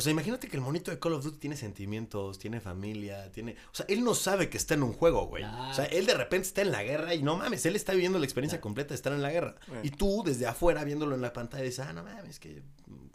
O 0.00 0.02
sea, 0.02 0.12
imagínate 0.12 0.48
que 0.48 0.56
el 0.56 0.62
monito 0.62 0.90
de 0.90 0.98
Call 0.98 1.12
of 1.12 1.22
Duty 1.22 1.36
tiene 1.36 1.58
sentimientos, 1.58 2.38
tiene 2.38 2.58
familia, 2.58 3.30
tiene... 3.32 3.54
O 3.70 3.74
sea, 3.74 3.84
él 3.86 4.02
no 4.02 4.14
sabe 4.14 4.48
que 4.48 4.56
está 4.56 4.72
en 4.72 4.82
un 4.82 4.94
juego, 4.94 5.26
güey. 5.26 5.44
O 5.44 5.74
sea, 5.74 5.84
él 5.84 6.06
de 6.06 6.14
repente 6.14 6.48
está 6.48 6.62
en 6.62 6.72
la 6.72 6.82
guerra 6.82 7.14
y 7.14 7.22
no 7.22 7.36
mames, 7.36 7.66
él 7.66 7.76
está 7.76 7.92
viviendo 7.92 8.18
la 8.18 8.24
experiencia 8.24 8.62
completa 8.62 8.88
de 8.88 8.94
estar 8.94 9.12
en 9.12 9.20
la 9.20 9.30
guerra. 9.30 9.56
Y 9.82 9.90
tú, 9.90 10.22
desde 10.24 10.46
afuera, 10.46 10.84
viéndolo 10.84 11.14
en 11.14 11.20
la 11.20 11.34
pantalla, 11.34 11.64
dices, 11.64 11.80
ah, 11.80 11.92
no 11.92 12.02
mames, 12.02 12.40
qué 12.40 12.62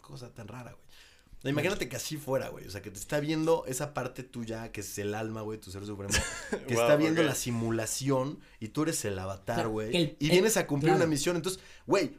cosa 0.00 0.32
tan 0.32 0.46
rara, 0.46 0.70
güey. 0.70 1.50
Imagínate 1.50 1.88
que 1.88 1.96
así 1.96 2.18
fuera, 2.18 2.50
güey. 2.50 2.68
O 2.68 2.70
sea, 2.70 2.82
que 2.82 2.92
te 2.92 3.00
está 3.00 3.18
viendo 3.18 3.64
esa 3.66 3.92
parte 3.92 4.22
tuya, 4.22 4.70
que 4.70 4.82
es 4.82 4.98
el 4.98 5.12
alma, 5.12 5.40
güey, 5.40 5.58
tu 5.58 5.72
ser 5.72 5.84
supremo. 5.84 6.14
Que 6.68 6.74
está 6.74 6.94
viendo 6.94 7.20
la 7.24 7.34
simulación 7.34 8.38
y 8.60 8.68
tú 8.68 8.84
eres 8.84 9.04
el 9.04 9.18
avatar, 9.18 9.66
güey. 9.66 10.16
y 10.20 10.30
vienes 10.30 10.56
a 10.56 10.68
cumplir 10.68 10.94
una 10.94 11.06
misión. 11.06 11.34
Entonces, 11.34 11.60
güey, 11.84 12.16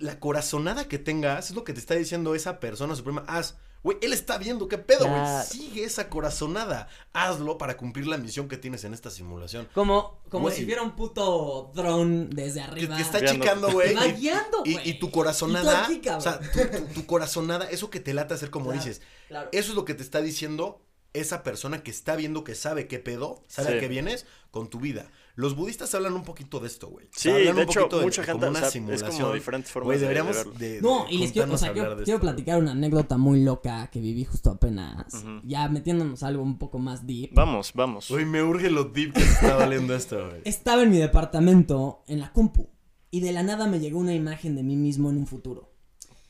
la 0.00 0.18
corazonada 0.20 0.86
que 0.88 0.98
tengas 0.98 1.50
es 1.50 1.56
lo 1.56 1.64
que 1.64 1.72
te 1.72 1.80
está 1.80 1.94
diciendo 1.94 2.34
esa 2.34 2.60
persona 2.60 2.94
suprema. 2.94 3.24
Haz 3.26 3.56
Güey, 3.82 3.98
él 4.00 4.12
está 4.12 4.38
viendo 4.38 4.68
qué 4.68 4.78
pedo, 4.78 5.08
güey. 5.08 5.22
Sigue 5.44 5.84
esa 5.84 6.08
corazonada. 6.08 6.88
Hazlo 7.12 7.58
para 7.58 7.76
cumplir 7.76 8.06
la 8.06 8.16
misión 8.16 8.48
que 8.48 8.56
tienes 8.56 8.84
en 8.84 8.94
esta 8.94 9.10
simulación. 9.10 9.68
Como, 9.74 10.20
como 10.28 10.50
si 10.50 10.64
hubiera 10.64 10.82
un 10.82 10.94
puto 10.94 11.72
drone 11.74 12.28
desde 12.30 12.60
arriba. 12.60 12.96
Que, 12.96 13.02
está 13.02 13.24
chicando, 13.24 13.72
güey. 13.72 13.96
Y, 14.20 14.28
y, 14.64 14.90
y, 14.90 14.98
tu 15.00 15.10
corazonada. 15.10 15.88
o 16.16 16.20
sea, 16.20 16.40
tu, 16.94 17.06
corazonada, 17.06 17.68
eso 17.70 17.90
que 17.90 17.98
te 17.98 18.14
lata 18.14 18.36
hacer 18.36 18.50
como 18.50 18.72
dices. 18.72 19.02
Eso 19.50 19.70
es 19.70 19.74
lo 19.74 19.84
que 19.84 19.94
te 19.94 20.02
está 20.02 20.20
diciendo 20.20 20.80
esa 21.12 21.42
persona 21.42 21.82
que 21.82 21.90
está 21.90 22.14
viendo 22.14 22.44
que 22.44 22.54
sabe 22.54 22.86
qué 22.86 22.98
pedo, 22.98 23.42
sabe 23.48 23.76
a 23.76 23.80
qué 23.80 23.88
vienes 23.88 24.26
con 24.50 24.70
tu 24.70 24.78
vida. 24.78 25.10
Los 25.34 25.56
budistas 25.56 25.94
hablan 25.94 26.12
un 26.12 26.24
poquito 26.24 26.60
de 26.60 26.66
esto, 26.66 26.88
güey. 26.88 27.08
Sí, 27.12 27.30
de 27.30 27.62
hecho, 27.62 27.88
mucha 28.02 28.22
gente 28.22 28.46
como 28.46 28.58
una 28.58 28.70
simulación. 28.70 29.10
es 29.10 29.16
como 29.16 29.32
diferentes 29.32 29.72
formas 29.72 29.86
güey, 29.86 29.98
deberíamos 29.98 30.58
de, 30.58 30.80
No, 30.82 31.06
y 31.08 31.18
les 31.18 31.32
quiero, 31.32 31.52
o 31.54 31.58
sea, 31.58 31.72
quiero, 31.72 32.20
platicar 32.20 32.58
una 32.58 32.72
anécdota 32.72 33.16
muy 33.16 33.42
loca 33.42 33.88
que 33.90 34.00
viví 34.00 34.24
justo 34.24 34.50
apenas. 34.50 35.24
Ya 35.44 35.68
metiéndonos 35.68 36.22
algo 36.22 36.42
un 36.42 36.58
poco 36.58 36.78
más 36.78 37.06
deep. 37.06 37.30
Vamos, 37.32 37.72
vamos. 37.74 38.10
Uy, 38.10 38.26
me 38.26 38.42
urge 38.42 38.70
lo 38.70 38.84
deep 38.84 39.14
que 39.14 39.22
está 39.22 39.56
valiendo 39.56 39.94
esto, 39.94 40.28
güey. 40.28 40.42
Estaba 40.44 40.82
en 40.82 40.90
mi 40.90 40.98
departamento, 40.98 42.02
en 42.06 42.20
la 42.20 42.32
compu, 42.32 42.68
y 43.10 43.20
de 43.20 43.32
la 43.32 43.42
nada 43.42 43.66
me 43.66 43.80
llegó 43.80 43.98
una 43.98 44.14
imagen 44.14 44.54
de 44.54 44.62
mí 44.62 44.76
mismo 44.76 45.08
en 45.10 45.16
un 45.16 45.26
futuro. 45.26 45.72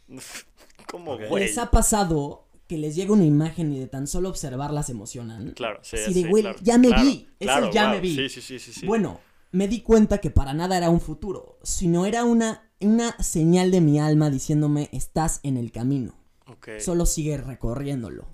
¿Cómo, 0.86 1.16
güey? 1.16 1.44
Les 1.44 1.58
ha 1.58 1.70
pasado 1.70 2.46
que 2.72 2.78
les 2.78 2.96
llega 2.96 3.12
una 3.12 3.26
imagen 3.26 3.70
y 3.70 3.78
de 3.78 3.86
tan 3.86 4.06
solo 4.06 4.30
observarlas 4.30 4.88
emocionan. 4.88 5.50
Claro, 5.50 5.80
sí. 5.82 5.98
sí, 6.06 6.14
de, 6.14 6.30
güey, 6.30 6.42
ya 6.62 6.78
me 6.78 6.88
vi. 6.88 7.28
Eso 7.38 7.70
ya 7.70 7.90
me 7.90 8.00
vi. 8.00 8.16
Sí, 8.16 8.40
sí, 8.40 8.58
sí, 8.58 8.72
sí, 8.72 8.86
Bueno, 8.86 9.20
me 9.50 9.68
di 9.68 9.82
cuenta 9.82 10.16
que 10.22 10.30
para 10.30 10.54
nada 10.54 10.78
era 10.78 10.88
un 10.88 11.02
futuro, 11.02 11.58
sino 11.62 12.06
era 12.06 12.24
una, 12.24 12.70
una 12.80 13.14
señal 13.22 13.70
de 13.70 13.82
mi 13.82 14.00
alma 14.00 14.30
diciéndome, 14.30 14.88
estás 14.90 15.40
en 15.42 15.58
el 15.58 15.70
camino. 15.70 16.14
Okay. 16.46 16.80
Solo 16.80 17.04
sigue 17.04 17.36
recorriéndolo. 17.36 18.24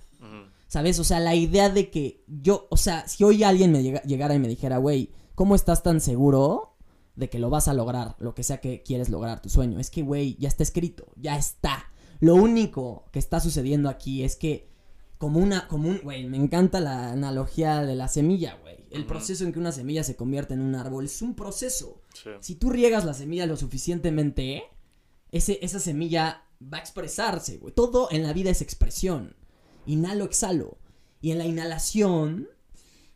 ¿Sabes? 0.69 0.99
O 0.99 1.03
sea, 1.03 1.19
la 1.19 1.35
idea 1.35 1.69
de 1.69 1.89
que 1.89 2.23
yo, 2.27 2.65
o 2.69 2.77
sea, 2.77 3.09
si 3.09 3.25
hoy 3.25 3.43
alguien 3.43 3.73
me 3.73 3.83
llegara 3.83 4.35
y 4.35 4.39
me 4.39 4.47
dijera, 4.47 4.77
güey, 4.77 5.11
¿cómo 5.35 5.53
estás 5.53 5.83
tan 5.83 5.99
seguro 5.99 6.77
de 7.15 7.29
que 7.29 7.39
lo 7.39 7.49
vas 7.49 7.67
a 7.67 7.73
lograr? 7.73 8.15
Lo 8.19 8.33
que 8.35 8.43
sea 8.43 8.61
que 8.61 8.83
quieres 8.83 9.09
lograr, 9.09 9.41
tu 9.41 9.49
sueño. 9.49 9.81
Es 9.81 9.89
que, 9.89 10.01
güey, 10.01 10.37
ya 10.39 10.47
está 10.47 10.63
escrito, 10.63 11.07
ya 11.17 11.37
está. 11.37 11.91
Lo 12.19 12.35
único 12.35 13.05
que 13.11 13.19
está 13.19 13.39
sucediendo 13.39 13.89
aquí 13.89 14.23
es 14.23 14.35
que 14.35 14.69
como 15.17 15.39
una, 15.39 15.67
como 15.67 15.89
un, 15.89 15.99
güey, 16.01 16.27
me 16.27 16.37
encanta 16.37 16.79
la 16.79 17.11
analogía 17.11 17.81
de 17.81 17.95
la 17.95 18.07
semilla, 18.07 18.57
güey. 18.61 18.77
El 18.89 19.05
proceso 19.05 19.43
en 19.43 19.53
que 19.53 19.59
una 19.59 19.71
semilla 19.71 20.03
se 20.03 20.15
convierte 20.15 20.53
en 20.53 20.61
un 20.61 20.75
árbol 20.75 21.05
es 21.05 21.21
un 21.21 21.35
proceso. 21.35 22.01
Si 22.39 22.55
tú 22.55 22.69
riegas 22.69 23.05
la 23.05 23.13
semilla 23.13 23.45
lo 23.45 23.55
suficientemente, 23.55 24.63
ese, 25.31 25.59
esa 25.61 25.79
semilla 25.79 26.45
va 26.61 26.77
a 26.77 26.81
expresarse, 26.81 27.57
güey. 27.57 27.73
Todo 27.73 28.07
en 28.11 28.23
la 28.23 28.33
vida 28.33 28.49
es 28.49 28.61
expresión. 28.61 29.35
Inhalo, 29.85 30.25
exhalo. 30.25 30.79
Y 31.21 31.31
en 31.31 31.37
la 31.37 31.45
inhalación 31.45 32.49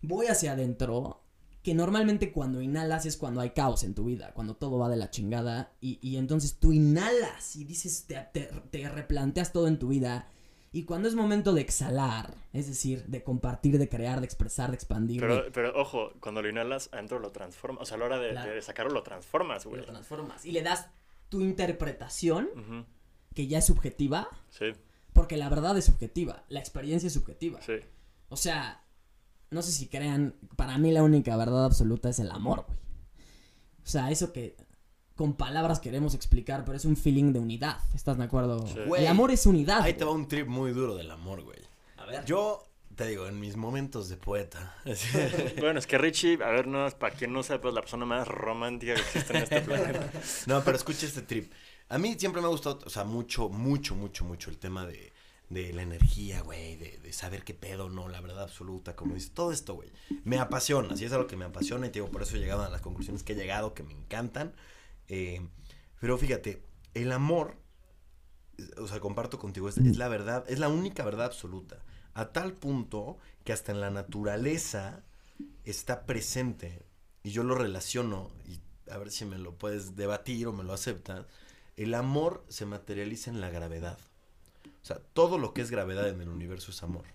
voy 0.02 0.28
hacia 0.28 0.52
adentro 0.52 1.23
que 1.64 1.74
normalmente 1.74 2.34
cuando 2.34 2.62
inhalas 2.62 3.06
es 3.06 3.16
cuando 3.16 3.40
hay 3.40 3.52
caos 3.52 3.84
en 3.84 3.96
tu 3.96 4.04
vida, 4.04 4.34
cuando 4.34 4.56
todo 4.56 4.78
va 4.78 4.90
de 4.90 4.98
la 4.98 5.10
chingada 5.10 5.72
y, 5.80 6.18
entonces 6.18 6.60
tú 6.60 6.74
inhalas 6.74 7.56
y 7.56 7.64
dices, 7.64 8.06
te, 8.06 8.90
replanteas 8.90 9.54
todo 9.54 9.70
en 9.70 9.80
tu 9.80 9.88
vida 9.88 10.28
y 10.74 10.84
cuando 10.84 11.08
es 11.08 11.16
momento 11.16 11.54
de 11.54 11.62
exhalar, 11.62 12.36
es 12.52 12.68
decir, 12.68 13.06
de 13.06 13.24
compartir, 13.24 13.78
de 13.78 13.88
crear, 13.88 14.20
de 14.20 14.26
expresar, 14.26 14.72
de 14.72 14.76
expandir. 14.76 15.22
Pero, 15.22 15.46
pero 15.54 15.80
ojo, 15.80 16.12
cuando 16.20 16.42
lo 16.42 16.50
inhalas, 16.50 16.90
adentro 16.92 17.20
lo 17.20 17.32
transformas. 17.32 17.84
O 17.84 17.86
sea, 17.86 17.96
a 17.96 18.00
la 18.00 18.06
hora 18.06 18.20
de, 18.20 18.62
sacarlo 18.62 18.92
lo 18.92 19.04
transformas, 19.04 19.66
güey. 19.66 19.82
Lo 19.82 19.86
transformas. 19.86 20.44
Y 20.46 20.52
le 20.52 20.64
das 20.64 20.90
tu 21.30 21.42
interpretación, 21.42 22.88
que 23.36 23.48
ya 23.48 23.60
es 23.60 23.66
subjetiva. 23.66 24.28
Sí. 24.50 24.74
Porque 25.14 25.38
la 25.38 25.48
verdad 25.48 25.78
es 25.78 25.86
subjetiva, 25.86 26.44
la 26.50 26.60
experiencia 26.60 27.08
es 27.08 27.14
subjetiva. 27.14 27.62
Sí. 27.62 27.76
O 28.30 28.36
sea, 28.36 28.83
no 29.54 29.62
sé 29.62 29.72
si 29.72 29.88
crean, 29.88 30.36
para 30.56 30.78
mí 30.78 30.92
la 30.92 31.04
única 31.04 31.38
verdad 31.38 31.66
absoluta 31.66 32.10
es 32.10 32.20
el 32.20 32.32
amor, 32.32 32.66
güey. 32.68 32.78
O 33.84 33.88
sea, 33.88 34.12
eso 34.12 34.32
que 34.32 34.56
con 35.16 35.34
palabras 35.34 35.80
queremos 35.80 36.16
explicar, 36.16 36.66
pero 36.66 36.78
es 36.78 36.86
un 36.86 36.98
feeling 36.98 37.34
de 37.34 37.40
unidad. 37.40 37.78
¿Estás 37.94 38.18
de 38.18 38.24
acuerdo? 38.24 38.66
El 38.98 39.08
amor 39.08 39.32
es 39.32 39.46
unidad. 39.46 39.82
Ahí 39.82 39.94
te 39.94 40.06
va 40.06 40.12
un 40.12 40.28
trip 40.28 40.48
muy 40.48 40.72
duro 40.72 40.96
del 40.96 41.12
amor, 41.12 41.44
güey. 41.44 41.60
A 41.98 42.06
ver. 42.06 42.26
Yo 42.26 42.66
te 42.96 43.08
digo, 43.08 43.28
en 43.28 43.40
mis 43.40 43.56
momentos 43.56 44.10
de 44.10 44.18
poeta. 44.18 44.76
bueno, 45.60 45.80
es 45.80 45.88
que 45.88 45.98
Richie, 45.98 46.40
a 46.44 46.50
ver, 46.50 46.68
no, 46.68 46.90
para 46.92 47.16
quien 47.16 47.34
no 47.34 47.44
sepa, 47.44 47.70
es 47.70 47.74
la 47.74 47.82
persona 47.82 48.06
más 48.06 48.28
romántica 48.28 48.96
que 48.96 49.02
existe 49.02 49.38
en 49.38 49.44
este 49.44 49.62
planeta. 49.62 50.10
no, 50.48 50.64
pero 50.64 50.78
escucha 50.78 51.06
este 51.06 51.22
trip. 51.22 51.52
A 51.90 51.98
mí 51.98 52.16
siempre 52.18 52.42
me 52.42 52.48
ha 52.48 52.52
gustado, 52.52 52.80
o 52.86 52.90
sea, 52.90 53.04
mucho, 53.04 53.50
mucho, 53.50 53.96
mucho, 53.96 54.26
mucho 54.26 54.50
el 54.50 54.58
tema 54.58 54.86
de 54.86 55.13
de 55.54 55.74
la 55.74 55.84
energía, 55.84 56.42
güey, 56.42 56.76
de, 56.78 57.14
saber 57.14 57.44
qué 57.44 57.54
pedo, 57.54 57.90
no, 57.90 58.08
la 58.08 58.22
verdad 58.22 58.44
absoluta, 58.44 58.96
como 58.96 59.14
dices, 59.14 59.32
todo 59.32 59.52
esto, 59.52 59.76
güey, 59.76 59.92
me 60.24 60.40
apasiona, 60.40 60.98
si 60.98 61.06
es 61.06 61.14
algo 61.14 61.28
que 61.28 61.38
me 61.38 61.46
apasiona 61.46 61.88
y 61.88 61.90
te 61.90 62.00
digo, 62.00 62.12
por 62.12 62.24
eso 62.24 62.36
he 62.36 62.40
llegado 62.40 62.64
a 62.64 62.70
las 62.70 62.82
conclusiones 62.82 63.24
que 63.24 63.34
he 63.34 63.36
llegado, 63.36 63.74
que 63.74 63.84
me 63.84 63.94
encantan, 63.94 64.54
eh, 65.08 65.48
pero 66.00 66.18
fíjate, 66.18 66.64
el 66.94 67.12
amor, 67.12 67.58
o 68.78 68.88
sea, 68.88 69.00
comparto 69.00 69.38
contigo, 69.38 69.70
es, 69.70 69.78
es, 69.78 69.98
la 69.98 70.08
verdad, 70.08 70.44
es 70.48 70.60
la 70.60 70.70
única 70.70 71.06
verdad 71.06 71.28
absoluta, 71.28 71.84
a 72.16 72.32
tal 72.32 72.54
punto 72.54 73.18
que 73.44 73.54
hasta 73.54 73.72
en 73.72 73.82
la 73.82 73.92
naturaleza 73.92 75.04
está 75.66 76.06
presente, 76.06 76.86
y 77.24 77.30
yo 77.30 77.44
lo 77.44 77.56
relaciono, 77.56 78.32
y 78.46 78.60
a 78.92 78.98
ver 78.98 79.12
si 79.12 79.26
me 79.26 79.38
lo 79.38 79.56
puedes 79.58 79.96
debatir 79.96 80.48
o 80.48 80.54
me 80.54 80.64
lo 80.64 80.74
aceptas, 80.74 81.26
el 81.76 81.94
amor 81.94 82.44
se 82.50 82.66
materializa 82.66 83.32
en 83.32 83.42
la 83.42 83.50
gravedad. 83.50 83.98
O 84.84 84.86
sea, 84.86 85.00
todo 85.14 85.38
lo 85.38 85.54
que 85.54 85.62
es 85.62 85.72
gravedad 85.72 86.10
en 86.10 86.22
el 86.22 86.30
universo 86.30 86.72
es 86.72 86.84
amor. 86.84 87.06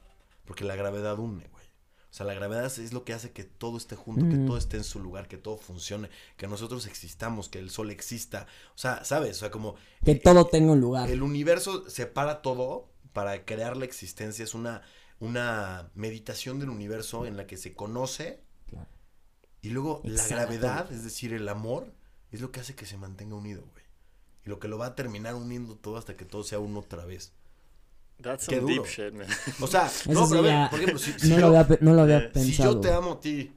Porque 0.46 0.64
la 0.64 0.74
gravedad 0.74 1.18
une, 1.18 1.46
güey. 1.48 1.66
O 2.11 2.14
sea, 2.18 2.24
la 2.24 2.33
gravedad 2.33 2.64
es 2.64 2.92
lo 2.94 3.04
que 3.04 3.12
hace 3.12 3.33
que 3.33 3.44
todo 3.44 3.76
esté 3.76 3.94
junto, 3.94 4.22
que 4.28 4.37
Mm. 4.37 4.46
todo 4.46 4.57
esté 4.57 4.78
en 4.78 4.85
su 4.85 4.98
lugar, 5.00 5.28
que 5.28 5.37
todo 5.37 5.59
funcione, 5.59 6.09
que 6.38 6.46
nosotros 6.48 6.87
existamos, 6.87 7.50
que 7.50 7.59
el 7.59 7.68
sol 7.68 7.90
exista. 7.90 8.46
O 8.74 8.78
sea, 8.78 9.04
¿sabes? 9.04 9.37
O 9.37 9.40
sea, 9.40 9.50
como 9.50 9.74
Que 10.02 10.14
todo 10.14 10.46
tenga 10.46 10.72
un 10.72 10.81
lugar. 10.81 11.11
el 11.11 11.22
universo 11.22 11.88
separa 11.90 12.40
todo 12.40 12.88
para 13.12 13.44
crear 13.44 13.76
la 13.76 13.85
existencia. 13.85 14.42
Es 14.42 14.54
una, 14.54 14.81
una 15.20 15.90
meditación 15.94 16.59
del 16.59 16.70
universo 16.70 17.26
en 17.26 17.37
la 17.37 17.46
que 17.46 17.59
se 17.59 17.74
conoce 17.74 18.42
Claro. 18.66 18.88
y 19.61 19.68
luego 19.68 20.00
la 20.04 20.26
gravedad, 20.26 20.90
es 20.90 21.04
decir, 21.04 21.35
el 21.35 21.46
amor, 21.50 21.92
es 22.33 22.40
lo 22.40 22.50
que 22.50 22.61
hace 22.61 22.74
que 22.74 22.87
se 22.87 22.96
mantenga 22.96 23.35
unido, 23.37 23.62
güey. 23.72 23.85
Y 24.46 24.48
lo 24.48 24.59
que 24.59 24.68
lo 24.68 24.78
va 24.78 24.87
a 24.87 24.94
terminar 24.94 25.35
uniendo 25.35 25.76
todo 25.76 25.98
hasta 25.98 26.16
que 26.16 26.24
todo 26.24 26.42
sea 26.42 26.59
uno 26.59 26.81
otra 26.81 27.04
vez. 27.04 27.35
That's 28.20 28.46
Qué 28.48 28.57
some 28.57 28.66
deep 28.66 28.78
duro. 28.78 28.90
shit, 28.90 29.12
man. 29.14 29.26
O 29.61 29.66
sea, 29.66 29.87
Eso 29.87 30.12
no, 30.12 30.26
sí 30.26 30.31
pero 30.33 30.40
a 30.40 30.42
ver, 30.42 30.52
ya- 30.52 30.70
por 30.70 30.81
ejemplo, 30.81 30.98
si, 30.98 31.12
si 31.12 31.28
no, 31.28 31.35
yo, 31.37 31.40
lo 31.40 31.46
había, 31.48 31.66
pe- 31.68 31.78
no 31.81 31.94
lo 31.94 32.02
había 32.02 32.18
eh, 32.18 32.28
pensado. 32.28 32.70
si 32.70 32.74
yo 32.74 32.81
te 32.81 32.92
amo 32.92 33.12
a 33.12 33.20
ti, 33.20 33.52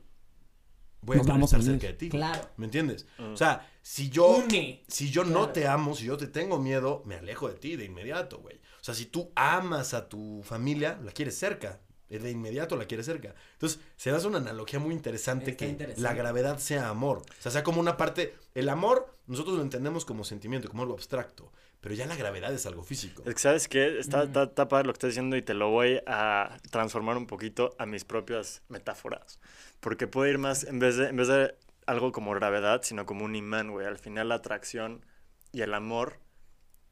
voy 1.01 1.15
a 1.15 1.17
Nos 1.17 1.25
querer 1.25 1.33
vamos 1.33 1.53
a 1.53 1.57
estar 1.57 1.69
unir. 1.69 1.81
cerca 1.81 1.91
de 1.93 1.97
ti. 1.97 2.09
Claro. 2.09 2.49
¿Me 2.57 2.65
entiendes? 2.65 3.05
Mm. 3.17 3.33
O 3.33 3.37
sea, 3.37 3.67
si 3.81 4.09
yo, 4.09 4.27
Une. 4.37 4.83
si 4.87 5.09
yo 5.09 5.23
no 5.23 5.49
te 5.49 5.67
amo, 5.67 5.95
si 5.95 6.05
yo 6.05 6.15
te 6.17 6.27
tengo 6.27 6.59
miedo, 6.59 7.01
me 7.05 7.15
alejo 7.15 7.47
de 7.49 7.55
ti 7.55 7.75
de 7.75 7.85
inmediato, 7.85 8.39
güey. 8.39 8.57
O 8.57 8.83
sea, 8.83 8.93
si 8.93 9.05
tú 9.07 9.31
amas 9.35 9.93
a 9.95 10.07
tu 10.09 10.41
familia, 10.43 10.99
la 11.03 11.11
quieres 11.11 11.37
cerca. 11.37 11.79
eh, 12.09 12.19
De 12.19 12.29
inmediato 12.29 12.75
la 12.75 12.85
quieres 12.85 13.05
cerca. 13.07 13.33
Entonces, 13.53 13.79
se 13.95 14.11
hace 14.11 14.27
una 14.27 14.37
analogía 14.39 14.79
muy 14.79 14.93
interesante 14.93 15.51
Está 15.51 15.65
que 15.65 15.71
interesante. 15.71 16.01
la 16.03 16.13
gravedad 16.13 16.59
sea 16.59 16.89
amor. 16.89 17.19
O 17.19 17.41
sea, 17.41 17.51
sea 17.51 17.63
como 17.63 17.79
una 17.79 17.95
parte. 17.97 18.35
El 18.53 18.69
amor, 18.69 19.15
nosotros 19.27 19.55
lo 19.55 19.63
entendemos 19.63 20.03
como 20.05 20.23
sentimiento, 20.23 20.67
como 20.69 20.83
algo 20.83 20.93
abstracto. 20.93 21.51
Pero 21.81 21.95
ya 21.95 22.05
la 22.05 22.15
gravedad 22.15 22.53
es 22.53 22.65
algo 22.67 22.83
físico. 22.83 23.23
Es 23.25 23.33
que, 23.35 23.39
¿sabes 23.41 23.67
qué? 23.67 23.99
Está, 23.99 24.19
Mm. 24.19 24.27
está, 24.27 24.43
está 24.43 24.67
padre 24.67 24.85
lo 24.87 24.93
que 24.93 24.97
estás 24.97 25.09
diciendo 25.09 25.35
y 25.35 25.41
te 25.41 25.53
lo 25.55 25.69
voy 25.69 25.99
a 26.05 26.57
transformar 26.69 27.17
un 27.17 27.25
poquito 27.27 27.75
a 27.79 27.85
mis 27.87 28.05
propias 28.05 28.61
metáforas. 28.69 29.39
Porque 29.79 30.07
puede 30.07 30.29
ir 30.31 30.37
más, 30.37 30.63
en 30.63 30.77
vez 30.79 30.97
de, 30.97 31.07
en 31.07 31.15
vez 31.17 31.27
de 31.27 31.55
algo 31.87 32.11
como 32.11 32.31
gravedad, 32.31 32.81
sino 32.83 33.05
como 33.07 33.25
un 33.25 33.35
imán, 33.35 33.71
güey. 33.71 33.87
Al 33.87 33.97
final 33.97 34.29
la 34.29 34.35
atracción 34.35 35.03
y 35.51 35.61
el 35.61 35.73
amor, 35.73 36.19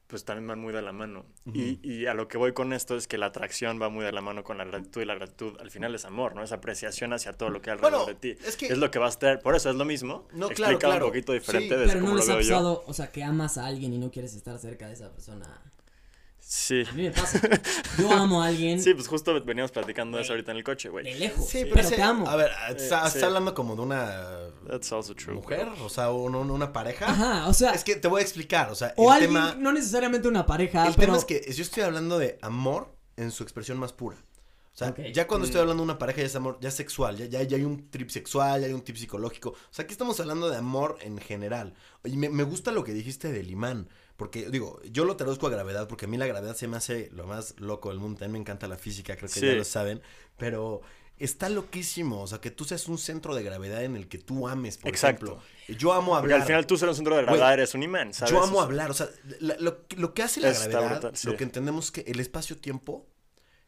pues 0.09 0.25
también 0.25 0.47
van 0.47 0.59
muy 0.59 0.73
de 0.73 0.81
la 0.81 0.91
mano. 0.91 1.23
y, 1.53 1.79
y 1.87 2.07
a 2.07 2.15
lo 2.15 2.27
que 2.27 2.39
voy 2.39 2.51
con 2.51 2.73
esto 2.73 2.95
es 2.97 3.07
que 3.07 3.19
la 3.19 3.27
atracción 3.27 3.79
va 3.79 3.89
muy 3.89 4.03
de 4.03 4.11
la 4.11 4.21
mano 4.21 4.43
con 4.43 4.57
la 4.57 4.65
gratitud 4.65 5.01
y 5.01 5.05
la 5.05 5.13
gratitud 5.13 5.55
al 5.61 5.69
final 5.69 5.93
es 5.93 6.03
amor, 6.03 6.33
¿no? 6.35 6.43
Es 6.43 6.51
apreciación 6.51 7.13
hacia 7.13 7.33
todo 7.33 7.49
lo 7.51 7.61
que 7.61 7.69
hay 7.69 7.75
alrededor 7.75 8.05
Bueno, 8.05 8.19
de 8.19 8.33
ti. 8.35 8.43
es 8.43 8.57
que- 8.57 8.65
Es 8.65 8.77
lo 8.79 8.89
que 8.89 8.97
vas 8.97 9.17
a 9.17 9.19
traer. 9.19 9.39
Por 9.39 9.55
eso 9.55 9.69
es 9.69 9.75
lo 9.75 9.85
mismo. 9.85 10.27
No, 10.33 10.47
claro, 10.49 10.71
Explicado 10.73 10.77
claro. 10.93 11.05
un 11.05 11.11
poquito 11.11 11.31
diferente 11.33 11.75
Sí, 11.75 11.79
de 11.81 11.87
Pero 11.87 12.01
no 12.01 12.15
les 12.15 12.27
ha 12.27 12.33
yo. 12.33 12.37
pasado, 12.39 12.83
o 12.87 12.93
sea, 12.93 13.11
que 13.11 13.23
amas 13.23 13.59
a 13.59 13.67
alguien 13.67 13.93
y 13.93 13.99
no 13.99 14.09
quieres 14.09 14.33
estar 14.33 14.57
cerca 14.57 14.87
de 14.87 14.93
esa 14.93 15.11
persona. 15.11 15.61
Sí. 16.51 16.83
A 16.89 16.91
mí 16.93 17.03
me 17.03 17.11
pasa. 17.11 17.39
Yo 17.99 18.11
amo 18.11 18.41
a 18.41 18.47
alguien 18.47 18.81
Sí, 18.81 18.95
pues 18.95 19.07
justo 19.07 19.39
veníamos 19.43 19.69
platicando 19.71 20.17
de 20.17 20.23
eso 20.23 20.33
ahorita 20.33 20.49
en 20.51 20.57
el 20.57 20.63
coche, 20.63 20.89
güey. 20.89 21.05
de 21.05 21.13
lejos. 21.13 21.47
Sí, 21.47 21.63
pero, 21.71 21.87
te 21.87 22.01
amo. 22.01 22.27
A 22.27 22.35
ver, 22.35 22.49
está, 22.75 23.07
sí. 23.07 23.17
está 23.17 23.27
hablando 23.27 23.53
como 23.53 23.75
de 23.75 23.81
una 23.83 24.27
That's 24.67 24.91
also 24.91 25.13
true. 25.13 25.35
mujer, 25.35 25.67
o 25.83 25.89
sea, 25.89 26.09
un- 26.09 26.33
un- 26.33 26.49
una 26.49 26.73
pareja. 26.73 27.05
Ajá, 27.07 27.47
o 27.47 27.53
sea, 27.53 27.69
Es 27.73 27.83
que 27.83 27.97
te 27.97 28.07
voy 28.07 28.21
a 28.21 28.23
explicar, 28.23 28.71
o 28.71 28.75
sea, 28.75 28.95
o 28.97 29.09
el 29.13 29.21
alguien, 29.23 29.29
tema, 29.33 29.55
no 29.59 29.71
necesariamente 29.71 30.27
una 30.27 30.47
pareja, 30.47 30.87
el 30.87 30.95
pero 30.95 31.13
tema 31.13 31.17
es 31.19 31.25
que 31.25 31.53
yo 31.53 31.61
estoy 31.61 31.83
hablando 31.83 32.17
de 32.17 32.39
amor 32.41 32.95
en 33.15 33.29
su 33.29 33.43
expresión 33.43 33.77
más 33.77 33.93
pura. 33.93 34.17
O 34.73 34.77
sea, 34.79 34.95
ya 35.11 35.27
cuando 35.27 35.45
Mm. 35.45 35.49
estoy 35.49 35.61
hablando 35.61 35.83
de 35.83 35.89
una 35.91 35.99
pareja 35.99 36.21
ya 36.21 36.25
es 36.27 36.35
amor, 36.35 36.57
ya 36.61 36.69
es 36.69 36.75
sexual, 36.75 37.15
ya, 37.17 37.25
ya, 37.25 37.43
ya 37.43 37.57
hay 37.57 37.63
un 37.63 37.91
trip 37.91 38.09
sexual, 38.09 38.61
ya 38.61 38.67
hay 38.67 38.73
un 38.73 38.83
trip 38.83 38.97
psicológico. 38.97 39.49
O 39.51 39.55
sea, 39.69 39.83
aquí 39.83 39.91
estamos 39.91 40.19
hablando 40.19 40.49
de 40.49 40.57
amor 40.57 40.97
en 41.01 41.19
general. 41.19 41.75
Y 42.05 42.17
me, 42.17 42.29
me 42.29 42.41
gusta 42.43 42.71
lo 42.71 42.83
que 42.83 42.93
dijiste 42.93 43.31
del 43.31 43.51
imán. 43.51 43.87
Porque, 44.19 44.49
digo, 44.49 44.81
yo 44.91 45.05
lo 45.05 45.15
traduzco 45.15 45.47
a 45.47 45.49
gravedad, 45.49 45.87
porque 45.87 46.03
a 46.03 46.07
mí 46.09 46.17
la 46.17 46.27
gravedad 46.27 46.53
se 46.53 46.67
me 46.67 46.75
hace 46.75 47.09
lo 47.13 47.25
más 47.25 47.55
loco 47.57 47.87
del 47.87 47.99
mundo. 47.99 48.19
También 48.19 48.33
me 48.33 48.39
encanta 48.39 48.67
la 48.67 48.77
física, 48.77 49.15
creo 49.15 49.29
que 49.29 49.39
Sí. 49.39 49.45
ya 49.45 49.53
lo 49.53 49.63
saben. 49.63 50.01
Pero 50.37 50.81
está 51.17 51.47
loquísimo. 51.47 52.21
O 52.21 52.27
sea, 52.27 52.39
que 52.41 52.51
tú 52.51 52.65
seas 52.65 52.89
un 52.89 52.97
centro 52.97 53.33
de 53.33 53.43
gravedad 53.43 53.81
en 53.83 53.95
el 53.95 54.09
que 54.09 54.17
tú 54.17 54.49
ames, 54.49 54.77
por 54.77 54.89
Exacto. 54.89 55.25
ejemplo. 55.25 55.77
Yo 55.79 55.93
amo 55.93 56.11
Porque 56.11 56.25
hablar. 56.25 56.41
al 56.41 56.47
final 56.47 56.67
tú 56.67 56.77
ser 56.77 56.89
un 56.89 56.95
centro 56.95 57.15
de 57.15 57.21
gravedad 57.23 57.53
eres 57.53 57.73
un 57.75 57.83
imán, 57.83 58.13
¿sabes? 58.13 58.31
Yo 58.33 58.43
amo 58.43 58.59
hablar, 58.61 58.91
o 58.91 58.93
sea, 58.93 59.07
la- 59.39 59.55
lo, 59.57 59.77
lo 59.95 60.13
que 60.13 60.21
hace 60.21 60.41
la 60.41 60.49
Está 60.49 60.67
gravedad, 60.67 60.91
brutal, 60.99 61.15
sí. 61.15 61.27
lo 61.27 61.37
que 61.37 61.43
entendemos 61.45 61.85
es 61.85 61.91
que 61.91 62.01
el 62.11 62.19
espacio-tiempo, 62.19 63.07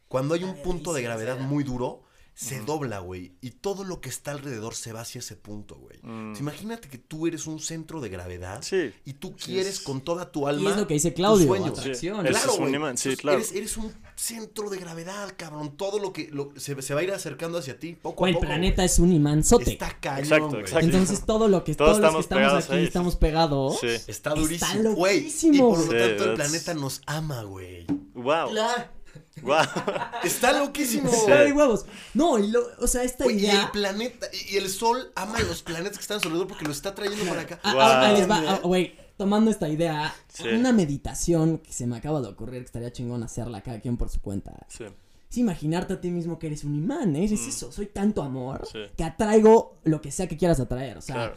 cuando 0.08 0.34
hay 0.34 0.44
un 0.44 0.56
punto 0.62 0.92
de 0.92 1.00
gravedad 1.02 1.38
muy 1.38 1.64
duro, 1.64 2.02
se 2.34 2.60
dobla, 2.60 2.98
güey, 3.00 3.32
y 3.42 3.50
todo 3.50 3.84
lo 3.84 4.00
que 4.00 4.08
está 4.08 4.30
alrededor 4.32 4.74
se 4.74 4.92
va 4.92 5.02
hacia 5.02 5.18
ese 5.18 5.36
punto, 5.36 5.76
güey. 5.76 5.98
Mm. 6.02 6.34
Imagínate 6.40 6.88
que 6.88 6.96
tú 6.98 7.26
eres 7.26 7.46
un 7.46 7.60
centro 7.60 8.00
de 8.00 8.08
gravedad 8.08 8.62
Sí. 8.62 8.90
y 9.04 9.12
tú 9.12 9.36
quieres 9.36 9.74
es- 9.74 9.80
con 9.80 10.00
toda 10.00 10.32
tu 10.32 10.46
y 10.46 10.50
alma 10.50 10.70
es 10.70 10.76
lo 10.78 10.86
que 10.86 10.94
dice 10.94 11.12
Claudio, 11.12 11.46
sueños. 11.46 11.78
atracción. 11.78 12.22
Sí. 12.24 12.28
Claro, 12.32 12.52
es 12.54 12.58
un 12.58 12.74
imán, 12.74 12.96
sí, 12.96 13.10
Entonces, 13.10 13.20
claro. 13.20 13.38
Eres, 13.38 13.52
eres 13.52 13.76
un 13.76 13.92
centro 14.16 14.70
de 14.70 14.78
gravedad, 14.78 15.34
cabrón. 15.36 15.76
Todo 15.76 15.98
lo 15.98 16.12
que 16.12 16.28
lo- 16.32 16.52
se, 16.56 16.80
se 16.80 16.94
va 16.94 17.00
a 17.00 17.02
ir 17.04 17.12
acercando 17.12 17.58
hacia 17.58 17.78
ti, 17.78 17.96
poco 18.00 18.24
a 18.24 18.30
el 18.30 18.38
planeta 18.38 18.82
es 18.82 18.98
un 18.98 19.12
imánzote. 19.12 19.70
Está 19.72 19.90
cañón, 20.00 20.24
Exacto, 20.24 20.58
exacto. 20.58 20.86
Entonces 20.86 21.26
todo 21.26 21.48
lo 21.48 21.62
que 21.64 21.74
Todos 21.74 21.98
todos, 21.98 22.02
los 22.02 22.14
que 22.16 22.20
estamos 22.20 22.24
estamos 22.24 22.40
pegados 22.48 22.64
aquí 22.64 22.74
ahí. 22.76 22.84
estamos 22.84 23.16
pegados. 23.16 23.78
Sí. 23.80 23.86
Está 24.10 24.30
durísimo, 24.34 24.92
güey. 24.94 25.28
Y 25.42 25.58
por 25.58 25.78
lo 25.78 25.84
tanto 25.84 26.24
el 26.30 26.34
planeta 26.34 26.74
nos 26.74 27.02
ama, 27.06 27.42
güey. 27.42 27.86
Wow. 28.14 28.50
Claro. 28.50 29.01
Wow. 29.42 29.56
Está 30.24 30.58
loquísimo. 30.58 31.08
Está 31.10 31.42
de 31.44 31.52
huevos. 31.52 31.86
No, 32.14 32.38
y 32.38 32.48
lo, 32.48 32.60
o 32.78 32.86
sea, 32.86 33.02
esta 33.02 33.24
Güey, 33.24 33.36
y 33.36 33.40
idea. 33.40 33.62
el 33.64 33.70
planeta, 33.70 34.26
y 34.50 34.56
el 34.56 34.68
sol 34.68 35.10
ama 35.14 35.38
a 35.38 35.42
los 35.42 35.62
planetas 35.62 35.98
que 35.98 36.02
están 36.02 36.18
a 36.18 36.20
su 36.20 36.28
alrededor 36.28 36.48
porque 36.48 36.64
los 36.64 36.76
está 36.76 36.94
trayendo 36.94 37.24
para 37.26 37.42
acá. 37.42 37.60
Ah, 37.62 37.72
Wow. 37.72 37.80
ah, 37.82 38.06
ahí 38.08 38.16
les 38.18 38.30
va, 38.30 38.42
ah, 38.46 38.60
güey, 38.62 38.94
tomando 39.16 39.50
esta 39.50 39.68
idea, 39.68 40.14
Sí. 40.28 40.48
una 40.48 40.72
meditación 40.72 41.58
que 41.58 41.72
se 41.72 41.86
me 41.86 41.96
acaba 41.96 42.20
de 42.20 42.28
ocurrir 42.28 42.60
que 42.60 42.66
estaría 42.66 42.92
chingón 42.92 43.22
hacerla 43.22 43.60
cada 43.62 43.80
quien 43.80 43.96
por 43.96 44.08
su 44.08 44.20
cuenta. 44.20 44.52
Sí. 44.68 44.84
Es 45.30 45.38
imaginarte 45.38 45.94
a 45.94 46.00
ti 46.00 46.10
mismo 46.10 46.38
que 46.38 46.48
eres 46.48 46.62
un 46.64 46.74
imán, 46.74 47.16
¿eh? 47.16 47.24
es 47.24 47.32
eso, 47.32 47.72
soy 47.72 47.86
tanto 47.86 48.22
amor 48.22 48.66
Sí. 48.70 48.78
que 48.96 49.02
atraigo 49.04 49.78
lo 49.84 50.00
que 50.02 50.10
sea 50.12 50.28
que 50.28 50.36
quieras 50.36 50.60
atraer, 50.60 50.98
o 50.98 51.02
sea, 51.02 51.14
Claro. 51.14 51.36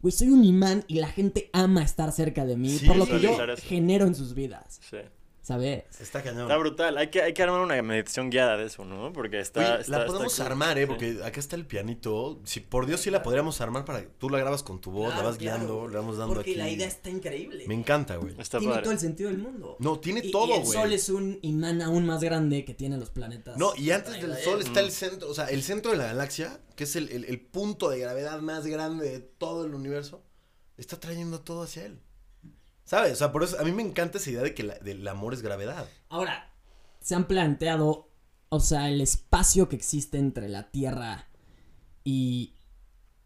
güey, 0.00 0.12
soy 0.12 0.28
un 0.30 0.44
imán 0.44 0.82
y 0.88 0.94
la 0.94 1.08
gente 1.08 1.50
ama 1.52 1.82
estar 1.82 2.10
cerca 2.10 2.44
de 2.46 2.56
mí 2.56 2.78
Sí, 2.78 2.86
por 2.86 2.96
lo 2.96 3.06
que 3.06 3.20
yo 3.20 3.30
eso. 3.32 3.62
genero 3.66 4.06
en 4.06 4.14
sus 4.14 4.34
vidas, 4.34 4.80
Sí. 4.88 4.96
¿Sabes? 5.44 5.84
Está 6.00 6.22
cañón. 6.22 6.42
Está 6.42 6.56
brutal. 6.56 6.96
Hay 6.98 7.08
que, 7.10 7.22
hay 7.22 7.32
que 7.34 7.42
armar 7.42 7.60
una 7.60 7.80
meditación 7.82 8.30
guiada 8.30 8.56
de 8.56 8.64
eso, 8.66 8.84
¿no? 8.84 9.12
Porque 9.12 9.38
está. 9.38 9.60
Oye, 9.74 9.80
está- 9.82 9.98
la 9.98 10.06
podemos 10.06 10.40
armar, 10.40 10.78
¿eh? 10.78 10.86
Porque 10.88 11.20
acá 11.24 11.38
está 11.38 11.54
el 11.54 11.66
pianito. 11.66 12.40
Si 12.44 12.60
por 12.60 12.86
Dios 12.86 13.00
sí 13.02 13.10
la 13.10 13.22
podríamos 13.22 13.60
armar 13.60 13.84
para 13.84 14.00
que 14.00 14.08
tú 14.18 14.30
la 14.30 14.38
grabas 14.38 14.62
con 14.62 14.80
tu 14.80 14.90
voz, 14.90 15.08
la 15.10 15.14
Claro, 15.16 15.28
vas 15.28 15.38
guiando, 15.38 15.86
le 15.86 15.96
vamos 15.96 16.16
dando 16.16 16.34
Porque 16.34 16.50
aquí. 16.52 16.58
la 16.58 16.68
idea 16.70 16.88
está 16.88 17.10
increíble. 17.10 17.64
Me 17.68 17.74
encanta, 17.74 18.16
güey. 18.16 18.34
Está 18.40 18.58
tiene 18.58 18.72
padre. 18.72 18.82
todo 18.84 18.92
el 18.94 18.98
sentido 18.98 19.28
del 19.30 19.38
mundo. 19.38 19.76
No, 19.78 20.00
tiene 20.00 20.20
Y- 20.24 20.30
todo, 20.32 20.48
y 20.48 20.52
el 20.58 20.64
güey. 20.64 20.72
sol 20.72 20.92
es 20.92 21.08
un 21.10 21.38
imán 21.42 21.82
aún 21.82 22.06
más 22.06 22.22
grande 22.22 22.64
que 22.64 22.72
tienen 22.74 22.98
los 22.98 23.10
planetas. 23.10 23.56
No, 23.58 23.72
y 23.76 23.90
antes 23.90 24.20
del 24.20 24.36
sol 24.38 24.60
está 24.62 24.80
el 24.80 24.90
centro, 24.90 25.28
o 25.28 25.34
sea, 25.34 25.44
el 25.46 25.62
centro 25.62 25.90
de 25.92 25.98
la 25.98 26.06
galaxia, 26.06 26.58
que 26.74 26.84
es 26.84 26.96
el, 26.96 27.10
el- 27.10 27.26
el 27.26 27.40
punto 27.40 27.90
de 27.90 27.98
gravedad 27.98 28.40
más 28.40 28.66
grande 28.66 29.08
de 29.10 29.20
todo 29.20 29.66
el 29.66 29.74
universo, 29.74 30.22
está 30.78 30.98
trayendo 30.98 31.40
todo 31.40 31.62
hacia 31.62 31.84
él. 31.86 32.00
¿Sabes? 32.84 33.12
O 33.12 33.16
sea, 33.16 33.32
por 33.32 33.42
eso 33.42 33.58
a 33.58 33.64
mí 33.64 33.72
me 33.72 33.82
encanta 33.82 34.18
esa 34.18 34.30
idea 34.30 34.42
de 34.42 34.54
que 34.54 34.62
la- 34.62 34.78
del 34.78 35.06
amor 35.08 35.32
es 35.34 35.42
gravedad. 35.42 35.88
Ahora, 36.08 36.50
se 37.00 37.14
han 37.14 37.26
planteado, 37.26 38.08
o 38.50 38.60
sea, 38.60 38.88
el 38.90 39.00
espacio 39.00 39.68
que 39.68 39.76
existe 39.76 40.18
entre 40.18 40.48
la 40.48 40.70
Tierra 40.70 41.28
y 42.04 42.54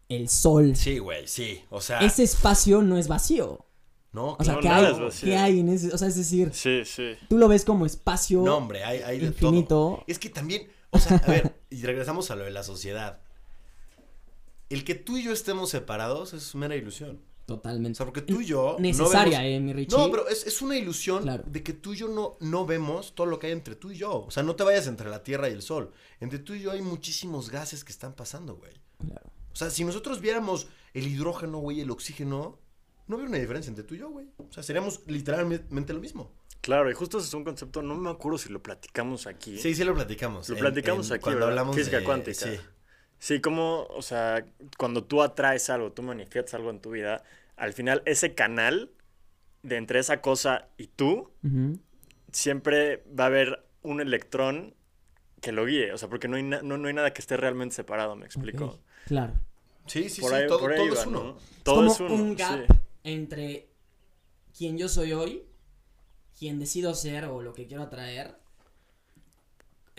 el 0.07 0.29
Sol. 0.29 0.75
Sí, 0.75 0.97
güey, 0.99 1.27
sí. 1.27 1.63
O 1.69 1.81
sea, 1.81 1.99
Ese 1.99 2.23
espacio 2.23 2.81
no 2.81 2.97
es 2.97 3.07
vacío. 3.07 3.65
no, 4.11 4.35
O 4.39 4.43
sea, 4.43 4.55
No, 4.55 4.59
¿qué 4.61 4.69
nada 4.69 4.87
hay, 4.87 4.93
es 4.93 4.99
vacío. 4.99 5.25
qué 5.29 5.37
hay 5.37 5.59
en 5.59 5.69
ese? 5.69 5.93
O 5.93 5.97
sea, 5.97 6.07
es 6.07 6.15
decir, 6.15 6.51
Sí, 6.53 6.83
sí. 6.85 7.15
tú 7.27 7.37
lo 7.37 7.47
ves 7.47 7.63
como 7.65 7.85
espacio. 7.85 8.41
No, 8.41 8.57
hombre, 8.57 8.83
hay, 8.83 8.99
hay 9.01 9.19
de 9.19 9.27
infinito. 9.27 9.67
todo. 9.67 10.03
Es 10.07 10.17
que 10.17 10.29
también, 10.29 10.67
o 10.89 10.97
sea, 10.99 11.17
a 11.17 11.27
ver, 11.29 11.53
y 11.69 11.83
regresamos 11.83 12.31
a 12.31 12.35
lo 12.35 12.45
de 12.45 12.51
la 12.51 12.63
sociedad. 12.63 13.19
El 14.69 14.83
que 14.83 14.95
tú 14.95 15.17
y 15.17 15.23
yo 15.23 15.31
estemos 15.31 15.69
separados 15.69 16.33
es 16.33 16.55
mera 16.55 16.75
ilusión. 16.75 17.19
O 17.49 17.55
Totalmente. 17.55 17.97
sea, 17.97 18.05
porque 18.05 18.21
tú 18.21 18.41
y 18.41 18.45
yo. 18.45 18.73
no 18.77 18.79
Necesaria, 18.79 19.39
vemos- 19.41 19.57
eh, 19.57 19.59
mi 19.59 19.73
Richie. 19.73 19.97
No, 19.97 20.11
pero 20.11 20.27
es, 20.27 20.45
es 20.45 20.61
una 20.61 20.77
ilusión 20.77 21.23
Claro. 21.23 21.43
de 21.47 21.63
que 21.63 21.73
tú 21.73 21.93
y 21.93 21.97
yo 21.97 22.07
no, 22.07 22.37
no 22.41 22.65
vemos 22.65 23.15
todo 23.15 23.25
lo 23.27 23.39
que 23.39 23.47
hay 23.47 23.53
entre 23.53 23.75
tú 23.75 23.91
y 23.91 23.97
yo. 23.97 24.25
O 24.25 24.31
sea, 24.31 24.43
no 24.43 24.55
te 24.55 24.63
vayas 24.63 24.87
entre 24.87 25.09
la 25.09 25.23
Tierra 25.23 25.49
y 25.49 25.53
el 25.53 25.61
Sol. 25.61 25.91
Entre 26.19 26.39
tú 26.39 26.53
y 26.53 26.61
yo 26.61 26.71
hay 26.71 26.81
muchísimos 26.81 27.49
gases 27.49 27.83
que 27.83 27.91
están 27.91 28.13
pasando, 28.13 28.55
güey. 28.55 28.73
Claro. 29.05 29.31
O 29.51 29.55
sea, 29.55 29.69
si 29.69 29.83
nosotros 29.83 30.21
viéramos 30.21 30.67
el 30.93 31.07
hidrógeno, 31.07 31.57
güey, 31.59 31.81
el 31.81 31.89
oxígeno, 31.91 32.59
no 33.07 33.15
habría 33.15 33.29
una 33.29 33.39
diferencia 33.39 33.69
entre 33.69 33.83
tú 33.83 33.95
y 33.95 33.99
yo, 33.99 34.09
güey. 34.09 34.27
O 34.37 34.51
sea, 34.53 34.61
seríamos 34.63 35.01
literalmente 35.07 35.93
lo 35.93 35.99
mismo. 35.99 36.31
Claro, 36.61 36.91
y 36.91 36.93
justo 36.93 37.17
ese 37.17 37.27
es 37.27 37.33
un 37.33 37.43
concepto, 37.45 37.81
no 37.81 37.95
me 37.95 38.09
acuerdo 38.09 38.37
si 38.37 38.49
lo 38.49 38.61
platicamos 38.61 39.27
aquí. 39.27 39.57
Sí, 39.57 39.73
sí 39.73 39.83
lo 39.83 39.95
platicamos. 39.95 40.49
Lo 40.49 40.55
en- 40.55 40.61
platicamos 40.61 41.07
en- 41.09 41.15
aquí, 41.15 41.23
cuando 41.23 41.39
¿verdad? 41.39 41.49
hablamos 41.59 41.75
Física 41.75 41.97
de- 41.97 42.03
cuántica. 42.03 42.45
Sí. 42.45 42.57
Sí, 43.19 43.41
como, 43.41 43.83
o 43.89 44.01
sea, 44.01 44.45
cuando 44.77 45.03
tú 45.03 45.21
atraes 45.21 45.69
algo, 45.69 45.91
tú 45.91 46.03
manifiestas 46.03 46.55
algo 46.55 46.69
en 46.69 46.79
tu 46.79 46.91
vida, 46.91 47.23
al 47.57 47.73
final 47.73 48.01
ese 48.05 48.33
canal 48.33 48.91
de 49.63 49.77
entre 49.77 49.99
esa 49.99 50.21
cosa 50.21 50.69
y 50.77 50.87
tú, 50.87 51.31
siempre 52.31 53.03
va 53.17 53.25
a 53.25 53.27
haber 53.27 53.63
un 53.81 54.01
electrón 54.01 54.75
que 55.41 55.51
lo 55.51 55.65
guíe, 55.65 55.93
o 55.93 55.97
sea, 55.97 56.09
porque 56.09 56.27
no 56.27 56.37
hay, 56.37 56.43
na- 56.43 56.61
no, 56.61 56.77
no 56.77 56.87
hay 56.87 56.93
nada 56.93 57.13
que 57.13 57.21
esté 57.21 57.37
realmente 57.37 57.75
separado, 57.75 58.15
me 58.15 58.25
explico. 58.25 58.79
Claro. 59.05 59.33
Sí, 59.87 60.09
sí, 60.09 60.21
por 60.21 60.31
sí, 60.31 60.35
ahí, 60.37 60.47
todo, 60.47 60.59
por 60.59 60.71
ahí 60.71 60.77
todo 60.77 60.95
va, 60.95 61.01
es 61.01 61.07
uno. 61.07 61.23
¿no? 61.23 61.37
Es 61.37 61.63
Todo 61.63 61.75
como 61.75 61.91
es 61.93 61.99
uno. 61.99 62.13
un 62.13 62.35
gap 62.35 62.59
sí. 62.67 62.73
entre 63.03 63.69
quien 64.57 64.77
yo 64.77 64.87
soy 64.89 65.13
hoy, 65.13 65.43
quien 66.37 66.59
decido 66.59 66.93
ser 66.95 67.25
o 67.25 67.41
lo 67.41 67.53
que 67.53 67.67
quiero 67.67 67.83
atraer. 67.83 68.35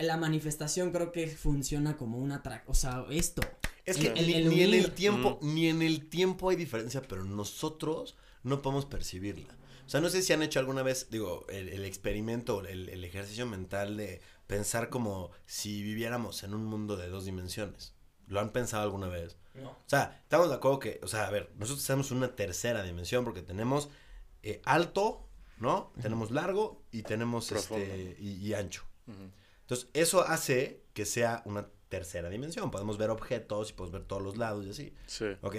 La 0.01 0.17
manifestación 0.17 0.91
creo 0.91 1.11
que 1.11 1.27
funciona 1.27 1.97
como 1.97 2.17
una 2.17 2.41
tra 2.43 2.63
o 2.67 2.73
sea, 2.73 3.05
esto. 3.09 3.41
Es 3.85 3.97
que 3.97 4.07
El- 4.07 4.27
ni, 4.27 4.33
el 4.33 4.49
ni 4.49 4.61
en 4.61 4.73
el 4.73 4.91
tiempo, 4.91 5.39
ni 5.41 5.67
en 5.67 5.81
el 5.81 6.07
tiempo 6.09 6.49
hay 6.49 6.55
diferencia, 6.55 7.01
pero 7.01 7.23
nosotros 7.23 8.15
no 8.43 8.61
podemos 8.61 8.85
percibirla. 8.85 9.55
O 9.85 9.89
sea, 9.89 9.99
no 10.01 10.09
sé 10.09 10.21
si 10.21 10.31
han 10.33 10.43
hecho 10.43 10.59
alguna 10.59 10.83
vez, 10.83 11.07
digo, 11.09 11.45
el, 11.49 11.67
el 11.69 11.83
experimento, 11.83 12.65
el, 12.65 12.87
el 12.89 13.03
ejercicio 13.03 13.45
mental 13.45 13.97
de 13.97 14.21
pensar 14.47 14.89
como 14.89 15.31
si 15.45 15.81
viviéramos 15.81 16.43
en 16.43 16.53
un 16.53 16.63
mundo 16.65 16.95
de 16.95 17.09
dos 17.09 17.25
dimensiones. 17.25 17.93
¿Lo 18.27 18.39
han 18.39 18.51
pensado 18.51 18.83
alguna 18.83 19.07
vez? 19.07 19.35
No. 19.55 19.71
O 19.71 19.83
sea, 19.87 20.19
estamos 20.23 20.47
de 20.47 20.55
acuerdo 20.55 20.79
que, 20.79 20.99
o 21.03 21.07
sea, 21.07 21.27
a 21.27 21.31
ver, 21.31 21.51
nosotros 21.57 21.85
tenemos 21.85 22.11
una 22.11 22.35
tercera 22.35 22.83
dimensión 22.83 23.25
porque 23.25 23.41
tenemos 23.41 23.89
eh, 24.43 24.61
alto, 24.63 25.27
¿no? 25.57 25.91
Tenemos 26.01 26.31
largo 26.31 26.83
y 26.91 27.01
tenemos 27.03 27.49
Profundo. 27.49 27.83
este 27.83 28.15
y, 28.21 28.29
y 28.47 28.53
ancho. 28.53 28.85
Entonces, 29.71 29.89
eso 29.93 30.21
hace 30.27 30.83
que 30.93 31.05
sea 31.05 31.43
una 31.45 31.65
tercera 31.87 32.29
dimensión. 32.29 32.71
Podemos 32.71 32.97
ver 32.97 33.09
objetos 33.09 33.69
y 33.69 33.73
podemos 33.73 33.93
ver 33.93 34.03
todos 34.03 34.21
los 34.21 34.35
lados 34.35 34.65
y 34.65 34.69
así, 34.71 34.93
Sí. 35.07 35.27
¿ok? 35.41 35.55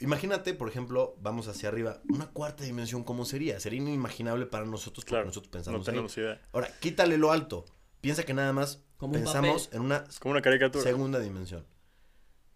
Imagínate, 0.00 0.54
por 0.54 0.70
ejemplo, 0.70 1.16
vamos 1.20 1.48
hacia 1.48 1.68
arriba, 1.68 2.00
una 2.08 2.28
cuarta 2.30 2.64
dimensión, 2.64 3.04
¿cómo 3.04 3.26
sería? 3.26 3.60
Sería 3.60 3.78
inimaginable 3.80 4.46
para 4.46 4.64
nosotros 4.64 5.04
porque 5.04 5.10
Claro. 5.10 5.26
nosotros 5.26 5.48
No 5.48 5.52
pensamos 5.52 5.80
ahí. 5.80 5.84
tenemos 5.92 6.16
idea. 6.16 6.40
Ahora, 6.52 6.70
quítale 6.80 7.18
lo 7.18 7.30
alto. 7.30 7.66
Piensa 8.00 8.24
que 8.24 8.32
nada 8.32 8.54
más 8.54 8.82
Como 8.96 9.12
un 9.12 9.20
pensamos 9.22 9.64
papel. 9.66 9.76
en 9.80 9.84
una 9.84 10.04
como 10.18 10.32
una 10.32 10.40
caricatura. 10.40 10.82
segunda 10.82 11.20
dimensión. 11.20 11.66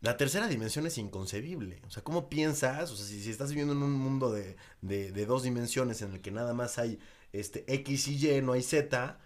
La 0.01 0.17
tercera 0.17 0.49
dimensión 0.49 0.87
es 0.87 0.97
inconcebible. 0.97 1.83
O 1.87 1.91
sea, 1.91 2.03
¿cómo 2.03 2.31
piensas? 2.31 2.91
O 2.91 2.97
sea, 2.97 3.05
si, 3.05 3.23
si 3.23 3.31
estás 3.31 3.51
viviendo 3.51 3.75
en 3.75 3.83
un 3.83 3.93
mundo 3.93 4.33
de, 4.33 4.57
de- 4.81 5.13
de 5.13 5.27
dos 5.27 5.43
dimensiones 5.43 6.01
en 6.01 6.15
el 6.15 6.21
que 6.23 6.31
nada 6.31 6.55
más 6.55 6.79
hay 6.79 6.99
este 7.33 7.71
X 7.73 8.09
y 8.09 8.31
Y, 8.31 8.41
no 8.41 8.53
hay 8.53 8.63
Z. 8.63 9.21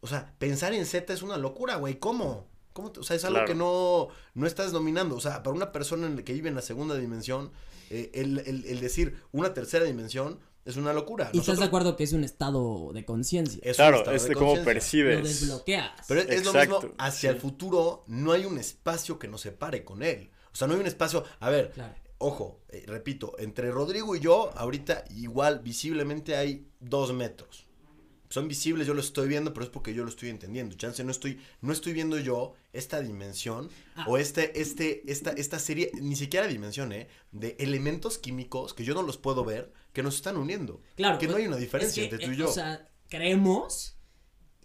O 0.00 0.06
sea, 0.06 0.34
pensar 0.38 0.72
en 0.74 0.86
Z 0.86 1.12
es 1.12 1.22
una 1.22 1.36
locura, 1.36 1.76
güey. 1.76 1.98
¿Cómo? 1.98 2.46
¿Cómo 2.72 2.92
te- 2.92 3.00
o 3.00 3.02
sea, 3.02 3.16
es 3.16 3.24
algo 3.24 3.34
Claro. 3.38 3.48
que 3.48 3.54
no, 3.56 4.08
no 4.34 4.46
estás 4.46 4.70
dominando. 4.72 5.16
O 5.16 5.20
sea, 5.20 5.42
para 5.42 5.56
una 5.56 5.72
persona 5.72 6.06
en 6.06 6.16
la 6.16 6.22
que 6.22 6.32
vive 6.32 6.48
en 6.48 6.54
la 6.54 6.62
segunda 6.62 6.96
dimensión, 6.96 7.50
eh, 7.90 8.10
el, 8.14 8.38
el- 8.40 8.64
el 8.66 8.80
decir 8.80 9.20
una 9.32 9.52
tercera 9.54 9.84
dimensión 9.84 10.38
es 10.64 10.76
una 10.76 10.92
locura. 10.92 11.30
Y 11.32 11.38
estás 11.38 11.58
de 11.58 11.64
acuerdo 11.64 11.96
que 11.96 12.04
es 12.04 12.12
un 12.12 12.22
estado 12.24 12.92
de 12.92 13.04
conciencia. 13.04 13.58
es 13.62 13.70
un 13.70 13.82
Claro, 13.82 13.96
estado 13.98 14.16
es 14.16 14.28
de 14.28 14.34
cómo 14.34 14.46
conciencia. 14.54 14.64
Lo 14.64 14.74
percibes. 14.74 15.22
desbloqueas. 15.40 15.92
Pero 16.06 16.20
es, 16.20 16.28
es 16.28 16.44
lo 16.44 16.52
mismo, 16.52 16.80
hacia 16.98 17.30
sí. 17.30 17.34
el 17.34 17.40
futuro 17.40 18.04
no 18.06 18.32
hay 18.32 18.44
un 18.44 18.58
espacio 18.58 19.18
que 19.18 19.26
nos 19.28 19.40
separe 19.40 19.82
con 19.84 20.02
él. 20.02 20.30
O 20.52 20.56
sea, 20.56 20.68
no 20.68 20.74
hay 20.74 20.80
un 20.80 20.86
espacio, 20.86 21.24
a 21.40 21.48
ver, 21.50 21.70
Claro. 21.72 21.94
ojo, 22.18 22.60
eh, 22.68 22.84
repito, 22.86 23.34
entre 23.38 23.70
Rodrigo 23.70 24.14
y 24.14 24.20
yo, 24.20 24.50
ahorita 24.56 25.04
igual 25.16 25.60
visiblemente 25.60 26.36
hay 26.36 26.68
dos 26.80 27.12
metros. 27.14 27.66
Son 28.28 28.46
visibles, 28.48 28.86
yo 28.86 28.94
lo 28.94 29.00
estoy 29.00 29.28
viendo, 29.28 29.54
pero 29.54 29.64
es 29.64 29.70
porque 29.70 29.94
yo 29.94 30.04
lo 30.04 30.10
estoy 30.10 30.28
entendiendo. 30.28 30.76
Chance, 30.76 31.02
no 31.04 31.10
estoy, 31.10 31.40
no 31.60 31.72
estoy 31.72 31.92
viendo 31.92 32.18
yo 32.18 32.54
esta 32.72 33.00
dimensión 33.00 33.70
Ah. 33.96 34.04
o 34.06 34.16
este, 34.18 34.60
este, 34.60 35.10
esta, 35.10 35.30
esta 35.32 35.58
serie, 35.58 35.90
ni 36.00 36.14
siquiera 36.14 36.46
dimensión, 36.46 36.92
¿eh? 36.92 37.08
De 37.32 37.56
elementos 37.58 38.18
químicos 38.18 38.74
que 38.74 38.84
yo 38.84 38.94
no 38.94 39.02
los 39.02 39.16
puedo 39.16 39.44
ver, 39.44 39.72
que 39.92 40.02
nos 40.02 40.16
están 40.16 40.36
uniendo. 40.36 40.80
Claro. 40.96 41.18
Que 41.18 41.26
no 41.26 41.32
pues, 41.32 41.42
hay 41.42 41.48
una 41.48 41.56
diferencia 41.56 42.02
es 42.02 42.08
que, 42.08 42.14
entre 42.14 42.26
tú 42.26 42.32
y 42.32 42.34
eh, 42.34 42.38
yo. 42.38 42.48
O 42.48 42.52
sea, 42.52 42.88
creemos, 43.08 43.96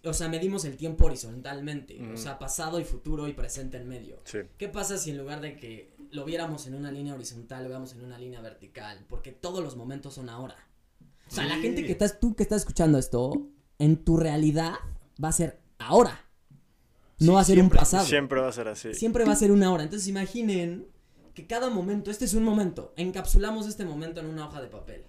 o 0.04 0.12
sea, 0.12 0.28
medimos 0.28 0.64
el 0.64 0.76
tiempo 0.76 1.06
horizontalmente. 1.06 2.00
O 2.12 2.16
sea, 2.16 2.38
pasado 2.38 2.78
y 2.78 2.84
futuro 2.84 3.26
y 3.26 3.32
presente 3.32 3.76
en 3.76 3.88
medio. 3.88 4.20
Sí. 4.24 4.38
¿Qué 4.56 4.68
pasa 4.68 4.98
si 4.98 5.10
en 5.10 5.18
lugar 5.18 5.40
de 5.40 5.56
que 5.56 5.94
lo 6.10 6.24
viéramos 6.24 6.66
en 6.66 6.74
una 6.74 6.92
línea 6.92 7.14
horizontal, 7.14 7.64
lo 7.64 7.70
veamos 7.70 7.92
en 7.94 8.04
una 8.04 8.18
línea 8.18 8.40
vertical? 8.40 9.04
Porque 9.08 9.32
todos 9.32 9.64
los 9.64 9.76
momentos 9.76 10.14
son 10.14 10.28
ahora. 10.28 10.56
O 11.26 11.34
sea, 11.34 11.46
la 11.46 11.56
gente 11.56 11.82
que 11.84 11.92
estás, 11.92 12.20
tú 12.20 12.36
que 12.36 12.42
estás 12.42 12.60
escuchando 12.60 12.98
esto, 12.98 13.48
en 13.84 14.02
tu 14.02 14.16
realidad 14.16 14.74
va 15.22 15.28
a 15.28 15.32
ser 15.32 15.60
ahora. 15.78 16.24
No 17.18 17.26
Sí, 17.26 17.32
va 17.32 17.40
a 17.40 17.44
ser 17.44 17.54
siempre, 17.56 17.76
un 17.76 17.80
pasado. 17.80 18.04
Siempre 18.06 18.40
va 18.40 18.48
a 18.48 18.52
ser 18.52 18.68
así. 18.68 18.94
Siempre 18.94 19.24
va 19.24 19.32
a 19.32 19.36
ser 19.36 19.52
una 19.52 19.70
hora. 19.72 19.82
Entonces 19.84 20.08
imaginen 20.08 20.88
que 21.34 21.46
cada 21.46 21.68
momento, 21.68 22.10
este 22.10 22.24
es 22.24 22.34
un 22.34 22.44
momento, 22.44 22.94
encapsulamos 22.96 23.66
este 23.66 23.84
momento 23.84 24.20
en 24.20 24.26
una 24.26 24.46
hoja 24.46 24.62
de 24.62 24.68
papel. 24.68 25.04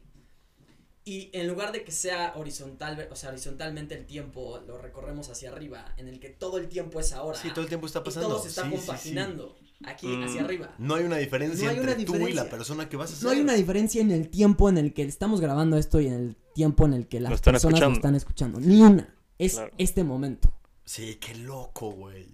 Y 1.05 1.29
en 1.33 1.47
lugar 1.47 1.71
de 1.71 1.83
que 1.83 1.91
sea 1.91 2.33
horizontal, 2.35 3.07
o 3.11 3.15
sea, 3.15 3.29
horizontalmente 3.29 3.95
el 3.95 4.05
tiempo 4.05 4.59
lo 4.65 4.77
recorremos 4.79 5.29
hacia 5.29 5.51
arriba, 5.51 5.93
en 5.97 6.07
el 6.07 6.19
que 6.19 6.29
todo 6.29 6.57
el 6.57 6.67
tiempo 6.67 6.99
es 6.99 7.13
ahora. 7.13 7.37
Sí, 7.37 7.49
todo 7.51 7.61
el 7.61 7.67
tiempo 7.67 7.85
está 7.85 7.99
y 7.99 8.03
pasando. 8.03 8.29
todo 8.29 8.41
se 8.41 8.49
está 8.49 8.63
Sí, 8.63 9.57
sí. 9.59 9.64
Aquí 9.83 10.07
Mm. 10.07 10.23
hacia 10.23 10.41
arriba. 10.43 10.73
No 10.77 10.95
hay 10.95 11.03
una 11.05 11.17
diferencia 11.17 11.65
No 11.65 11.71
hay 11.71 11.77
entre 11.77 11.93
una 11.95 12.05
tú 12.05 12.27
y 12.27 12.33
la 12.33 12.49
persona 12.49 12.87
que 12.89 12.97
vas 12.97 13.11
a 13.11 13.15
ser. 13.15 13.23
No 13.25 13.29
hay 13.31 13.41
una 13.41 13.53
diferencia 13.53 14.01
en 14.01 14.11
el 14.11 14.29
tiempo 14.29 14.69
en 14.69 14.77
el 14.77 14.93
que 14.93 15.03
estamos 15.03 15.41
grabando 15.41 15.77
esto 15.77 15.99
y 15.99 16.07
en 16.07 16.13
el 16.13 16.35
tiempo 16.53 16.85
en 16.85 16.93
el 16.93 17.07
que 17.07 17.19
las 17.19 17.31
Lo 17.31 17.37
personas 17.37 17.81
lo 17.81 17.91
están 17.91 18.15
escuchando. 18.15 18.59
Ni 18.59 18.81
una. 18.81 19.13
Es 19.37 19.53
Claro. 19.55 19.71
este 19.77 20.03
momento. 20.03 20.51
Sí, 20.85 21.15
qué 21.15 21.35
loco, 21.35 21.91
güey. 21.91 22.27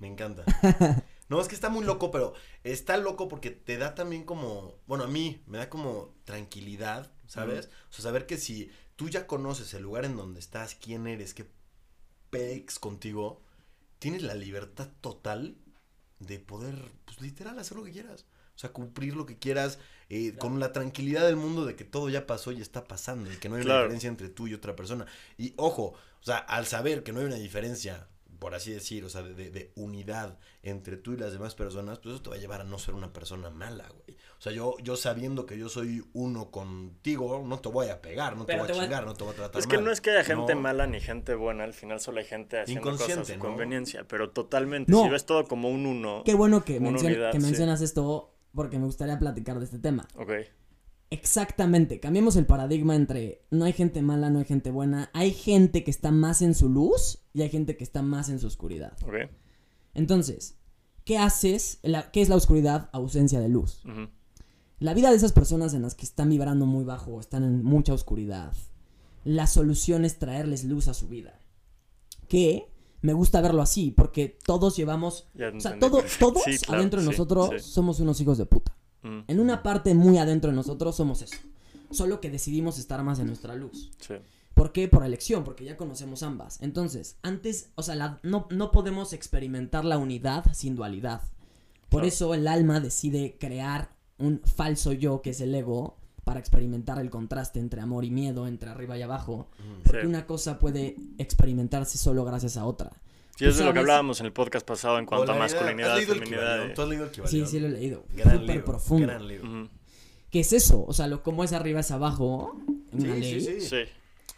Me 0.00 0.06
encanta. 0.08 0.44
No, 1.30 1.40
es 1.40 1.48
que 1.48 1.54
está 1.54 1.70
muy 1.70 1.86
loco, 1.86 2.10
pero 2.10 2.34
está 2.64 2.98
loco 2.98 3.28
porque 3.28 3.50
te 3.50 3.78
da 3.78 3.94
también 3.94 4.24
como, 4.24 4.74
bueno, 4.86 5.04
a 5.04 5.08
mí 5.08 5.42
me 5.46 5.56
da 5.56 5.70
como 5.70 6.14
tranquilidad, 6.24 7.10
¿sabes? 7.26 7.70
O 7.88 7.92
sea, 7.94 8.02
saber 8.02 8.26
que 8.26 8.36
si 8.36 8.70
tú 8.94 9.08
ya 9.08 9.26
conoces 9.26 9.72
el 9.72 9.82
lugar 9.82 10.04
en 10.04 10.16
donde 10.18 10.38
estás, 10.38 10.74
quién 10.74 11.06
eres, 11.06 11.32
qué 11.32 11.46
pex 12.28 12.78
contigo, 12.78 13.40
tienes 13.98 14.22
la 14.22 14.34
libertad 14.34 14.90
total 15.00 15.56
de 16.26 16.38
poder, 16.38 16.74
pues 17.04 17.20
literal, 17.20 17.58
hacer 17.58 17.76
lo 17.76 17.84
que 17.84 17.92
quieras. 17.92 18.24
O 18.54 18.58
sea, 18.58 18.70
cumplir 18.72 19.16
lo 19.16 19.26
que 19.26 19.36
quieras 19.38 19.78
eh, 20.08 20.34
con 20.38 20.60
la 20.60 20.72
tranquilidad 20.72 21.26
del 21.26 21.36
mundo 21.36 21.64
de 21.66 21.74
que 21.74 21.84
todo 21.84 22.08
ya 22.08 22.26
pasó 22.26 22.52
y 22.52 22.60
está 22.60 22.84
pasando 22.84 23.32
y 23.32 23.36
que 23.36 23.48
no 23.48 23.56
hay 23.56 23.62
una 23.62 23.74
diferencia 23.82 24.08
entre 24.08 24.28
tú 24.28 24.46
y 24.46 24.54
otra 24.54 24.76
persona. 24.76 25.06
Y 25.38 25.54
ojo, 25.56 25.94
o 26.20 26.22
sea, 26.24 26.38
al 26.38 26.66
saber 26.66 27.02
que 27.02 27.12
no 27.12 27.18
hay 27.20 27.26
una 27.26 27.34
diferencia, 27.36 28.06
por 28.38 28.54
así 28.54 28.70
decir, 28.70 29.04
o 29.04 29.08
sea, 29.08 29.22
de, 29.22 29.34
de- 29.34 29.50
de 29.50 29.72
unidad 29.74 30.38
entre 30.62 30.96
tú 30.96 31.14
y 31.14 31.16
las 31.16 31.32
demás 31.32 31.54
personas, 31.56 31.98
pues 31.98 32.14
eso 32.14 32.22
te 32.22 32.30
va 32.30 32.36
a 32.36 32.38
llevar 32.38 32.60
a 32.60 32.64
no 32.64 32.78
ser 32.78 32.94
una 32.94 33.12
persona 33.12 33.50
mala, 33.50 33.88
güey. 33.88 34.13
O 34.44 34.46
sea, 34.46 34.52
yo, 34.52 34.74
yo 34.82 34.94
sabiendo 34.98 35.46
que 35.46 35.56
yo 35.56 35.70
soy 35.70 36.04
uno 36.12 36.50
contigo, 36.50 37.42
no 37.46 37.60
te 37.60 37.70
voy 37.70 37.88
a 37.88 38.02
pegar, 38.02 38.36
no 38.36 38.44
te 38.44 38.58
voy 38.58 38.66
te 38.66 38.72
a 38.72 38.74
voy 38.74 38.82
a- 38.82 38.86
chingar, 38.88 39.06
no 39.06 39.14
te 39.14 39.24
voy 39.24 39.32
a 39.32 39.36
tratar 39.36 39.58
Es 39.58 39.66
que 39.66 39.76
mal. 39.76 39.86
no 39.86 39.90
es 39.90 40.02
que 40.02 40.10
haya 40.10 40.22
gente 40.22 40.54
No. 40.54 40.60
mala 40.60 40.86
ni 40.86 41.00
gente 41.00 41.34
buena, 41.34 41.64
al 41.64 41.72
final 41.72 41.98
solo 41.98 42.18
hay 42.18 42.26
gente 42.26 42.60
haciendo 42.60 42.82
cosas 42.82 43.00
a 43.00 43.04
Inconsciente, 43.12 43.32
su 43.32 43.38
¿no? 43.38 43.50
conveniencia, 43.50 44.04
pero 44.06 44.32
totalmente, 44.32 44.92
No. 44.92 45.02
si 45.04 45.08
ves 45.08 45.24
todo 45.24 45.46
como 45.46 45.70
un 45.70 45.86
uno, 45.86 46.24
Qué 46.26 46.34
bueno 46.34 46.62
que, 46.62 46.78
Una 46.78 46.90
mencion- 46.90 47.06
unidad, 47.06 47.32
que 47.32 47.40
sí. 47.40 47.46
mencionas 47.46 47.80
esto 47.80 48.34
porque 48.52 48.78
me 48.78 48.84
gustaría 48.84 49.18
platicar 49.18 49.58
de 49.58 49.64
este 49.64 49.78
tema. 49.78 50.06
ok, 50.18 50.30
Exactamente, 51.08 51.98
cambiemos 52.00 52.36
el 52.36 52.44
paradigma 52.44 52.96
entre 52.96 53.46
no 53.50 53.64
hay 53.64 53.72
gente 53.72 54.02
mala, 54.02 54.28
no 54.28 54.40
hay 54.40 54.44
gente 54.44 54.70
buena, 54.70 55.10
hay 55.14 55.32
gente 55.32 55.84
que 55.84 55.90
está 55.90 56.10
más 56.10 56.42
en 56.42 56.54
su 56.54 56.68
luz 56.68 57.20
y 57.32 57.40
hay 57.40 57.48
gente 57.48 57.78
que 57.78 57.84
está 57.84 58.02
más 58.02 58.28
en 58.28 58.38
su 58.40 58.46
oscuridad. 58.48 58.92
ok, 59.06 59.30
Entonces, 59.94 60.58
¿qué 61.04 61.16
haces? 61.16 61.78
La- 61.82 62.10
¿Qué 62.10 62.20
es 62.20 62.28
la 62.28 62.36
oscuridad? 62.36 62.90
Ausencia 62.92 63.40
de 63.40 63.48
luz. 63.48 63.84
ujú, 63.84 64.08
La 64.80 64.94
vida 64.94 65.10
de 65.10 65.16
esas 65.16 65.32
personas 65.32 65.72
en 65.74 65.82
las 65.82 65.94
que 65.94 66.04
están 66.04 66.28
vibrando 66.30 66.66
muy 66.66 66.84
bajo, 66.84 67.20
están 67.20 67.44
en 67.44 67.64
mucha 67.64 67.92
oscuridad, 67.94 68.52
la 69.24 69.46
solución 69.46 70.04
es 70.04 70.18
traerles 70.18 70.64
luz 70.64 70.88
a 70.88 70.94
su 70.94 71.08
vida. 71.08 71.38
Que 72.28 72.68
me 73.02 73.12
gusta 73.12 73.40
verlo 73.40 73.62
así, 73.62 73.90
porque 73.90 74.38
todos 74.44 74.76
llevamos, 74.76 75.26
ya 75.34 75.48
o 75.54 75.60
sea, 75.60 75.78
todo- 75.78 76.02
todos 76.18 76.42
Sí, 76.44 76.58
claro, 76.58 76.80
adentro 76.80 77.00
de 77.00 77.06
sí, 77.06 77.10
nosotros 77.12 77.50
sí. 77.62 77.70
somos 77.70 78.00
unos 78.00 78.20
hijos 78.20 78.38
de 78.38 78.46
puta. 78.46 78.74
Mm, 79.02 79.20
En 79.28 79.40
una 79.40 79.62
parte 79.62 79.94
muy 79.94 80.18
adentro 80.18 80.50
de 80.50 80.56
nosotros 80.56 80.96
somos 80.96 81.22
eso. 81.22 81.36
Solo 81.90 82.20
que 82.20 82.30
decidimos 82.30 82.78
estar 82.78 83.02
más 83.04 83.18
en 83.18 83.26
nuestra 83.26 83.54
luz. 83.54 83.90
¿Por 84.54 84.72
qué? 84.72 84.88
Por 84.88 85.04
elección, 85.04 85.44
porque 85.44 85.64
ya 85.64 85.76
conocemos 85.76 86.22
ambas. 86.22 86.58
Entonces, 86.62 87.16
antes, 87.22 87.70
o 87.74 87.82
sea, 87.82 87.94
la- 87.94 88.20
no, 88.22 88.46
no 88.50 88.70
podemos 88.70 89.12
experimentar 89.12 89.84
la 89.84 89.98
unidad 89.98 90.44
sin 90.54 90.74
dualidad. 90.74 91.22
Por 91.90 92.04
eso 92.04 92.34
el 92.34 92.48
alma 92.48 92.80
decide 92.80 93.36
crear 93.38 93.93
un 94.18 94.40
falso 94.44 94.92
yo, 94.92 95.22
que 95.22 95.30
es 95.30 95.40
el 95.40 95.54
ego, 95.54 95.96
para 96.24 96.40
experimentar 96.40 96.98
el 97.00 97.10
contraste 97.10 97.60
entre 97.60 97.80
amor 97.80 98.04
y 98.04 98.10
miedo, 98.10 98.46
entre 98.46 98.70
arriba 98.70 98.96
y 98.96 99.02
abajo. 99.02 99.48
Porque 99.82 100.02
Sí. 100.02 100.06
una 100.06 100.26
cosa 100.26 100.58
puede 100.58 100.96
experimentarse 101.18 101.98
solo 101.98 102.24
gracias 102.24 102.56
a 102.56 102.64
otra. 102.64 102.90
Sí, 103.36 103.44
es 103.46 103.54
Tú 103.54 103.58
de 103.60 103.64
lo 103.66 103.72
que 103.72 103.80
hablábamos 103.80 104.20
en 104.20 104.26
el 104.26 104.32
podcast 104.32 104.64
pasado 104.66 104.98
en 104.98 105.06
cuanto 105.06 105.32
a 105.32 105.36
masculinidad, 105.36 105.96
¿Has 105.98 106.04
feminidad. 106.06 106.72
¿Tú 106.74 106.82
has 106.82 106.88
leído 106.88 107.04
el 107.06 107.28
Sí, 107.28 107.44
sí 107.46 107.58
lo 107.60 107.66
he 107.66 107.70
leído. 107.70 108.04
Gran 108.14 108.38
Súper 108.38 108.48
libro, 108.56 108.64
profundo. 108.64 109.06
gran 109.08 109.26
libro. 109.28 109.68
¿Qué 110.30 110.40
es 110.40 110.52
eso? 110.52 110.84
O 110.86 110.92
sea, 110.92 111.08
lo, 111.08 111.22
como 111.22 111.42
es 111.44 111.52
arriba 111.52 111.80
es 111.80 111.90
abajo. 111.90 112.56
Sí, 112.96 113.04
una 113.04 113.14
sí, 113.16 113.20
ley. 113.20 113.40
sí. 113.40 113.60
Sí, 113.60 113.76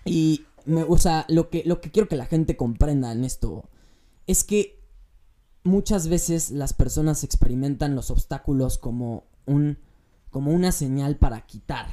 Y, 0.07 0.45
me, 0.64 0.83
o 0.83 0.97
sea, 0.99 1.27
lo 1.29 1.51
que, 1.51 1.62
lo 1.66 1.81
que 1.81 1.91
quiero 1.91 2.09
que 2.09 2.16
la 2.16 2.27
gente 2.27 2.57
comprenda 2.57 3.12
en 3.12 3.24
esto 3.24 3.68
es 4.27 4.45
que 4.45 4.81
muchas 5.62 6.09
veces 6.09 6.51
las 6.51 6.72
personas 6.72 7.22
experimentan 7.22 7.95
los 7.95 8.11
obstáculos 8.11 8.79
como 8.79 9.24
un 9.47 9.79
como 10.31 10.51
una 10.53 10.71
señal 10.73 11.17
para 11.17 11.41
quitar, 11.47 11.87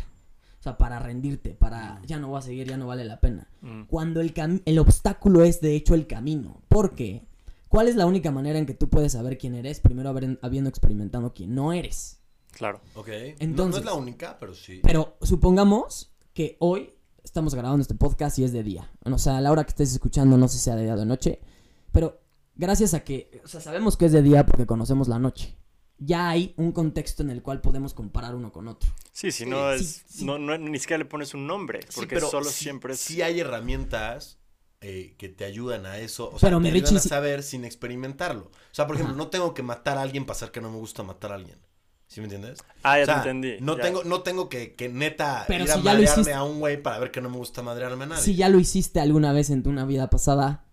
o 0.60 0.64
sea, 0.64 0.78
para 0.78 0.99
rendirte, 0.99 1.51
para 1.51 2.01
ya 2.06 2.20
no 2.20 2.28
voy 2.30 2.39
a 2.39 2.41
seguir, 2.41 2.68
ya 2.68 2.78
no 2.78 2.88
vale 2.88 3.06
la 3.06 3.20
pena. 3.22 3.47
mm, 3.62 3.84
Cuando 3.84 4.20
el, 4.22 4.34
cam- 4.34 4.62
el 4.66 4.80
obstáculo 4.80 5.43
es 5.43 5.62
de 5.62 5.76
hecho 5.76 5.93
el 5.95 6.08
camino, 6.08 6.62
porque 6.68 7.24
¿cuál 7.70 7.88
es 7.88 7.95
la 7.95 8.06
única 8.06 8.32
manera 8.32 8.60
en 8.60 8.66
que 8.66 8.74
tú 8.74 8.89
puedes 8.89 9.14
saber 9.14 9.38
quién 9.38 9.56
eres? 9.56 9.80
Primero 9.80 10.10
haber- 10.10 10.39
habiendo 10.41 10.70
experimentado 10.70 11.34
quién 11.34 11.56
no 11.56 11.72
eres. 11.74 12.20
claro. 12.51 12.82
Ok. 12.95 13.08
No- 13.08 13.14
no, 13.14 13.36
Entonces- 13.39 13.80
es 13.80 13.86
la 13.86 13.93
única, 13.93 14.38
pero 14.39 14.54
sí. 14.54 14.80
Pero 14.84 15.16
supongamos 15.22 16.12
que 16.34 16.58
hoy 16.60 16.93
estamos 17.24 17.56
grabando 17.56 17.82
este 17.82 17.95
podcast 17.95 18.38
y 18.39 18.43
es 18.43 18.51
de 18.51 18.64
día. 18.64 18.91
O 19.06 19.18
sea, 19.18 19.38
a 19.38 19.41
la 19.41 19.51
hora 19.51 19.64
que 19.64 19.70
estés 19.70 19.91
escuchando, 19.93 20.38
no 20.38 20.47
sé 20.47 20.58
si 20.58 20.64
sea 20.66 20.76
de 20.76 20.84
día 20.84 20.93
o 20.95 20.97
de 20.99 21.06
noche. 21.06 21.39
Pero 21.91 22.20
gracias 22.56 22.93
a 22.93 23.04
que, 23.04 23.41
o 23.43 23.47
sea, 23.47 23.62
sabemos 23.62 23.95
que 23.97 24.06
es 24.08 24.12
de 24.12 24.22
día 24.22 24.45
porque 24.45 24.66
conocemos 24.66 25.08
la 25.08 25.18
noche. 25.20 25.56
Ya 26.06 26.30
hay 26.30 26.54
un 26.58 26.72
contexto 26.72 27.24
en 27.24 27.30
el 27.30 27.41
cual 27.41 27.62
podemos 27.62 27.93
comparar 27.93 28.36
uno 28.36 28.51
con 28.51 28.68
otro. 28.68 28.91
Sí, 29.12 29.32
si 29.32 29.45
no 29.45 29.72
es, 29.72 30.04
No, 30.22 30.38
no, 30.38 30.58
ni 30.58 30.80
siquiera 30.80 30.99
le 30.99 31.06
pones 31.06 31.34
un 31.34 31.47
nombre, 31.47 31.82
porque 31.95 32.20
solo 32.20 32.49
siempre 32.49 32.93
es... 32.93 32.99
Sí 32.99 33.22
hay 33.22 33.39
herramientas 33.39 34.39
eh, 34.82 35.16
que 35.18 35.30
te 35.30 35.45
ayudan 35.45 35.86
a 35.86 35.97
eso, 35.97 36.30
o 36.30 36.39
sea, 36.39 36.49
pero 36.49 36.62
te 36.62 36.70
ayudan 36.70 36.97
a 36.97 36.99
saber 36.99 37.43
sin 37.43 37.64
experimentarlo. 37.64 38.45
O 38.45 38.74
sea, 38.76 38.86
por 38.86 38.95
ejemplo, 38.95 39.16
no 39.16 39.28
tengo 39.28 39.54
que 39.54 39.64
matar 39.64 39.97
a 39.97 40.01
alguien 40.01 40.26
para 40.26 40.38
saber 40.38 40.51
que 40.51 40.62
no 40.62 40.72
me 40.72 40.78
gusta 40.78 41.04
matar 41.04 41.32
a 41.32 41.36
alguien. 41.36 41.58
¿Sí 42.08 42.20
me 42.20 42.26
entiendes? 42.26 42.60
Ah, 42.84 42.99
ya 42.99 43.06
te 43.06 43.12
entendí. 43.14 43.58
No 43.60 43.78
tengo, 43.78 44.04
no 44.04 44.22
tengo 44.22 44.49
que, 44.49 44.76
que 44.76 44.89
neta 44.89 45.45
ir 45.49 45.72
a 45.72 45.78
madrearme 45.78 46.34
a 46.34 46.43
un 46.43 46.60
güey 46.60 46.80
para 46.80 46.99
ver 46.99 47.12
que 47.12 47.22
no 47.22 47.30
me 47.30 47.38
gusta 47.38 47.64
madrearme 47.64 48.04
a 48.04 48.08
nadie. 48.08 48.22
Si 48.22 48.36
ya 48.36 48.49
lo 48.49 48.60
hiciste 48.60 48.99
alguna 48.99 49.34
vez 49.34 49.49
en 49.49 49.64
tu 49.64 49.70
una 49.70 49.86
vida 49.86 50.10
pasada, 50.10 50.66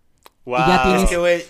y 0.43 0.51
ya 0.51 0.83
tienes, 0.83 1.09
que, 1.09 1.17
güey, 1.17 1.43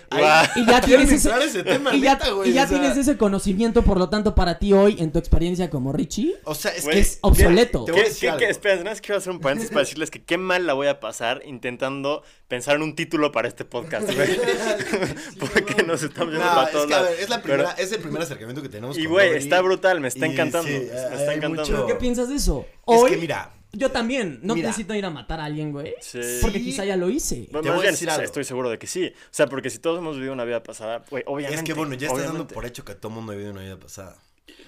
y 0.56 0.66
ya 0.66 0.80
tienes 0.84 1.10
ese, 1.10 1.62
tema, 1.64 1.94
y 1.94 2.02
ya, 2.02 2.18
y 2.44 2.52
ya 2.52 2.68
tienes 2.68 2.94
ese 2.96 3.16
conocimiento, 3.16 3.82
por 3.82 3.98
lo 3.98 4.10
tanto, 4.10 4.34
para 4.34 4.58
ti 4.58 4.74
hoy, 4.74 4.96
en 4.98 5.12
tu 5.12 5.18
experiencia 5.18 5.70
como 5.70 5.94
Richie, 5.94 6.34
o 6.44 6.54
sea, 6.54 6.72
es, 6.72 6.84
que 6.84 6.98
es 6.98 7.18
obsoleto. 7.22 7.86
¿Qué, 7.86 8.04
qué, 8.20 8.32
qué, 8.38 8.48
espera, 8.50 8.82
no 8.84 8.90
es 8.90 9.00
que 9.00 9.06
quiero 9.06 9.18
hacer 9.18 9.32
un 9.32 9.40
paréntesis 9.40 9.70
para 9.70 9.80
decirles 9.80 10.10
que 10.10 10.22
qué 10.22 10.36
mal 10.36 10.66
la 10.66 10.74
voy 10.74 10.88
a 10.88 11.00
pasar 11.00 11.40
intentando 11.46 12.22
pensar 12.48 12.76
en 12.76 12.82
un 12.82 12.94
título 12.94 13.32
para 13.32 13.48
este 13.48 13.64
podcast, 13.64 14.12
güey. 14.12 14.28
Porque 15.38 15.82
nos 15.84 16.02
estamos 16.02 16.34
viendo 16.34 16.50
para 16.54 16.70
todos 16.70 16.84
es 16.84 16.88
que, 16.90 16.94
a 16.94 17.02
ver, 17.02 17.18
es, 17.18 17.28
la 17.30 17.40
primera, 17.40 17.70
es 17.72 17.92
el 17.92 18.00
primer 18.00 18.20
acercamiento 18.20 18.60
que 18.60 18.68
tenemos 18.68 18.98
Y, 18.98 19.06
güey, 19.06 19.36
está 19.36 19.62
brutal, 19.62 20.00
me 20.00 20.08
está 20.08 20.26
encantando. 20.26 20.68
me 20.68 20.84
está 20.84 21.32
encantando. 21.32 21.86
¿Qué 21.86 21.94
piensas 21.94 22.28
de 22.28 22.34
eso? 22.34 22.66
Hoy, 22.84 23.06
es 23.06 23.16
que, 23.16 23.20
mira, 23.22 23.52
yo 23.72 23.90
también. 23.90 24.40
No 24.42 24.54
necesito 24.54 24.94
ir 24.94 25.04
a 25.04 25.10
matar 25.10 25.40
a 25.40 25.44
alguien, 25.44 25.72
güey. 25.72 25.94
Sí. 26.00 26.20
Porque 26.40 26.60
quizá 26.62 26.84
ya 26.84 26.96
lo 26.96 27.10
hice. 27.10 27.48
Te 27.50 27.70
voy 27.70 27.86
a 27.86 27.90
decir 27.90 28.10
algo. 28.10 28.24
Estoy 28.24 28.44
seguro 28.44 28.70
de 28.70 28.78
que 28.78 28.86
sí. 28.86 29.06
O 29.06 29.28
sea, 29.30 29.46
porque 29.46 29.70
si 29.70 29.78
todos 29.78 29.98
hemos 29.98 30.16
vivido 30.16 30.32
una 30.32 30.44
vida 30.44 30.62
pasada, 30.62 31.04
güey, 31.10 31.24
obviamente. 31.26 31.60
Es 31.60 31.66
que 31.66 31.74
bueno, 31.74 31.94
ya 31.94 32.08
estás 32.08 32.24
dando 32.24 32.46
por 32.46 32.66
hecho 32.66 32.84
que 32.84 32.94
todo 32.94 33.08
el 33.08 33.16
mundo 33.16 33.32
ha 33.32 33.34
vivido 33.34 33.52
una 33.52 33.62
vida 33.62 33.78
pasada. 33.78 34.16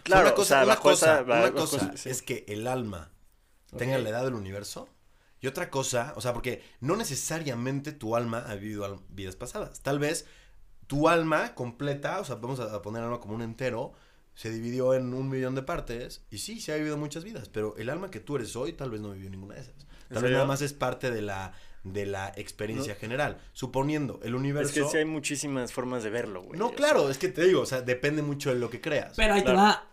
Claro, 0.02 0.26
una 0.26 0.34
cosa, 0.34 0.64
una 0.64 0.76
cosa, 0.76 1.22
una 1.22 1.52
cosa 1.52 1.94
es 2.05 2.22
que 2.22 2.44
el 2.48 2.66
alma 2.66 3.11
tenga 3.76 3.98
la 3.98 4.09
edad 4.09 4.24
del 4.24 4.34
universo. 4.34 4.88
Y 5.40 5.46
otra 5.46 5.68
cosa, 5.68 6.14
o 6.16 6.22
sea, 6.22 6.32
porque 6.32 6.62
no 6.80 6.96
necesariamente 6.96 7.92
tu 7.92 8.16
alma 8.16 8.44
ha 8.48 8.55
vivido 8.55 9.02
vidas 9.11 9.36
pasadas. 9.36 9.82
Tal 9.82 9.98
vez 9.98 10.24
tu 10.86 11.09
alma 11.09 11.55
completa, 11.55 12.20
o 12.20 12.24
sea, 12.24 12.36
vamos 12.36 12.61
a 12.61 12.80
poner 12.80 13.02
algo 13.02 13.20
como 13.20 13.34
un 13.34 13.42
entero, 13.42 13.92
se 14.35 14.51
dividió 14.51 14.95
en 14.95 15.14
un 15.14 15.28
millón 15.28 15.55
de 15.55 15.62
partes 15.62 16.24
y 16.30 16.39
sí, 16.39 16.61
se 16.61 16.72
ha 16.72 16.76
vivido 16.76 16.97
muchas 16.97 17.24
vidas, 17.24 17.49
pero 17.49 17.76
el 17.76 17.89
alma 17.89 18.11
que 18.11 18.20
tú 18.20 18.37
eres 18.37 18.57
hoy 18.57 18.72
tal 18.72 18.91
vez 18.91 19.01
no 19.01 19.12
vivió 19.12 19.30
ninguna 19.30 19.55
de 19.55 19.62
esas. 19.62 19.87
Tal 20.12 20.22
vez 20.22 20.32
nada 20.32 20.45
más 20.45 20.61
es 20.62 20.72
parte 20.72 21.11
de 21.11 21.22
la 21.22 21.55
de 21.85 22.07
la 22.07 22.32
experiencia 22.37 22.95
general. 22.95 23.39
Suponiendo 23.53 24.18
el 24.22 24.35
universo. 24.35 24.68
Es 24.68 24.74
que 24.74 24.91
sí 24.91 24.97
hay 24.97 25.05
muchísimas 25.05 25.72
formas 25.72 26.03
de 26.03 26.11
verlo, 26.11 26.43
güey. 26.43 26.59
No, 26.59 26.72
claro, 26.72 27.11
es 27.11 27.18
que 27.18 27.28
te 27.28 27.45
digo, 27.45 27.61
o 27.61 27.66
sea, 27.66 27.82
depende 27.82 28.22
mucho 28.22 28.51
de 28.51 28.59
lo 28.59 28.70
que 28.70 28.80
creas. 28.80 29.12
Pero 29.16 29.35
ahí 29.35 29.45
te 29.45 29.53
va. 29.53 29.87